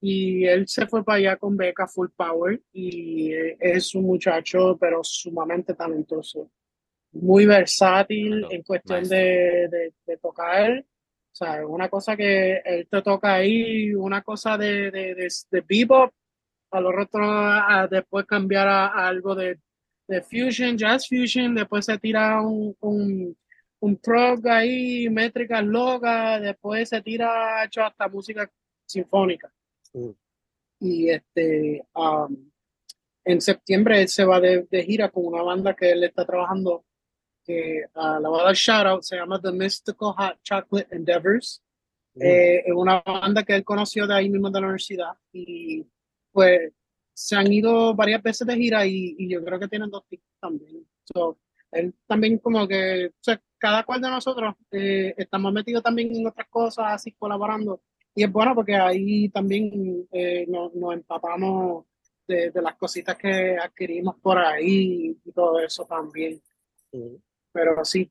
y 0.00 0.46
él 0.46 0.66
se 0.66 0.86
fue 0.86 1.04
para 1.04 1.18
allá 1.18 1.36
con 1.36 1.58
beca 1.58 1.86
Full 1.86 2.08
Power 2.16 2.58
y 2.72 3.34
eh, 3.34 3.58
es 3.60 3.94
un 3.94 4.04
muchacho 4.04 4.78
pero 4.80 5.04
sumamente 5.04 5.74
talentoso, 5.74 6.50
muy 7.12 7.44
versátil 7.44 8.40
Claro, 8.40 8.54
en 8.54 8.62
cuestión 8.62 9.04
de, 9.04 9.68
de, 9.68 9.92
de 10.06 10.16
tocar. 10.16 10.78
O 10.80 11.34
sea, 11.36 11.66
una 11.66 11.90
cosa 11.90 12.16
que 12.16 12.62
él 12.64 12.88
te 12.90 13.02
toca 13.02 13.34
ahí, 13.34 13.94
una 13.94 14.22
cosa 14.22 14.56
de, 14.56 14.90
de, 14.90 15.64
bebop, 15.68 16.14
a 16.70 16.80
lo 16.80 16.88
otro 16.98 17.30
a 17.30 17.86
después 17.90 18.24
cambiar 18.24 18.68
a, 18.68 18.86
a 18.86 19.06
algo 19.06 19.34
de, 19.34 19.58
de 20.08 20.22
fusion, 20.22 20.76
jazz 20.76 21.08
fusion, 21.08 21.54
después 21.54 21.84
se 21.84 21.98
tira 21.98 22.40
un, 22.40 22.76
un, 22.80 23.36
un 23.80 23.96
prog 23.96 24.46
ahí, 24.48 25.08
métricas 25.10 25.64
locas, 25.64 26.40
después 26.40 26.88
se 26.88 27.02
tira 27.02 27.64
hecho 27.64 27.82
hasta 27.82 28.08
música 28.08 28.50
sinfónica. 28.84 29.52
Mm. 29.92 30.10
Y 30.80 31.10
este, 31.10 31.84
um, 31.94 32.50
en 33.24 33.40
septiembre 33.40 34.02
él 34.02 34.08
se 34.08 34.24
va 34.24 34.40
de, 34.40 34.66
de 34.70 34.82
gira 34.84 35.08
con 35.08 35.26
una 35.26 35.42
banda 35.42 35.74
que 35.74 35.90
él 35.90 36.04
está 36.04 36.24
trabajando, 36.24 36.84
que 37.44 37.84
ah, 37.94 38.18
la 38.20 38.28
voy 38.28 38.40
a 38.40 38.44
dar 38.44 38.54
shout 38.54 38.86
out, 38.86 39.02
se 39.02 39.16
llama 39.16 39.40
The 39.40 39.52
Mystical 39.52 40.12
Hot 40.16 40.38
Chocolate 40.42 40.94
Endeavors. 40.94 41.62
Mm. 42.14 42.22
Eh, 42.22 42.58
es 42.66 42.74
una 42.74 43.00
banda 43.00 43.42
que 43.42 43.54
él 43.54 43.64
conoció 43.64 44.06
de 44.06 44.14
ahí 44.14 44.28
mismo 44.28 44.50
de 44.50 44.60
la 44.60 44.66
universidad 44.66 45.12
y 45.32 45.84
pues 46.32 46.72
se 47.16 47.34
han 47.34 47.50
ido 47.50 47.94
varias 47.94 48.22
veces 48.22 48.46
de 48.46 48.56
gira 48.56 48.86
y, 48.86 49.16
y 49.18 49.28
yo 49.30 49.42
creo 49.42 49.58
que 49.58 49.68
tienen 49.68 49.90
dos 49.90 50.06
tickets 50.06 50.38
también. 50.38 50.86
So, 51.02 51.38
él 51.72 51.94
también 52.06 52.38
como 52.38 52.68
que, 52.68 53.06
o 53.06 53.22
sea, 53.22 53.40
cada 53.56 53.84
cual 53.84 54.02
de 54.02 54.10
nosotros 54.10 54.54
eh, 54.70 55.14
estamos 55.16 55.50
metidos 55.52 55.82
también 55.82 56.14
en 56.14 56.26
otras 56.26 56.46
cosas, 56.48 56.86
así 56.88 57.12
colaborando. 57.12 57.80
Y 58.14 58.22
es 58.22 58.30
bueno 58.30 58.54
porque 58.54 58.74
ahí 58.74 59.30
también 59.30 60.06
eh, 60.12 60.44
nos, 60.46 60.74
nos 60.74 60.92
empapamos 60.92 61.86
de, 62.26 62.50
de 62.50 62.62
las 62.62 62.76
cositas 62.76 63.16
que 63.16 63.56
adquirimos 63.56 64.16
por 64.20 64.38
ahí 64.38 65.16
y 65.24 65.32
todo 65.32 65.58
eso 65.60 65.86
también. 65.86 66.40
Pero 67.52 67.84
sí. 67.84 68.10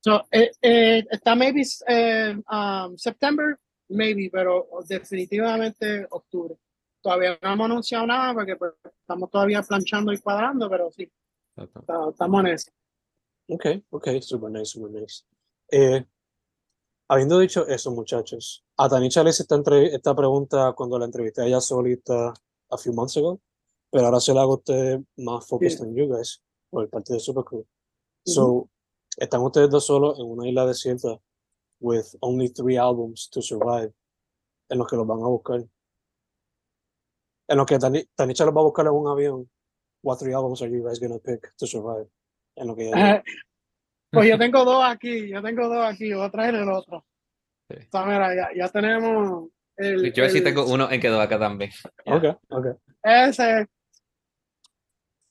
So, 0.00 0.26
eh, 0.30 0.50
eh, 0.62 1.04
está 1.10 1.34
maybe 1.34 1.62
eh, 1.86 2.34
um, 2.50 2.96
September, 2.96 3.58
maybe, 3.90 4.30
pero 4.32 4.66
definitivamente 4.88 6.06
octubre. 6.10 6.56
Todavía 7.02 7.38
no 7.42 7.52
hemos 7.52 7.64
anunciado 7.66 8.06
nada 8.06 8.32
porque 8.32 8.56
pues, 8.56 8.72
estamos 9.00 9.28
todavía 9.30 9.62
planchando 9.62 10.12
y 10.12 10.18
cuadrando, 10.18 10.70
pero 10.70 10.90
sí, 10.90 11.10
Exacto. 11.56 12.10
estamos 12.10 12.40
en 12.40 12.46
eso. 12.46 12.70
Ok, 13.48 13.66
ok, 13.90 14.08
super 14.20 14.50
nice, 14.50 14.66
super 14.66 14.90
nice. 14.92 15.24
Eh, 15.70 16.06
habiendo 17.08 17.38
dicho 17.40 17.66
eso, 17.66 17.90
muchachos, 17.90 18.64
a 18.76 18.88
Tanisha 18.88 19.22
le 19.24 19.30
hice 19.30 19.42
esta, 19.42 19.56
entre- 19.56 19.94
esta 19.94 20.14
pregunta 20.14 20.72
cuando 20.74 20.98
la 20.98 21.06
entrevisté 21.06 21.42
a 21.42 21.46
ella 21.46 21.60
solita 21.60 22.32
a 22.70 22.78
few 22.78 22.92
months 22.92 23.16
ago, 23.16 23.40
pero 23.90 24.06
ahora 24.06 24.20
se 24.20 24.32
la 24.32 24.42
hago 24.42 24.52
a 24.52 24.56
ustedes 24.56 25.00
más 25.16 25.46
focused 25.46 25.80
on 25.82 25.94
you 25.94 26.06
guys, 26.06 26.40
por 26.70 26.88
parte 26.88 27.14
de 27.14 27.20
Super 27.20 27.44
Crew. 27.44 27.66
So, 28.24 28.68
están 29.18 29.42
ustedes 29.42 29.68
dos 29.68 29.84
solos 29.86 30.18
en 30.20 30.26
una 30.26 30.48
isla 30.48 30.64
desierta 30.64 31.20
with 31.80 32.06
only 32.20 32.48
three 32.48 32.78
albums 32.78 33.28
to 33.28 33.42
survive, 33.42 33.92
en 34.70 34.78
los 34.78 34.86
que 34.86 34.96
los 34.96 35.06
van 35.06 35.18
a 35.20 35.26
buscar. 35.26 35.64
En 37.48 37.56
los 37.56 37.66
que 37.66 37.78
Tani- 37.78 38.06
Tanisha 38.14 38.44
los 38.44 38.54
va 38.56 38.60
a 38.60 38.64
buscar 38.64 38.86
en 38.86 38.92
un 38.92 39.08
avión. 39.08 39.50
What 40.02 40.18
three 40.18 40.32
albums 40.34 40.62
are 40.62 40.70
you 40.70 40.82
guys 40.84 40.98
gonna 41.00 41.18
pick 41.18 41.54
to 41.56 41.66
survive? 41.66 42.08
En 42.56 42.66
lo 42.66 42.74
que 42.76 42.88
ella- 42.88 43.22
Pues 44.12 44.28
yo 44.28 44.38
tengo 44.38 44.62
dos 44.64 44.84
aquí, 44.84 45.28
yo 45.30 45.40
tengo 45.42 45.68
dos 45.68 45.86
aquí, 45.86 46.12
voy 46.12 46.26
a 46.26 46.30
traer 46.30 46.54
el 46.56 46.68
otro. 46.68 47.06
Sí. 47.70 47.78
O 47.78 47.90
sea, 47.90 48.04
mira, 48.04 48.34
ya, 48.34 48.48
ya 48.54 48.68
tenemos 48.68 49.48
el, 49.76 50.12
Yo 50.12 50.28
sí 50.28 50.38
el- 50.38 50.44
tengo 50.44 50.66
uno 50.66 50.90
en 50.90 51.00
quedó 51.00 51.18
acá 51.20 51.38
también. 51.38 51.70
Ya. 52.04 52.12
Ok, 52.14 52.38
ok. 52.50 52.66
ese. 53.02 53.66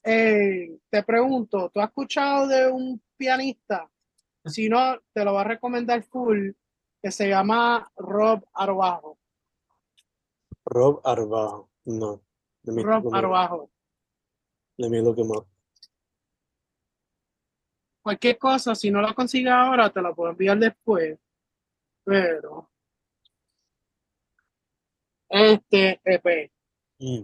Eh, 0.03 0.79
te 0.89 1.03
pregunto, 1.03 1.69
¿tú 1.71 1.79
has 1.79 1.89
escuchado 1.89 2.47
de 2.47 2.71
un 2.71 2.99
pianista? 3.17 3.87
Si 4.45 4.67
no, 4.67 4.97
te 5.13 5.23
lo 5.23 5.33
voy 5.33 5.41
a 5.41 5.43
recomendar 5.43 6.01
full, 6.03 6.49
que 7.03 7.11
se 7.11 7.29
llama 7.29 7.87
Rob 7.95 8.43
Arbajo. 8.53 9.19
Rob 10.65 11.01
Arbajo. 11.03 11.69
No. 11.85 12.21
Let 12.63 12.73
me, 12.75 12.83
Rob 12.83 13.03
let 13.05 13.11
me- 13.11 13.17
Arbajo. 13.17 13.69
let 14.77 14.89
me 14.89 15.01
look 15.01 15.17
him 15.17 15.31
up. 15.31 15.47
Cualquier 18.03 18.37
cosa, 18.37 18.73
si 18.75 18.89
no 18.91 19.01
la 19.01 19.13
consigues 19.13 19.51
ahora, 19.51 19.89
te 19.91 20.01
la 20.01 20.13
puedo 20.13 20.31
enviar 20.31 20.57
después. 20.57 21.19
Pero 22.03 22.69
este 25.29 25.99
EP, 26.03 26.51
Mm. 26.99 27.23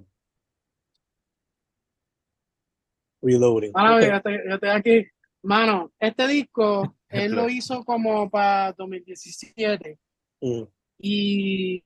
Reloading. 3.22 3.72
Mano, 3.74 3.96
Ok. 3.98 4.02
yo, 4.04 4.16
estoy, 4.16 4.34
yo 4.48 4.54
estoy 4.56 4.70
aquí. 4.70 5.08
Mano, 5.44 5.92
este 6.00 6.28
disco, 6.28 6.96
él 7.10 7.32
lo 7.34 7.50
hizo 7.50 7.84
como 7.84 8.30
para 8.30 8.74
2017 8.74 10.00
Mm. 10.42 10.64
y 11.00 11.84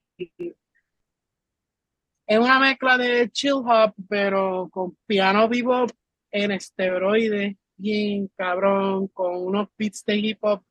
es 2.31 2.39
una 2.39 2.59
mezcla 2.59 2.97
de 2.97 3.29
chill 3.29 3.55
hop, 3.65 3.93
pero 4.07 4.69
con 4.71 4.95
piano 5.05 5.49
vivo 5.49 5.85
en 6.31 6.51
esteroides, 6.51 7.57
bien 7.75 8.29
cabrón, 8.37 9.09
con 9.09 9.35
unos 9.35 9.67
beats 9.77 10.05
de 10.05 10.15
hip 10.15 10.37
hop. 10.39 10.63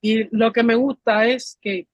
Y 0.00 0.28
lo 0.36 0.52
que 0.52 0.62
me 0.62 0.76
gusta 0.76 1.26
es 1.26 1.58
que 1.60 1.88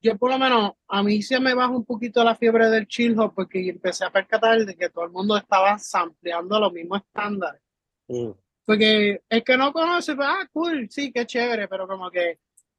yo 0.00 0.16
por 0.16 0.30
lo 0.30 0.38
menos, 0.38 0.72
a 0.88 1.02
mí 1.02 1.20
se 1.20 1.38
me 1.38 1.52
baja 1.52 1.76
un 1.76 1.84
poquito 1.84 2.24
la 2.24 2.34
fiebre 2.34 2.70
del 2.70 2.86
chill 2.86 3.18
hop 3.20 3.34
porque 3.34 3.68
empecé 3.68 4.06
a 4.06 4.10
percatar 4.10 4.64
de 4.64 4.74
que 4.74 4.88
todo 4.88 5.04
el 5.04 5.10
mundo 5.10 5.36
estaba 5.36 5.78
sampleando 5.78 6.58
los 6.58 6.72
mismos 6.72 7.02
estándares. 7.02 7.60
Mm. 8.08 8.30
Porque 8.64 9.20
el 9.28 9.44
que 9.44 9.56
no 9.58 9.74
conoce, 9.74 10.16
pues, 10.16 10.26
ah, 10.26 10.48
cool, 10.54 10.88
sí, 10.88 11.12
qué 11.12 11.26
chévere, 11.26 11.68
pero 11.68 11.86
como 11.86 12.10
que 12.10 12.38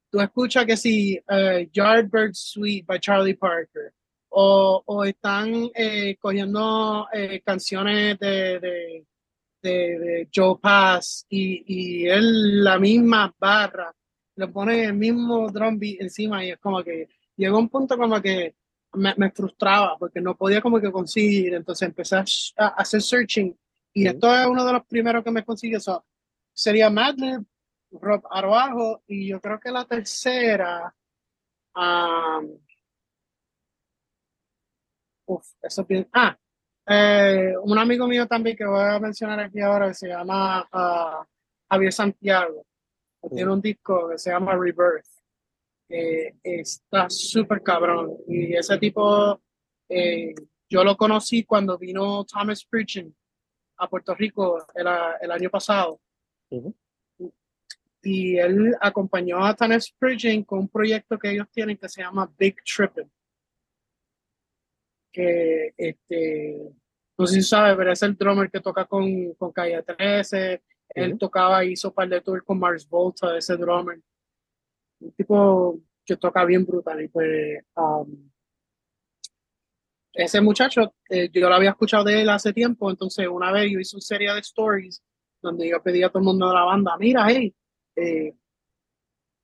tú 0.10 0.20
escuchas 0.20 0.66
que 0.66 0.78
sí, 0.78 1.22
eh, 1.30 1.70
Yardbird 1.72 2.34
Suite 2.34 2.86
by 2.88 3.00
Charlie 3.00 3.36
Parker, 3.36 3.94
o, 4.40 4.84
o 4.86 5.04
están 5.04 5.52
eh, 5.74 6.16
cogiendo 6.20 7.08
eh, 7.12 7.42
canciones 7.44 8.20
de, 8.20 8.60
de, 8.60 9.06
de, 9.64 9.72
de 10.00 10.30
Joe 10.34 10.60
Pass 10.62 11.26
y, 11.28 11.64
y 11.66 12.08
él 12.08 12.64
la 12.64 12.78
misma 12.78 13.34
barra, 13.40 13.92
le 14.36 14.48
pone 14.50 14.84
el 14.84 14.94
mismo 14.94 15.50
drum 15.50 15.80
beat 15.80 16.02
encima 16.02 16.46
y 16.46 16.52
es 16.52 16.60
como 16.60 16.84
que 16.84 17.10
llegó 17.36 17.58
un 17.58 17.68
punto 17.68 17.98
como 17.98 18.22
que 18.22 18.54
me, 18.94 19.16
me 19.18 19.32
frustraba 19.32 19.98
porque 19.98 20.22
no 20.22 20.38
podía 20.38 20.62
como 20.62 20.80
que 20.80 20.92
conseguir, 20.92 21.56
entonces 21.56 21.88
empecé 21.88 22.18
a, 22.58 22.68
hacer 22.68 23.02
searching 23.02 23.58
y 23.92 24.06
esto 24.06 24.32
es 24.36 24.46
uno 24.46 24.64
de 24.64 24.74
los 24.74 24.86
primeros 24.86 25.24
que 25.24 25.32
me 25.32 25.44
consigue. 25.44 25.80
So, 25.80 26.06
sería 26.54 26.92
Madlib, 26.92 27.44
Rob 27.90 28.24
Arbajo, 28.30 29.02
y 29.08 29.30
yo 29.30 29.42
creo 29.42 29.60
que 29.60 29.72
la 29.72 29.86
tercera. 29.86 30.94
um, 31.76 32.67
uf, 35.28 35.46
eso 35.62 35.82
es 35.84 35.88
bien- 35.88 36.08
Ah, 36.14 36.36
eh, 36.88 37.54
un 37.62 37.78
amigo 37.78 38.08
mío 38.08 38.26
también 38.28 38.56
que 38.58 38.66
voy 38.66 38.82
a 38.84 39.00
mencionar 39.00 39.40
aquí 39.40 39.60
ahora 39.62 39.88
que 39.90 39.94
se 39.94 40.08
llama 40.08 40.68
ah, 40.72 41.26
Javier 41.70 41.94
Santiago. 41.94 42.66
que 43.22 43.30
Tiene 43.36 43.52
un 43.52 43.62
disco 43.62 44.10
que 44.10 44.18
se 44.18 44.32
llama 44.32 44.54
Rebirth. 44.56 45.06
está 45.90 47.10
súper 47.10 47.62
cabrón. 47.62 48.18
Y 48.28 48.54
ese 48.56 48.78
tipo, 48.78 49.42
eh, 49.90 50.34
yo 50.70 50.84
lo 50.84 50.96
conocí 50.98 51.44
cuando 51.44 51.78
vino 51.78 52.24
Thomas 52.26 52.64
Pridgen 52.66 53.16
a 53.78 53.88
Puerto 53.90 54.14
Rico 54.16 54.66
el, 54.76 54.88
el 55.22 55.32
año 55.32 55.50
pasado. 55.50 56.00
Y 58.04 58.38
él 58.38 58.74
acompañó 58.80 59.44
a 59.46 59.54
Tanner 59.56 59.82
Spurgeon 59.82 60.44
con 60.44 60.60
un 60.60 60.70
proyecto 60.70 61.18
que 61.20 61.32
ellos 61.32 61.48
tienen 61.52 61.76
que 61.78 61.90
se 61.90 62.02
llama 62.02 62.32
Big 62.38 62.56
Trippin'. 62.64 63.12
Que 65.18 65.74
este, 65.76 66.70
no 67.18 67.26
sé 67.26 67.36
si 67.36 67.42
sabes, 67.42 67.76
pero 67.76 67.92
es 67.92 68.04
el 68.04 68.16
drummer 68.16 68.52
que 68.52 68.62
toca 68.62 68.86
con, 68.86 69.34
con 69.34 69.52
Calle 69.52 69.82
13. 69.82 70.62
Él 70.90 71.10
Ujú. 71.10 71.18
tocaba, 71.18 71.66
hizo 71.66 71.88
un 71.90 71.94
par 71.96 72.08
de 72.08 72.22
tours 72.22 72.44
con 72.44 72.60
Mars 72.60 72.88
Volta, 72.88 73.36
ese 73.36 73.58
drummer. 73.58 74.00
Un 75.00 75.12
tipo 75.14 75.80
que 76.06 76.18
toca 76.18 76.46
bien 76.46 76.66
brutal. 76.66 77.02
Y 77.04 77.08
pues, 77.08 77.64
um, 77.76 78.30
ese 80.14 80.40
muchacho, 80.42 80.94
eh, 81.10 81.30
yo 81.34 81.50
lo 81.50 81.56
había 81.56 81.72
escuchado 81.72 82.04
de 82.04 82.22
él 82.22 82.30
hace 82.30 82.54
tiempo, 82.54 82.90
entonces 82.90 83.28
una 83.28 83.52
vez 83.52 83.72
yo 83.72 83.80
hice 83.80 83.96
una 83.96 84.02
serie 84.02 84.34
de 84.34 84.40
stories 84.40 85.04
donde 85.42 85.70
yo 85.70 85.82
pedí 85.82 86.04
a 86.04 86.10
todo 86.10 86.20
el 86.20 86.26
mundo 86.26 86.48
de 86.48 86.54
la 86.54 86.64
banda, 86.64 86.96
mira, 86.98 87.26
hey, 87.28 87.54
eh, 87.96 88.34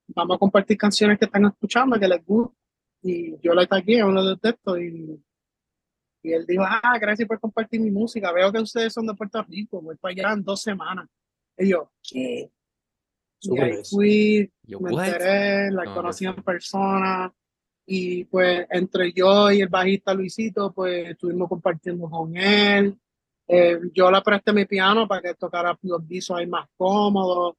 vamos 0.08 0.36
a 0.36 0.40
compartir 0.40 0.78
canciones 0.78 1.18
que 1.18 1.26
están 1.26 1.46
escuchando, 1.46 2.00
que 2.00 2.08
les 2.08 2.24
gusta. 2.24 2.56
Y 3.02 3.38
yo 3.42 3.54
le 3.54 3.68
tagué 3.68 4.00
a 4.00 4.06
uno 4.06 4.24
de 4.24 4.38
estos 4.42 4.80
y, 4.80 5.20
y 6.24 6.32
él 6.32 6.46
dijo, 6.48 6.64
ah, 6.66 6.98
gracias 7.00 7.28
por 7.28 7.40
compartir 7.40 7.82
mi 7.82 7.92
música, 7.92 8.32
veo 8.32 8.52
que 8.52 8.60
ustedes 8.60 8.94
son 8.94 9.06
de 9.06 9.14
Puerto 9.14 9.44
Rico, 9.44 9.82
voy 9.82 9.98
para 9.98 10.14
allá 10.14 10.34
en 10.34 10.44
dos 10.44 10.62
semanas. 10.62 11.08
Y 11.58 11.70
yo, 11.70 11.92
¿qué? 12.02 12.50
Y 13.42 13.60
ahí 13.60 13.74
fui, 13.84 14.52
Yo, 14.64 14.80
me 14.80 14.92
what? 14.92 15.06
enteré, 15.06 15.72
la 15.72 15.84
No, 15.84 15.96
conocí 15.96 16.24
no. 16.26 16.32
en 16.32 16.44
persona 16.44 17.34
y 17.86 18.24
pues 18.24 18.66
entre 18.70 19.12
yo 19.12 19.52
y 19.52 19.60
el 19.60 19.68
bajista 19.68 20.14
Luisito 20.14 20.72
pues 20.72 21.10
estuvimos 21.10 21.50
compartiendo 21.50 22.10
con 22.10 22.36
él. 22.38 22.98
Eh, 23.46 23.78
yo 23.94 24.10
le 24.10 24.22
presté 24.22 24.54
mi 24.54 24.64
piano 24.66 25.06
para 25.06 25.22
que 25.22 25.34
tocara 25.34 25.78
los 25.82 26.08
guisos 26.08 26.38
ahí 26.38 26.48
más 26.48 26.70
cómodos 26.78 27.56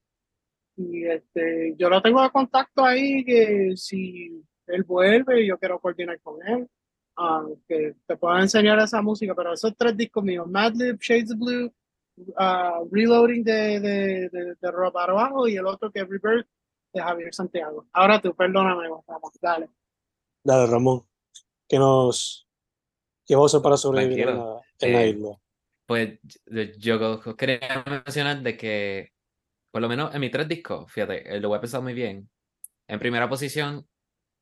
y 0.75 1.05
este, 1.05 1.75
yo 1.77 1.87
lo 1.89 2.01
tengo 2.01 2.23
de 2.23 2.31
contacto 2.31 2.83
ahí 2.83 3.23
que 3.23 3.73
si 3.77 4.43
él 4.65 4.83
vuelve 4.83 5.45
yo 5.45 5.59
quiero 5.59 5.79
coordinar 5.79 6.19
con 6.21 6.35
él. 6.47 6.67
Ah, 7.17 7.45
que 7.67 7.95
te 8.05 8.17
pueda 8.17 8.41
enseñar 8.41 8.79
esa 8.79 9.01
música, 9.01 9.33
pero 9.35 9.53
esos 9.53 9.75
tres 9.77 9.95
discos 9.95 10.23
míos, 10.23 10.47
Madlib, 10.47 10.97
Shades 10.99 11.31
of 11.31 11.39
Blue, 11.39 11.73
ah, 12.37 12.79
Reloading 12.91 13.43
de, 13.43 13.79
de, 13.79 14.29
de, 14.29 14.55
de 14.55 14.71
Rob 14.71 14.97
Araujo 14.97 15.47
y 15.47 15.55
el 15.57 15.65
otro 15.65 15.91
que 15.91 15.99
es 15.99 16.07
Rebirth 16.09 16.47
de 16.93 17.01
Javier 17.01 17.33
Santiago. 17.33 17.87
Ahora 17.91 18.21
tú, 18.21 18.33
perdóname, 18.33 18.87
vamos, 19.07 19.31
dale. 19.41 19.69
Dale, 20.43 20.67
Ramón, 20.67 21.05
¿qué 21.67 21.77
nos, 21.77 22.47
qué 23.25 23.35
vamos 23.35 23.53
a 23.53 23.57
hacer 23.57 23.63
para 23.63 23.77
sobrevivir 23.77 24.29
en 24.29 24.37
la, 24.37 24.61
en 24.79 24.93
la 24.93 25.03
Eh, 25.03 25.09
isla? 25.09 25.39
Pues 25.87 26.19
yo 26.77 27.35
quería 27.35 27.83
mencionar 27.85 28.41
de 28.41 28.57
que, 28.57 29.11
por 29.71 29.81
lo 29.81 29.89
menos 29.89 30.13
en 30.13 30.21
mis 30.21 30.31
tres 30.31 30.47
discos, 30.47 30.91
fíjate, 30.91 31.35
eh, 31.35 31.39
lo 31.39 31.49
voy 31.49 31.57
a 31.57 31.61
pensar 31.61 31.81
muy 31.81 31.93
bien. 31.93 32.29
En 32.87 32.99
primera 32.99 33.27
posición, 33.27 33.87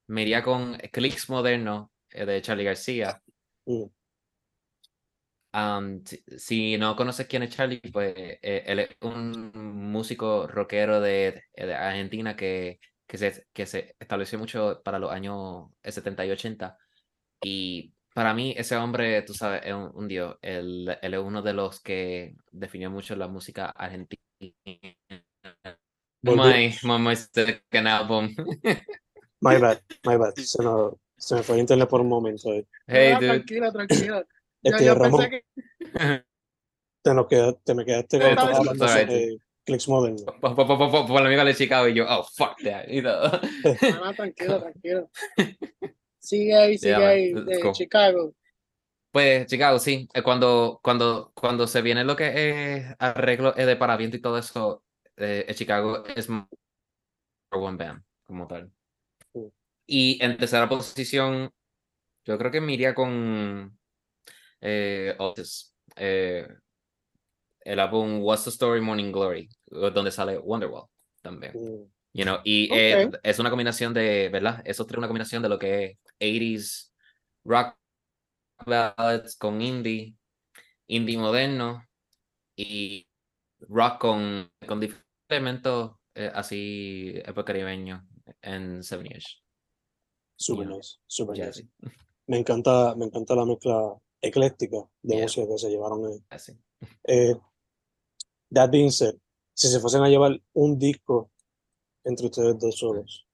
me 0.07 0.23
iría 0.23 0.43
con 0.43 0.77
Clicks 0.91 1.29
Moderno 1.29 1.92
eh, 2.13 2.25
de 2.25 2.41
Charlie 2.41 2.65
García. 2.65 3.21
Mm, 3.65 3.85
Um, 5.55 6.03
si, 6.03 6.23
si 6.35 6.77
no 6.79 6.95
conoces 6.95 7.27
quién 7.27 7.43
es 7.43 7.51
Charlie, 7.51 7.79
pues 7.91 8.15
eh, 8.17 8.63
él 8.65 8.79
es 8.79 8.89
un 9.01 9.51
músico 9.53 10.47
rockero 10.47 10.99
de, 10.99 11.43
de 11.55 11.75
Argentina 11.75 12.35
que, 12.35 12.79
que, 13.05 13.19
se, 13.19 13.45
que 13.53 13.67
se 13.67 13.95
estableció 13.99 14.39
mucho 14.39 14.81
para 14.83 14.97
los 14.97 15.11
años 15.11 15.69
70 15.83 16.25
y 16.25 16.31
80. 16.31 16.77
Y 17.43 17.93
para 18.15 18.33
mí 18.33 18.55
ese 18.57 18.77
hombre, 18.77 19.21
tú 19.21 19.35
sabes, 19.35 19.61
es 19.63 19.73
un, 19.73 19.91
un 19.93 20.07
dios. 20.07 20.37
Él, 20.41 20.97
él 20.99 21.13
es 21.13 21.19
uno 21.19 21.43
de 21.43 21.53
los 21.53 21.79
que 21.81 22.35
definió 22.51 22.89
mucho 22.89 23.15
la 23.15 23.27
música 23.27 23.67
argentina. 23.67 24.23
My, 26.23 26.75
my, 26.83 26.97
my 26.99 27.15
second 27.15 27.87
album. 27.87 28.33
My 29.39 29.59
bad, 29.59 29.83
my 30.03 30.17
bad. 30.17 30.33
Se, 30.37 30.63
se 31.23 31.35
me 31.35 31.43
fue 31.43 31.55
el 31.55 31.61
internet 31.61 31.87
por 31.89 32.01
un 32.01 32.09
momento. 32.09 32.51
ahí. 32.51 32.65
hey, 32.87 33.11
No, 33.13 33.19
dude. 33.19 33.27
tranquilo, 33.29 33.71
tranquilo. 33.71 34.25
Yo, 34.65 34.71
Este, 34.71 34.85
yo 34.85 34.95
Ramón, 34.95 35.19
pensé 35.19 35.29
que 35.29 36.23
te, 37.01 37.13
nos 37.13 37.27
queda- 37.27 37.53
te 37.53 37.73
me 37.75 37.85
quedaste 37.85 38.17
estabas 38.17 38.49
it's 38.51 38.59
hablando 38.59 38.87
sobre 38.87 39.37
Clicks 39.65 39.87
Moderno. 39.89 40.25
Por, 40.39 40.55
por, 40.55 40.67
por, 40.67 40.77
por, 40.77 41.07
por 41.07 41.21
la 41.21 41.27
amiga 41.27 41.43
de 41.43 41.53
Chicago 41.55 41.87
y 41.89 41.93
yo, 41.95 42.05
oh, 42.07 42.23
fuck 42.23 42.61
that. 42.63 42.85
y 42.87 43.01
todo. 43.01 43.41
No, 43.91 44.05
no, 44.05 44.13
tranquilo, 44.15 44.59
tranquilo. 44.61 45.09
Sigue 46.19 46.55
ahí, 46.55 46.77
sigue 46.77 46.91
Yeah, 46.91 47.07
ahí, 47.09 47.33
de 47.33 47.61
go. 47.61 47.71
Chicago. 47.73 48.33
Pues 49.11 49.45
Chicago, 49.47 49.79
sí. 49.79 50.07
eh, 50.13 50.21
Cuando, 50.23 50.79
cuando, 50.81 51.31
cuando 51.35 51.67
se 51.67 51.81
viene 51.81 52.03
lo 52.05 52.15
que 52.15 52.77
es 52.77 52.95
arreglo 52.99 53.53
eh, 53.57 53.65
de 53.65 53.75
paraviento 53.75 54.15
y 54.15 54.21
todo 54.21 54.37
eso, 54.37 54.83
eh, 55.17 55.45
eh, 55.47 55.53
Chicago 55.55 56.05
es 56.15 56.29
one 56.29 57.77
band 57.77 58.01
como 58.25 58.47
tal. 58.47 58.71
Y 59.85 60.23
en 60.23 60.37
tercera 60.37 60.67
posición, 60.69 61.51
yo 62.25 62.37
creo 62.37 62.51
que 62.51 62.61
me 62.61 62.73
iría 62.73 62.95
con 62.95 63.77
eh, 64.61 65.15
Otis, 65.19 65.75
eh, 65.95 66.47
el 67.61 67.79
álbum 67.79 68.21
What's 68.21 68.45
the 68.45 68.49
Story 68.49 68.81
Morning 68.81 69.11
Glory, 69.11 69.49
donde 69.67 70.11
sale 70.11 70.37
Wonderwall 70.37 70.87
también. 71.21 71.53
Mm, 71.53 71.91
You 72.15 72.25
know, 72.25 72.37
y 72.43 72.71
eh, 72.71 73.09
es 73.23 73.39
una 73.39 73.49
combinación 73.49 73.91
de, 73.91 74.29
¿verdad? 74.31 74.61
Esos 74.65 74.85
tres 74.85 74.99
una 74.99 75.07
combinación 75.07 75.41
de 75.41 75.49
lo 75.49 75.57
que 75.57 75.85
es 75.85 75.97
80s 76.19 76.93
rock 77.43 77.75
ballads 78.65 79.35
con 79.35 79.61
indie, 79.61 80.15
indie 80.87 81.17
moderno 81.17 81.83
y 82.55 83.07
rock 83.61 83.99
con, 83.99 84.51
con 84.67 84.79
diferentes 84.79 85.07
elementos 85.27 85.93
eh, 86.13 86.31
así 86.33 87.13
época 87.25 87.45
caribeño 87.45 88.07
en 88.41 88.83
Seven 88.83 89.07
Years. 89.07 89.42
Super 90.35 90.65
Yeah. 90.67 90.75
nice, 90.77 90.97
super 91.07 91.33
nice. 91.37 91.45
Jazzy. 91.45 91.69
Me 92.27 92.37
encanta, 92.39 92.95
me 92.95 93.05
encanta 93.05 93.35
la 93.35 93.45
mezcla 93.45 93.93
ecléctica 94.21 94.77
de 95.01 95.15
Yeah. 95.15 95.23
música 95.25 95.47
que 95.47 95.57
se 95.57 95.69
llevaron 95.69 96.05
ahí. 96.05 96.23
Así. 96.29 96.53
Eh, 97.03 97.35
that 98.53 98.69
being 98.71 98.91
said, 98.91 99.15
si 99.53 99.67
se 99.67 99.79
fuesen 99.79 100.03
a 100.03 100.09
llevar 100.09 100.39
un 100.53 100.77
disco 100.77 101.29
entre 102.03 102.25
ustedes 102.27 102.57
dos 102.59 102.77
solos, 102.77 103.25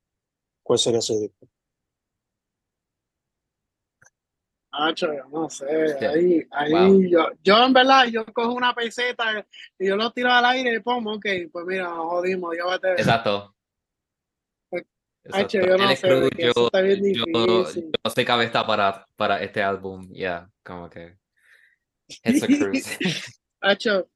¿cuál 0.64 0.78
sería 0.80 1.00
ese 1.00 1.18
disco? 1.20 1.48
Nacho, 4.72 5.08
yo 5.14 5.28
no 5.30 5.50
sé, 5.50 5.98
Sí. 5.98 6.06
ahí, 6.06 6.48
ahí 6.52 6.72
Wow. 6.72 7.02
yo, 7.10 7.28
yo 7.44 7.58
en 7.66 7.74
verdad, 7.74 8.06
yo 8.06 8.24
cojo 8.32 8.54
una 8.54 8.74
peseta 8.76 9.46
y 9.80 9.88
yo 9.88 9.96
lo 9.96 10.12
tiro 10.12 10.32
al 10.32 10.46
aire 10.46 10.76
y 10.76 10.80
pongo, 10.80 11.14
ok, 11.16 11.26
pues 11.52 11.66
mira, 11.66 11.90
jodimos, 11.96 12.54
llévate. 12.54 12.92
Exacto. 12.94 13.56
Exacto. 15.30 15.60
Yo 15.60 15.78
no 15.78 15.96
sé, 15.96 16.08
porque 16.08 16.50
eso 16.50 16.54
yo, 16.56 16.66
está 16.66 16.82
bien 16.82 16.98
yo, 16.98 17.46
difícil. 17.46 17.92
yo 18.04 18.10
soy 18.10 18.26
cabeza 18.26 18.66
para, 18.66 19.06
para 19.16 19.42
este 19.44 19.62
álbum, 19.62 20.10
ya, 20.12 20.50
como 20.64 20.90
que. 20.90 21.18
It's 22.24 22.42
a 22.42 22.48
cruise. 22.48 22.98
Hacho. 23.62 24.10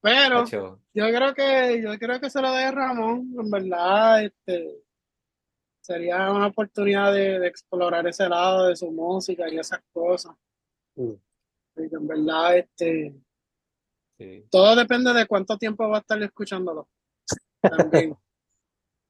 Pero 0.00 0.40
Hacho, 0.40 0.80
yo 0.92 1.06
creo 1.08 1.34
que, 1.34 1.82
yo 1.82 1.98
creo 1.98 2.20
que 2.20 2.28
se 2.30 2.42
lo 2.42 2.52
de 2.52 2.70
Ramón, 2.70 3.34
en 3.38 3.50
verdad, 3.50 4.24
este, 4.24 4.82
sería 5.80 6.30
una 6.30 6.48
oportunidad 6.48 7.12
de, 7.12 7.38
de 7.38 7.46
explorar 7.48 8.06
ese 8.06 8.28
lado 8.28 8.68
de 8.68 8.76
su 8.76 8.90
música 8.90 9.48
y 9.48 9.58
esas 9.58 9.80
cosas. 9.92 10.36
Mm. 10.96 11.14
Porque 11.74 11.96
en 11.96 12.06
verdad, 12.06 12.58
este, 12.58 13.14
sí. 14.18 14.44
todo 14.50 14.76
depende 14.76 15.14
de 15.14 15.26
cuánto 15.26 15.56
tiempo 15.56 15.88
va 15.88 15.96
a 15.96 16.00
estar 16.00 16.22
escuchándolo. 16.22 16.88
También. 17.62 18.14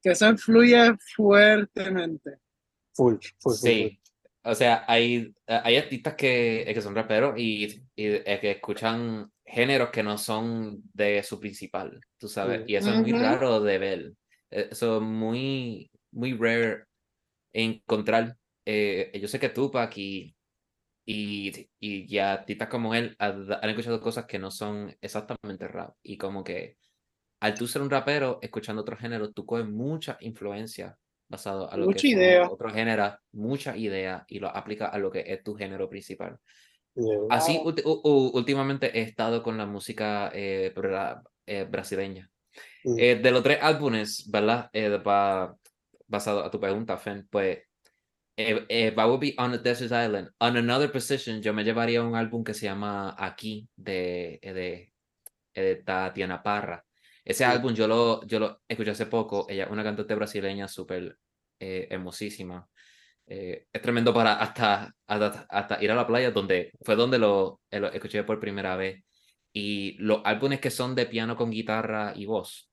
que 0.03 0.11
eso 0.11 0.29
influye 0.29 0.97
fuertemente. 1.17 2.39
Full, 2.95 3.15
full, 3.15 3.21
full, 3.39 3.53
full. 3.53 3.55
Sí, 3.55 4.01
o 4.43 4.55
sea, 4.55 4.85
hay, 4.87 5.33
hay 5.47 5.77
artistas 5.77 6.15
que, 6.15 6.63
eh, 6.63 6.75
que 6.75 6.83
son 6.83 6.95
raperos 6.95 7.39
y, 7.39 7.65
y 7.65 8.07
eh, 8.07 8.39
que 8.41 8.53
escuchan 8.53 9.31
géneros 9.45 9.91
que 9.91 10.03
no 10.03 10.19
son 10.19 10.83
de 10.93 11.23
su 11.23 11.41
principal, 11.41 12.01
tú 12.19 12.29
sabes, 12.29 12.65
y 12.67 12.77
eso 12.77 12.91
es 12.93 13.01
muy 13.01 13.13
raro 13.13 13.61
de 13.61 13.79
ver. 13.79 14.13
Eh, 14.51 14.69
Eso 14.71 14.97
es 14.97 15.03
muy, 15.03 15.91
muy 16.13 16.35
rare 16.35 16.85
encontrar. 17.53 18.37
Eh, 18.65 19.11
yo 19.21 19.29
sé 19.29 19.41
que 19.41 19.49
Tupac 19.49 19.97
y, 19.97 20.35
y, 21.07 21.69
y 21.81 22.07
ya 22.07 22.33
artistas 22.33 22.69
como 22.69 22.95
él 22.95 23.17
han, 23.19 23.51
han 23.51 23.71
escuchado 23.71 24.01
cosas 24.01 24.27
que 24.27 24.39
no 24.39 24.51
son 24.51 24.95
exactamente 25.01 25.67
rap, 25.69 25.95
y 26.03 26.19
como 26.19 26.45
que 26.45 26.77
al 27.41 27.55
tú 27.55 27.67
ser 27.67 27.83
un 27.83 27.91
rapero 27.91 28.39
escuchando 28.43 28.83
otro 28.83 28.97
género, 28.97 29.31
tú 29.31 29.47
coges 29.47 29.67
mucha 29.67 30.17
influencia 30.21 30.97
basado 31.29 31.71
a 31.71 31.77
lo 31.77 31.87
Mucha 31.87 32.01
que 32.03 32.09
idea. 32.09 32.49
otros 32.49 32.73
géneros, 32.73 33.15
mucha 33.33 33.77
idea 33.77 34.25
y 34.29 34.39
lo 34.39 34.49
aplicas 34.49 34.93
a 34.93 34.99
lo 34.99 35.11
que 35.11 35.25
es 35.27 35.43
tu 35.45 35.55
género 35.55 35.89
principal. 35.89 36.39
Yeah. 36.95 37.19
Así 37.31 37.61
últimamente 37.85 38.99
he 38.99 39.03
estado 39.03 39.43
con 39.43 39.57
la 39.57 39.67
música 39.67 40.31
eh, 40.35 40.73
eh, 41.47 41.67
brasileña. 41.71 42.31
Mm. 42.85 42.99
Eh, 42.99 43.17
de 43.17 43.31
los 43.31 43.43
tres 43.43 43.59
álbumes, 43.63 44.29
¿verdad? 44.31 44.69
Eh, 44.73 44.99
pa- 45.05 45.55
basado 46.07 46.43
a 46.43 46.51
tu 46.51 46.59
pregunta, 46.59 46.97
Fen, 46.97 47.29
pues 47.31 47.59
eh, 48.37 48.65
eh, 48.69 48.95
I 48.97 49.01
Will 49.01 49.19
Be 49.21 49.35
on 49.37 49.53
a 49.53 49.59
Desert 49.59 49.93
Island. 49.93 50.31
On 50.39 50.57
Another 50.57 50.91
Position, 50.91 51.43
yo 51.43 51.53
me 51.53 51.63
llevaría 51.63 52.03
un 52.03 52.17
álbum 52.17 52.43
que 52.43 52.55
se 52.55 52.67
llama 52.67 53.15
Aquí, 53.19 53.69
de, 53.77 54.41
de, 54.43 54.93
de 55.55 55.77
Tatiana 55.85 56.43
Parra. 56.43 56.85
Ese 57.29 57.45
Sí. 57.45 57.45
álbum 57.45 57.75
yo 57.75 57.87
lo, 57.87 58.25
yo 58.27 58.41
lo 58.41 58.63
escuché 58.67 58.91
hace 58.93 59.07
poco. 59.07 59.47
Ella 59.49 59.65
es 59.65 59.71
una 59.71 59.85
cantante 59.85 60.15
brasileña 60.15 60.67
súper 60.69 61.19
eh, 61.61 61.87
hermosísima. 61.91 62.69
Eh, 63.27 63.67
es 63.73 63.83
tremendo 63.83 64.15
para 64.15 64.35
hasta, 64.41 64.95
hasta, 65.07 65.47
hasta 65.51 65.83
ir 65.83 65.91
a 65.91 65.95
la 65.95 66.07
playa, 66.07 66.31
donde 66.31 66.73
fue 66.83 66.97
donde 66.97 67.19
lo, 67.19 67.61
eh, 67.71 67.81
lo 67.81 67.89
escuché 67.93 68.25
por 68.25 68.41
primera 68.41 68.77
vez. 68.77 69.05
Y 69.53 69.97
los 69.99 70.23
álbumes 70.25 70.61
que 70.61 70.71
son 70.71 70.95
de 70.95 71.07
piano 71.07 71.37
con 71.37 71.51
guitarra 71.51 72.13
y 72.17 72.27
voz, 72.27 72.71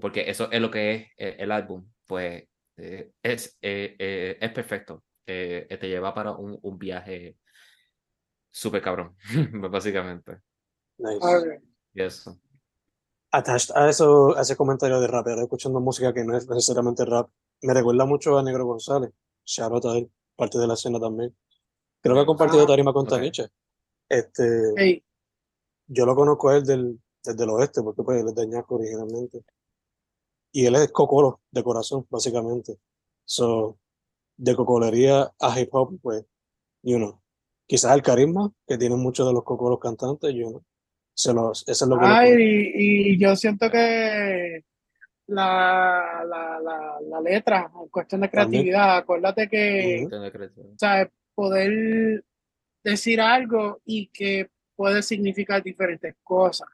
porque 0.00 0.28
eso 0.30 0.50
es 0.52 0.60
lo 0.60 0.70
que 0.70 1.12
es 1.16 1.34
el 1.38 1.50
álbum, 1.52 1.90
pues 2.06 2.44
eh, 2.76 3.10
es, 3.22 3.58
eh, 3.62 3.96
eh, 3.98 4.38
es 4.40 4.50
perfecto. 4.52 5.04
Eh, 5.26 5.66
te 5.80 5.88
lleva 5.88 6.14
para 6.14 6.32
un, 6.32 6.58
un 6.62 6.78
viaje 6.78 7.38
súper 8.50 8.82
cabrón, 8.82 9.16
básicamente. 9.70 10.38
Nice. 10.98 11.60
Y 11.94 12.02
eso. 12.02 12.38
Attached 13.32 13.76
a 13.76 13.88
eso, 13.88 14.36
a 14.36 14.42
ese 14.42 14.56
comentario 14.56 15.00
de 15.00 15.06
rapero, 15.06 15.42
escuchando 15.42 15.80
música 15.80 16.12
que 16.14 16.24
no 16.24 16.36
es 16.36 16.48
necesariamente 16.48 17.04
rap, 17.04 17.28
me 17.62 17.74
recuerda 17.74 18.04
mucho 18.04 18.38
a 18.38 18.42
Negro 18.42 18.66
González. 18.66 19.10
Shout 19.44 19.72
out 19.72 19.84
a 19.86 19.98
él, 19.98 20.10
parte 20.36 20.58
de 20.58 20.66
la 20.66 20.74
escena 20.74 20.98
también. 21.00 21.36
Creo 22.00 22.14
que 22.14 22.20
ha 22.20 22.26
compartido 22.26 22.64
Ah, 22.64 22.66
tarima 22.66 22.92
con. 22.92 23.06
Taniche. 23.06 23.48
Este, 24.08 24.72
Hey, 24.76 25.04
yo 25.88 26.06
lo 26.06 26.14
conozco 26.14 26.48
a 26.48 26.56
él 26.56 26.64
del, 26.64 27.00
desde 27.22 27.44
el 27.44 27.50
oeste, 27.50 27.82
porque 27.82 28.02
pues 28.02 28.20
él 28.20 28.28
es 28.28 28.34
de 28.34 28.46
Ñasco 28.46 28.76
originalmente. 28.76 29.44
Y 30.52 30.66
él 30.66 30.76
es 30.76 30.90
cocolo 30.92 31.40
de 31.50 31.62
corazón, 31.62 32.06
básicamente. 32.08 32.78
So, 33.24 33.78
de 34.36 34.54
cocolería 34.54 35.32
a 35.40 35.60
hip 35.60 35.74
hop, 35.74 35.98
pues, 36.00 36.24
you 36.82 36.96
know, 36.96 37.20
quizás 37.66 37.94
el 37.94 38.02
carisma 38.02 38.52
que 38.66 38.78
tienen 38.78 38.98
muchos 39.00 39.26
de 39.26 39.32
los 39.32 39.42
cocolos 39.44 39.78
cantantes, 39.80 40.32
you 40.34 40.48
know, 40.48 40.62
se 41.16 41.32
los, 41.32 41.66
eso 41.66 41.84
es 41.86 41.88
lo 41.88 41.98
que 41.98 42.04
ay, 42.04 42.32
y, 42.38 43.12
y 43.12 43.18
yo 43.18 43.34
siento 43.34 43.70
que 43.70 44.62
la, 45.28 46.22
la, 46.28 46.60
la, 46.60 46.98
la 47.08 47.20
letra, 47.20 47.70
en 47.82 47.88
cuestión 47.88 48.20
de 48.20 48.28
También. 48.28 48.62
creatividad, 48.64 48.98
acuérdate 48.98 49.48
que. 49.48 50.06
Tengo 50.10 50.30
que- 50.30 50.44
o 50.44 50.78
sea, 50.78 51.10
poder 51.34 52.22
decir 52.84 53.20
algo 53.20 53.80
y 53.84 54.08
que 54.08 54.50
puede 54.76 55.02
significar 55.02 55.62
diferentes 55.62 56.14
cosas. 56.22 56.68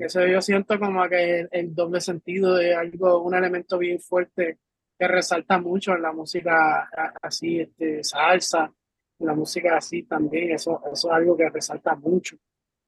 Eso 0.00 0.26
yo 0.26 0.40
siento 0.40 0.78
como 0.78 1.06
que 1.08 1.40
el, 1.40 1.48
el 1.52 1.74
doble 1.74 2.00
sentido 2.00 2.54
de 2.56 2.74
algo, 2.74 3.20
un 3.22 3.34
elemento 3.34 3.76
bien 3.76 4.00
fuerte 4.00 4.58
que 4.98 5.06
resalta 5.06 5.58
mucho 5.58 5.94
en 5.94 6.00
la 6.02 6.12
música 6.12 6.88
así, 7.20 7.60
este, 7.60 8.02
salsa, 8.02 8.72
en 9.18 9.26
la 9.26 9.34
música 9.34 9.76
así 9.76 10.04
también, 10.04 10.52
eso, 10.52 10.80
eso 10.90 11.08
es 11.08 11.14
algo 11.14 11.36
que 11.36 11.50
resalta 11.50 11.94
mucho. 11.96 12.36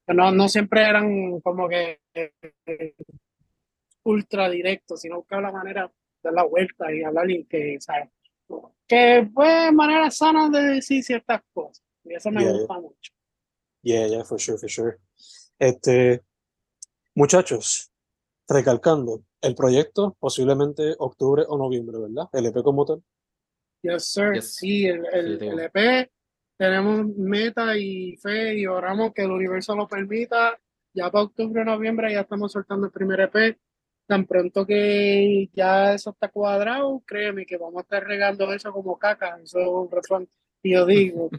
No, 0.08 0.30
no 0.30 0.48
siempre 0.48 0.82
eran 0.82 1.40
como 1.40 1.68
que 1.68 2.00
eh, 2.14 2.94
ultra 4.04 4.48
directos, 4.48 5.00
sino 5.00 5.16
buscar 5.16 5.42
la 5.42 5.50
manera 5.50 5.86
de 5.86 5.92
dar 6.22 6.32
la 6.32 6.44
vuelta 6.44 6.92
y 6.92 7.02
hablar 7.02 7.30
y 7.30 7.44
que, 7.44 7.76
¿sabes? 7.80 8.08
Que 8.86 9.28
fue 9.34 9.72
manera 9.72 10.10
sana 10.10 10.48
de 10.48 10.74
decir 10.74 11.02
ciertas 11.02 11.42
cosas. 11.52 11.82
Y 12.04 12.14
eso 12.14 12.30
me 12.30 12.42
Yeah, 12.42 12.52
gusta 12.52 12.74
mucho. 12.74 13.12
Yeah, 13.82 14.06
yeah, 14.06 14.24
for 14.24 14.38
sure, 14.38 14.58
for 14.58 14.70
sure. 14.70 14.98
Este, 15.58 16.22
muchachos, 17.14 17.90
recalcando, 18.48 19.24
el 19.40 19.54
proyecto 19.54 20.16
posiblemente 20.20 20.94
octubre 20.98 21.44
o 21.48 21.58
noviembre, 21.58 21.98
¿verdad? 21.98 22.28
El 22.32 22.46
EP 22.46 22.62
como 22.62 22.84
tal. 22.84 23.02
Yes, 23.82 24.06
sir. 24.12 24.34
Yes. 24.34 24.54
Sí, 24.54 24.86
el, 24.86 25.04
el, 25.12 25.38
Sí, 25.38 25.46
el 25.46 25.60
EP 25.60 26.10
tenemos 26.56 27.06
meta 27.16 27.76
y 27.76 28.16
fe 28.16 28.54
y 28.58 28.66
oramos 28.66 29.12
que 29.12 29.22
el 29.22 29.30
universo 29.30 29.76
lo 29.76 29.86
permita. 29.88 30.58
Ya 30.94 31.10
para 31.10 31.24
octubre, 31.24 31.64
noviembre 31.64 32.12
ya 32.12 32.20
estamos 32.22 32.52
soltando 32.52 32.86
el 32.86 32.92
primer 32.92 33.20
EP. 33.20 33.58
Tan 34.06 34.24
pronto 34.24 34.64
que 34.64 35.50
ya 35.52 35.94
eso 35.94 36.10
está 36.10 36.28
cuadrado, 36.28 37.02
créeme 37.04 37.44
que 37.44 37.56
vamos 37.56 37.78
a 37.78 37.82
estar 37.82 38.04
regando 38.04 38.52
eso 38.52 38.72
como 38.72 38.98
caca. 38.98 39.38
Eso 39.42 39.60
es 39.60 39.66
un 39.66 39.90
refrán 39.90 40.28
que 40.62 40.70
yo 40.70 40.86
digo. 40.86 41.30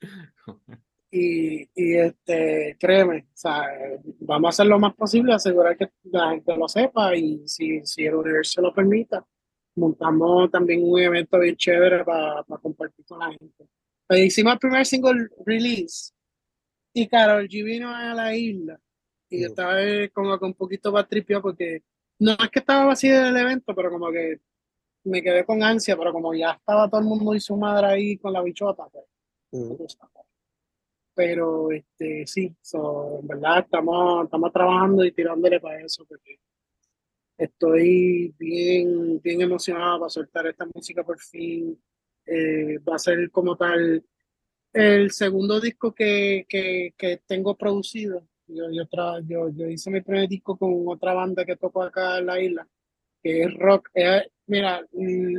Y, 1.12 1.68
y 1.74 1.96
este, 1.96 2.76
créeme, 2.78 3.26
o 3.34 3.36
sea, 3.36 3.64
vamos 4.20 4.46
a 4.46 4.50
hacer 4.50 4.66
lo 4.66 4.78
más 4.78 4.94
posible, 4.94 5.34
asegurar 5.34 5.76
que 5.76 5.90
la 6.04 6.30
gente 6.30 6.56
lo 6.56 6.68
sepa 6.68 7.16
y 7.16 7.42
si, 7.48 7.84
si 7.84 8.04
el 8.04 8.14
universo 8.14 8.62
lo 8.62 8.72
permita, 8.72 9.26
montamos 9.74 10.48
también 10.52 10.82
un 10.84 11.00
evento 11.00 11.40
bien 11.40 11.56
chévere 11.56 12.04
para 12.04 12.44
compartir 12.62 13.04
con 13.06 13.18
la 13.18 13.30
gente. 13.30 13.66
Pues 14.10 14.22
hicimos 14.22 14.54
el 14.54 14.58
primer 14.58 14.84
single 14.84 15.28
release 15.46 16.12
y 16.92 17.06
Carol 17.06 17.46
G 17.46 17.62
vino 17.64 17.94
a 17.94 18.12
la 18.12 18.34
isla 18.34 18.76
y 19.28 19.42
yo 19.42 19.46
estaba 19.46 19.80
eh, 19.80 20.10
como 20.10 20.36
que 20.36 20.46
un 20.46 20.54
poquito 20.54 20.90
más 20.90 21.08
tripio 21.08 21.40
porque 21.40 21.84
no 22.18 22.32
es 22.32 22.50
que 22.50 22.58
estaba 22.58 22.86
vacío 22.86 23.24
el 23.24 23.36
evento, 23.36 23.72
pero 23.72 23.88
como 23.88 24.10
que 24.10 24.40
me 25.04 25.22
quedé 25.22 25.44
con 25.44 25.62
ansia, 25.62 25.96
pero 25.96 26.12
como 26.12 26.34
ya 26.34 26.54
estaba 26.54 26.88
todo 26.90 27.00
el 27.00 27.06
mundo 27.06 27.36
y 27.36 27.40
su 27.40 27.56
madre 27.56 27.86
ahí 27.86 28.18
con 28.18 28.32
la 28.32 28.42
bichota, 28.42 28.88
pues. 28.88 29.04
Pero 31.14 31.70
este 31.70 32.26
sí, 32.26 32.52
so, 32.60 33.20
en 33.20 33.28
verdad 33.28 33.60
estamos, 33.60 34.24
estamos 34.24 34.52
trabajando 34.52 35.04
y 35.04 35.12
tirándole 35.12 35.60
para 35.60 35.84
eso, 35.84 36.04
porque 36.04 36.40
estoy 37.38 38.34
bien, 38.36 39.20
bien 39.20 39.40
emocionado 39.40 40.00
para 40.00 40.10
soltar 40.10 40.48
esta 40.48 40.66
música 40.74 41.04
por 41.04 41.20
fin. 41.20 41.80
Eh, 42.26 42.78
va 42.78 42.96
a 42.96 42.98
ser 42.98 43.30
como 43.30 43.56
tal 43.56 44.04
el 44.72 45.10
segundo 45.10 45.60
disco 45.60 45.92
que, 45.94 46.46
que, 46.48 46.94
que 46.96 47.18
tengo 47.26 47.56
producido. 47.56 48.26
Yo, 48.46 48.70
yo, 48.70 48.84
tra- 48.88 49.24
yo, 49.26 49.48
yo 49.50 49.66
hice 49.68 49.90
mi 49.90 50.00
primer 50.00 50.28
disco 50.28 50.56
con 50.56 50.84
otra 50.88 51.14
banda 51.14 51.44
que 51.44 51.56
toco 51.56 51.82
acá 51.82 52.18
en 52.18 52.26
la 52.26 52.40
isla, 52.40 52.68
que 53.22 53.42
es 53.42 53.54
rock. 53.54 53.90
Eh, 53.94 54.28
mira, 54.46 54.84
mm, 54.92 55.36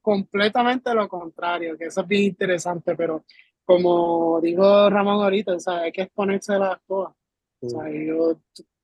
completamente 0.00 0.94
lo 0.94 1.08
contrario, 1.08 1.76
que 1.78 1.86
eso 1.86 2.02
es 2.02 2.08
bien 2.08 2.24
interesante, 2.24 2.94
pero 2.96 3.24
como 3.64 4.40
dijo 4.40 4.90
Ramón 4.90 5.22
ahorita, 5.22 5.54
o 5.54 5.60
sea, 5.60 5.78
hay 5.82 5.92
que 5.92 6.02
exponerse 6.02 6.54
a 6.54 6.58
las 6.58 6.80
cosas. 6.86 7.14
O 7.60 7.68
sea, 7.68 7.90
yo 7.90 8.40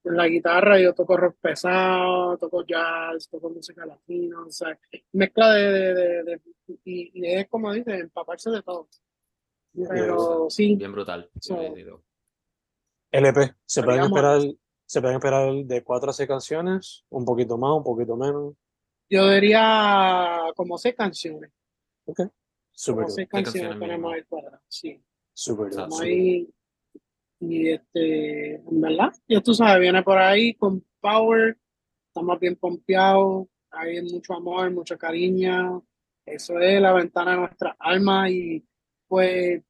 en 0.09 0.17
la 0.17 0.27
guitarra 0.29 0.81
yo 0.81 0.95
toco 0.95 1.17
rock 1.17 1.37
pesado, 1.41 2.37
toco 2.39 2.65
jazz, 2.65 3.29
toco 3.29 3.51
música 3.51 3.85
latina, 3.87 4.41
o 4.47 4.51
sea, 4.51 4.79
mezcla 5.13 5.53
de, 5.55 5.73
de, 5.73 5.95
de- 5.95 6.23
de- 6.25 6.41
y, 6.85 7.11
y 7.15 7.27
es 7.35 7.49
como 7.49 7.73
dice, 7.73 7.95
empaparse 7.99 8.51
de 8.51 8.63
todo. 8.63 8.89
Pero 9.89 10.49
sí, 10.51 10.75
Bien 10.77 10.93
brutal. 10.93 11.31
So-. 11.41 11.75
LP, 13.11 13.55
se 13.65 13.83
pueden 13.83 14.03
esperar, 14.03 14.41
se 14.87 15.01
pueden 15.01 15.17
esperar 15.17 15.55
de 15.55 15.85
cuatro 15.85 16.11
a 16.11 16.13
seis 16.13 16.29
canciones, 16.29 17.05
un 17.11 17.25
poquito 17.25 17.57
más, 17.57 17.73
un 17.77 17.85
poquito 17.85 18.17
menos. 18.17 18.55
yo 19.09 19.31
diría 19.31 20.43
como 20.57 20.77
seis 20.79 20.95
canciones, 20.95 21.51
Super 22.73 23.05
como 23.05 23.07
good, 23.09 23.15
seis 23.15 23.29
¿Qué 23.29 23.33
canciones 23.43 23.71
canciones 23.71 23.79
tenemos 23.81 24.13
ahí 24.15 24.23
cuadradas, 24.25 24.61
sí. 24.69 25.03
super 25.33 25.73
super 25.73 26.03
ahí 26.03 26.49
y 27.41 27.71
este, 27.71 28.57
en 28.57 28.81
verdad, 28.81 29.13
ya 29.29 29.41
tú 29.41 29.55
sabes, 29.55 29.81
viene 29.81 30.03
por 30.03 30.19
ahí 30.19 30.55
con 30.55 30.85
Power, 31.01 31.57
estamos 32.09 32.41
bien 32.41 32.57
pompeados, 32.57 33.47
hay 33.71 34.03
mucho 34.03 34.35
amor, 34.35 34.71
mucho 34.71 34.99
cariño, 34.99 35.85
eso 36.27 36.59
es 36.59 36.81
la 36.81 36.93
ventana 36.93 37.33
de 37.33 37.37
nuestra 37.39 37.77
alma 37.79 38.29
y 38.31 38.65
pues, 39.07 39.63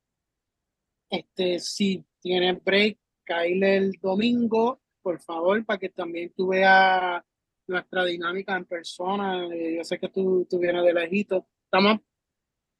este, 1.10 1.58
si 1.58 2.04
tienes 2.20 2.62
break, 2.64 2.98
caíle 3.24 3.76
el 3.76 3.92
domingo, 4.00 4.80
por 5.02 5.20
favor, 5.20 5.64
para 5.64 5.78
que 5.78 5.90
también 5.90 6.32
tú 6.34 6.48
veas 6.48 7.22
nuestra 7.66 8.04
dinámica 8.04 8.56
en 8.56 8.64
persona, 8.64 9.46
Eh, 9.54 9.76
yo 9.76 9.84
sé 9.84 9.98
que 9.98 10.08
tú, 10.08 10.46
tú 10.48 10.58
vienes 10.58 10.84
de 10.84 10.94
lejito, 10.94 11.46
estamos 11.64 12.00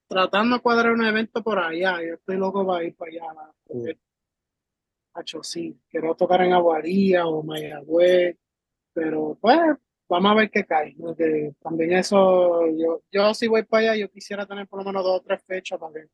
tratando 0.09 0.57
de 0.57 0.63
cuadrar 0.63 0.93
un 0.93 1.05
evento 1.05 1.43
por 1.43 1.59
allá, 1.59 2.03
yo 2.03 2.15
estoy 2.15 2.39
loco 2.39 2.67
para 2.67 2.85
ir 2.85 2.97
para 2.97 3.11
allá, 3.11 3.53
porque, 3.65 3.99
hacho, 5.19 5.43
sí, 5.43 5.79
quiero 5.89 6.15
tocar 6.15 6.43
en 6.43 6.53
Aguadilla 6.53 7.27
o 7.27 7.43
Mayagüez, 7.43 8.37
pero 8.93 9.37
pues 9.41 9.59
vamos 10.09 10.33
a 10.33 10.35
ver 10.35 10.51
qué 10.51 10.65
cae, 10.65 10.95
porque 10.99 11.55
también 11.61 11.93
eso, 11.93 12.67
yo, 12.77 13.03
yo 13.13 13.35
si 13.35 13.47
voy 13.49 13.63
para 13.65 13.93
allá, 13.93 14.01
yo 14.01 14.11
quisiera 14.11 14.47
tener 14.47 14.67
por 14.69 14.81
lo 14.81 14.85
menos 14.87 15.05
dos 15.05 15.21
o 15.21 15.23
tres 15.23 15.43
fechas 15.45 15.79
para 15.79 15.93
que 15.93 16.07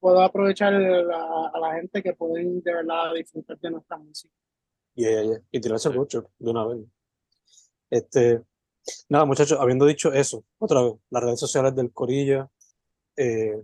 pueda 0.00 0.24
aprovechar 0.24 0.72
la- 0.72 1.50
a 1.52 1.58
la 1.60 1.74
gente 1.74 2.02
que 2.02 2.14
pueden 2.14 2.60
de 2.62 2.72
verdad 2.74 3.12
disfrutar 3.14 3.58
de 3.58 3.70
nuestra 3.70 3.96
música. 3.98 4.34
Yeah, 4.94 5.10
yeah, 5.10 5.22
yeah. 5.22 5.40
Y 5.52 5.60
tirarse 5.60 5.90
Sí. 5.90 5.96
mucho 5.98 6.30
de 6.38 6.50
una 6.50 6.66
vez. 6.66 6.78
Este, 7.90 8.42
nada, 9.08 9.24
muchachos, 9.24 9.58
habiendo 9.60 9.86
dicho 9.86 10.12
eso, 10.12 10.44
otra 10.58 10.82
vez, 10.82 10.94
las 11.10 11.22
redes 11.22 11.40
sociales 11.40 11.74
del 11.74 11.92
Corilla, 11.92 12.48
eh, 13.16 13.62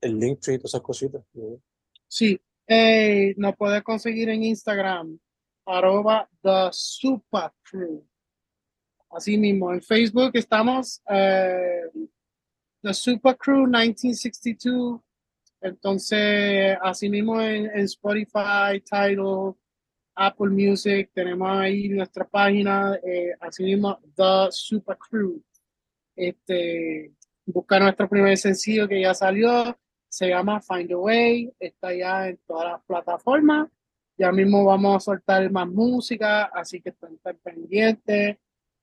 el 0.00 0.18
Linktree, 0.18 0.58
todas 0.58 0.70
esas 0.72 0.80
cositas. 0.82 1.22
¿no? 1.34 1.60
Sí, 2.08 2.40
eh, 2.72 3.34
nos 3.36 3.56
puedes 3.56 3.82
conseguir 3.82 4.28
en 4.28 4.44
Instagram, 4.44 5.18
arroba 5.66 6.28
The 6.40 6.68
Super 6.70 7.50
Crew. 7.64 8.06
Así 9.10 9.36
mismo, 9.36 9.72
en 9.72 9.82
Facebook 9.82 10.30
estamos 10.34 11.02
eh, 11.10 11.82
The 12.80 12.94
Super 12.94 13.36
Crew 13.36 13.66
1962. 13.66 15.00
Entonces, 15.62 16.78
así 16.80 17.08
mismo 17.08 17.40
en, 17.40 17.66
en 17.66 17.80
Spotify, 17.86 18.80
Tidal, 18.88 19.56
Apple 20.14 20.50
Music, 20.50 21.10
tenemos 21.12 21.50
ahí 21.50 21.88
nuestra 21.88 22.24
página, 22.24 22.94
eh, 23.02 23.32
así 23.40 23.64
mismo, 23.64 23.98
The 24.14 24.52
Super 24.52 24.96
Crew. 24.96 25.42
Este, 26.14 27.12
busca 27.46 27.80
nuestro 27.80 28.08
primer 28.08 28.38
sencillo 28.38 28.86
que 28.86 29.00
ya 29.00 29.12
salió, 29.12 29.76
se 30.10 30.28
llama 30.28 30.60
Find 30.60 30.92
a 30.92 30.96
Way, 30.98 31.54
está 31.58 31.94
ya 31.94 32.28
en 32.28 32.38
todas 32.46 32.72
las 32.72 32.82
plataformas. 32.84 33.70
Ya 34.18 34.32
mismo 34.32 34.64
vamos 34.64 34.96
a 34.96 35.00
soltar 35.00 35.50
más 35.50 35.68
música, 35.68 36.44
así 36.46 36.82
que 36.82 36.90
estén 36.90 37.18
pendientes. 37.42 38.36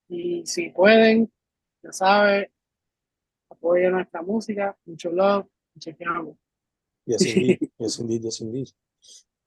Y 0.10 0.46
si 0.46 0.70
pueden, 0.70 1.32
ya 1.84 1.92
saben, 1.92 2.50
apoyen 3.50 3.92
nuestra 3.92 4.22
música. 4.22 4.76
Mucho 4.86 5.12
love, 5.12 5.46
chequeamos. 5.78 6.38
Yes, 7.06 7.26
indeed. 7.26 7.60
Yes, 7.78 8.00
indeed. 8.00 8.22
Yes, 8.24 8.42
indeed. 8.42 8.68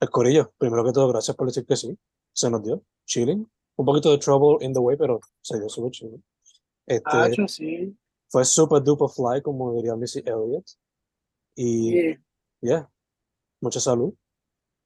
El 0.00 0.10
corillo, 0.10 0.52
primero 0.58 0.84
que 0.84 0.92
todo, 0.92 1.08
gracias 1.08 1.36
por 1.36 1.46
decir 1.48 1.66
que 1.66 1.76
sí. 1.76 1.98
Se 2.32 2.48
nos 2.50 2.62
dio. 2.62 2.82
Chilling. 3.06 3.50
Un 3.76 3.84
poquito 3.86 4.10
de 4.12 4.18
trouble 4.18 4.64
in 4.64 4.72
the 4.72 4.78
way, 4.78 4.96
pero 4.96 5.18
se 5.40 5.58
dio 5.58 5.68
súper 5.68 5.90
chilling. 5.90 6.22
Este, 6.86 7.02
Ah, 7.10 7.28
sí. 7.48 7.96
fue 8.28 8.44
super 8.44 8.82
duper 8.82 9.08
fly, 9.08 9.42
como 9.42 9.74
diría 9.74 9.96
Missy 9.96 10.20
Elliott. 10.20 10.66
Y, 11.62 11.90
sí. 11.90 12.18
yeah, 12.62 12.90
mucha 13.60 13.80
salud, 13.80 14.14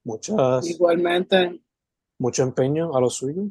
muchas, 0.03 0.69
Igualmente, 0.69 1.63
mucho 2.19 2.43
empeño 2.43 2.97
a 2.97 3.01
lo 3.01 3.09
suyo 3.11 3.45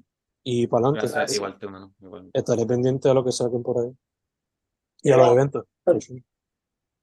y 0.44 0.68
para 0.68 0.88
adelante. 0.88 1.08
Gracias, 1.08 1.38
igual 1.38 1.58
tú, 1.58 1.70
mano. 1.70 1.96
Igual. 2.02 2.30
Estaré 2.34 2.66
pendiente 2.66 3.08
de 3.08 3.14
lo 3.14 3.24
que 3.24 3.32
saquen 3.32 3.64
por 3.64 3.80
ahí. 3.80 3.96
Y 5.04 5.12
a 5.12 5.18
los 5.18 5.30
eventos. 5.30 5.66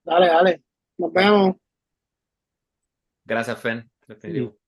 dale, 0.04 0.26
dale. 0.26 0.62
Nos 0.98 1.10
vemos. 1.10 1.56
Gracias, 3.24 3.58
Fen. 3.58 3.90
Definitivo. 4.06 4.59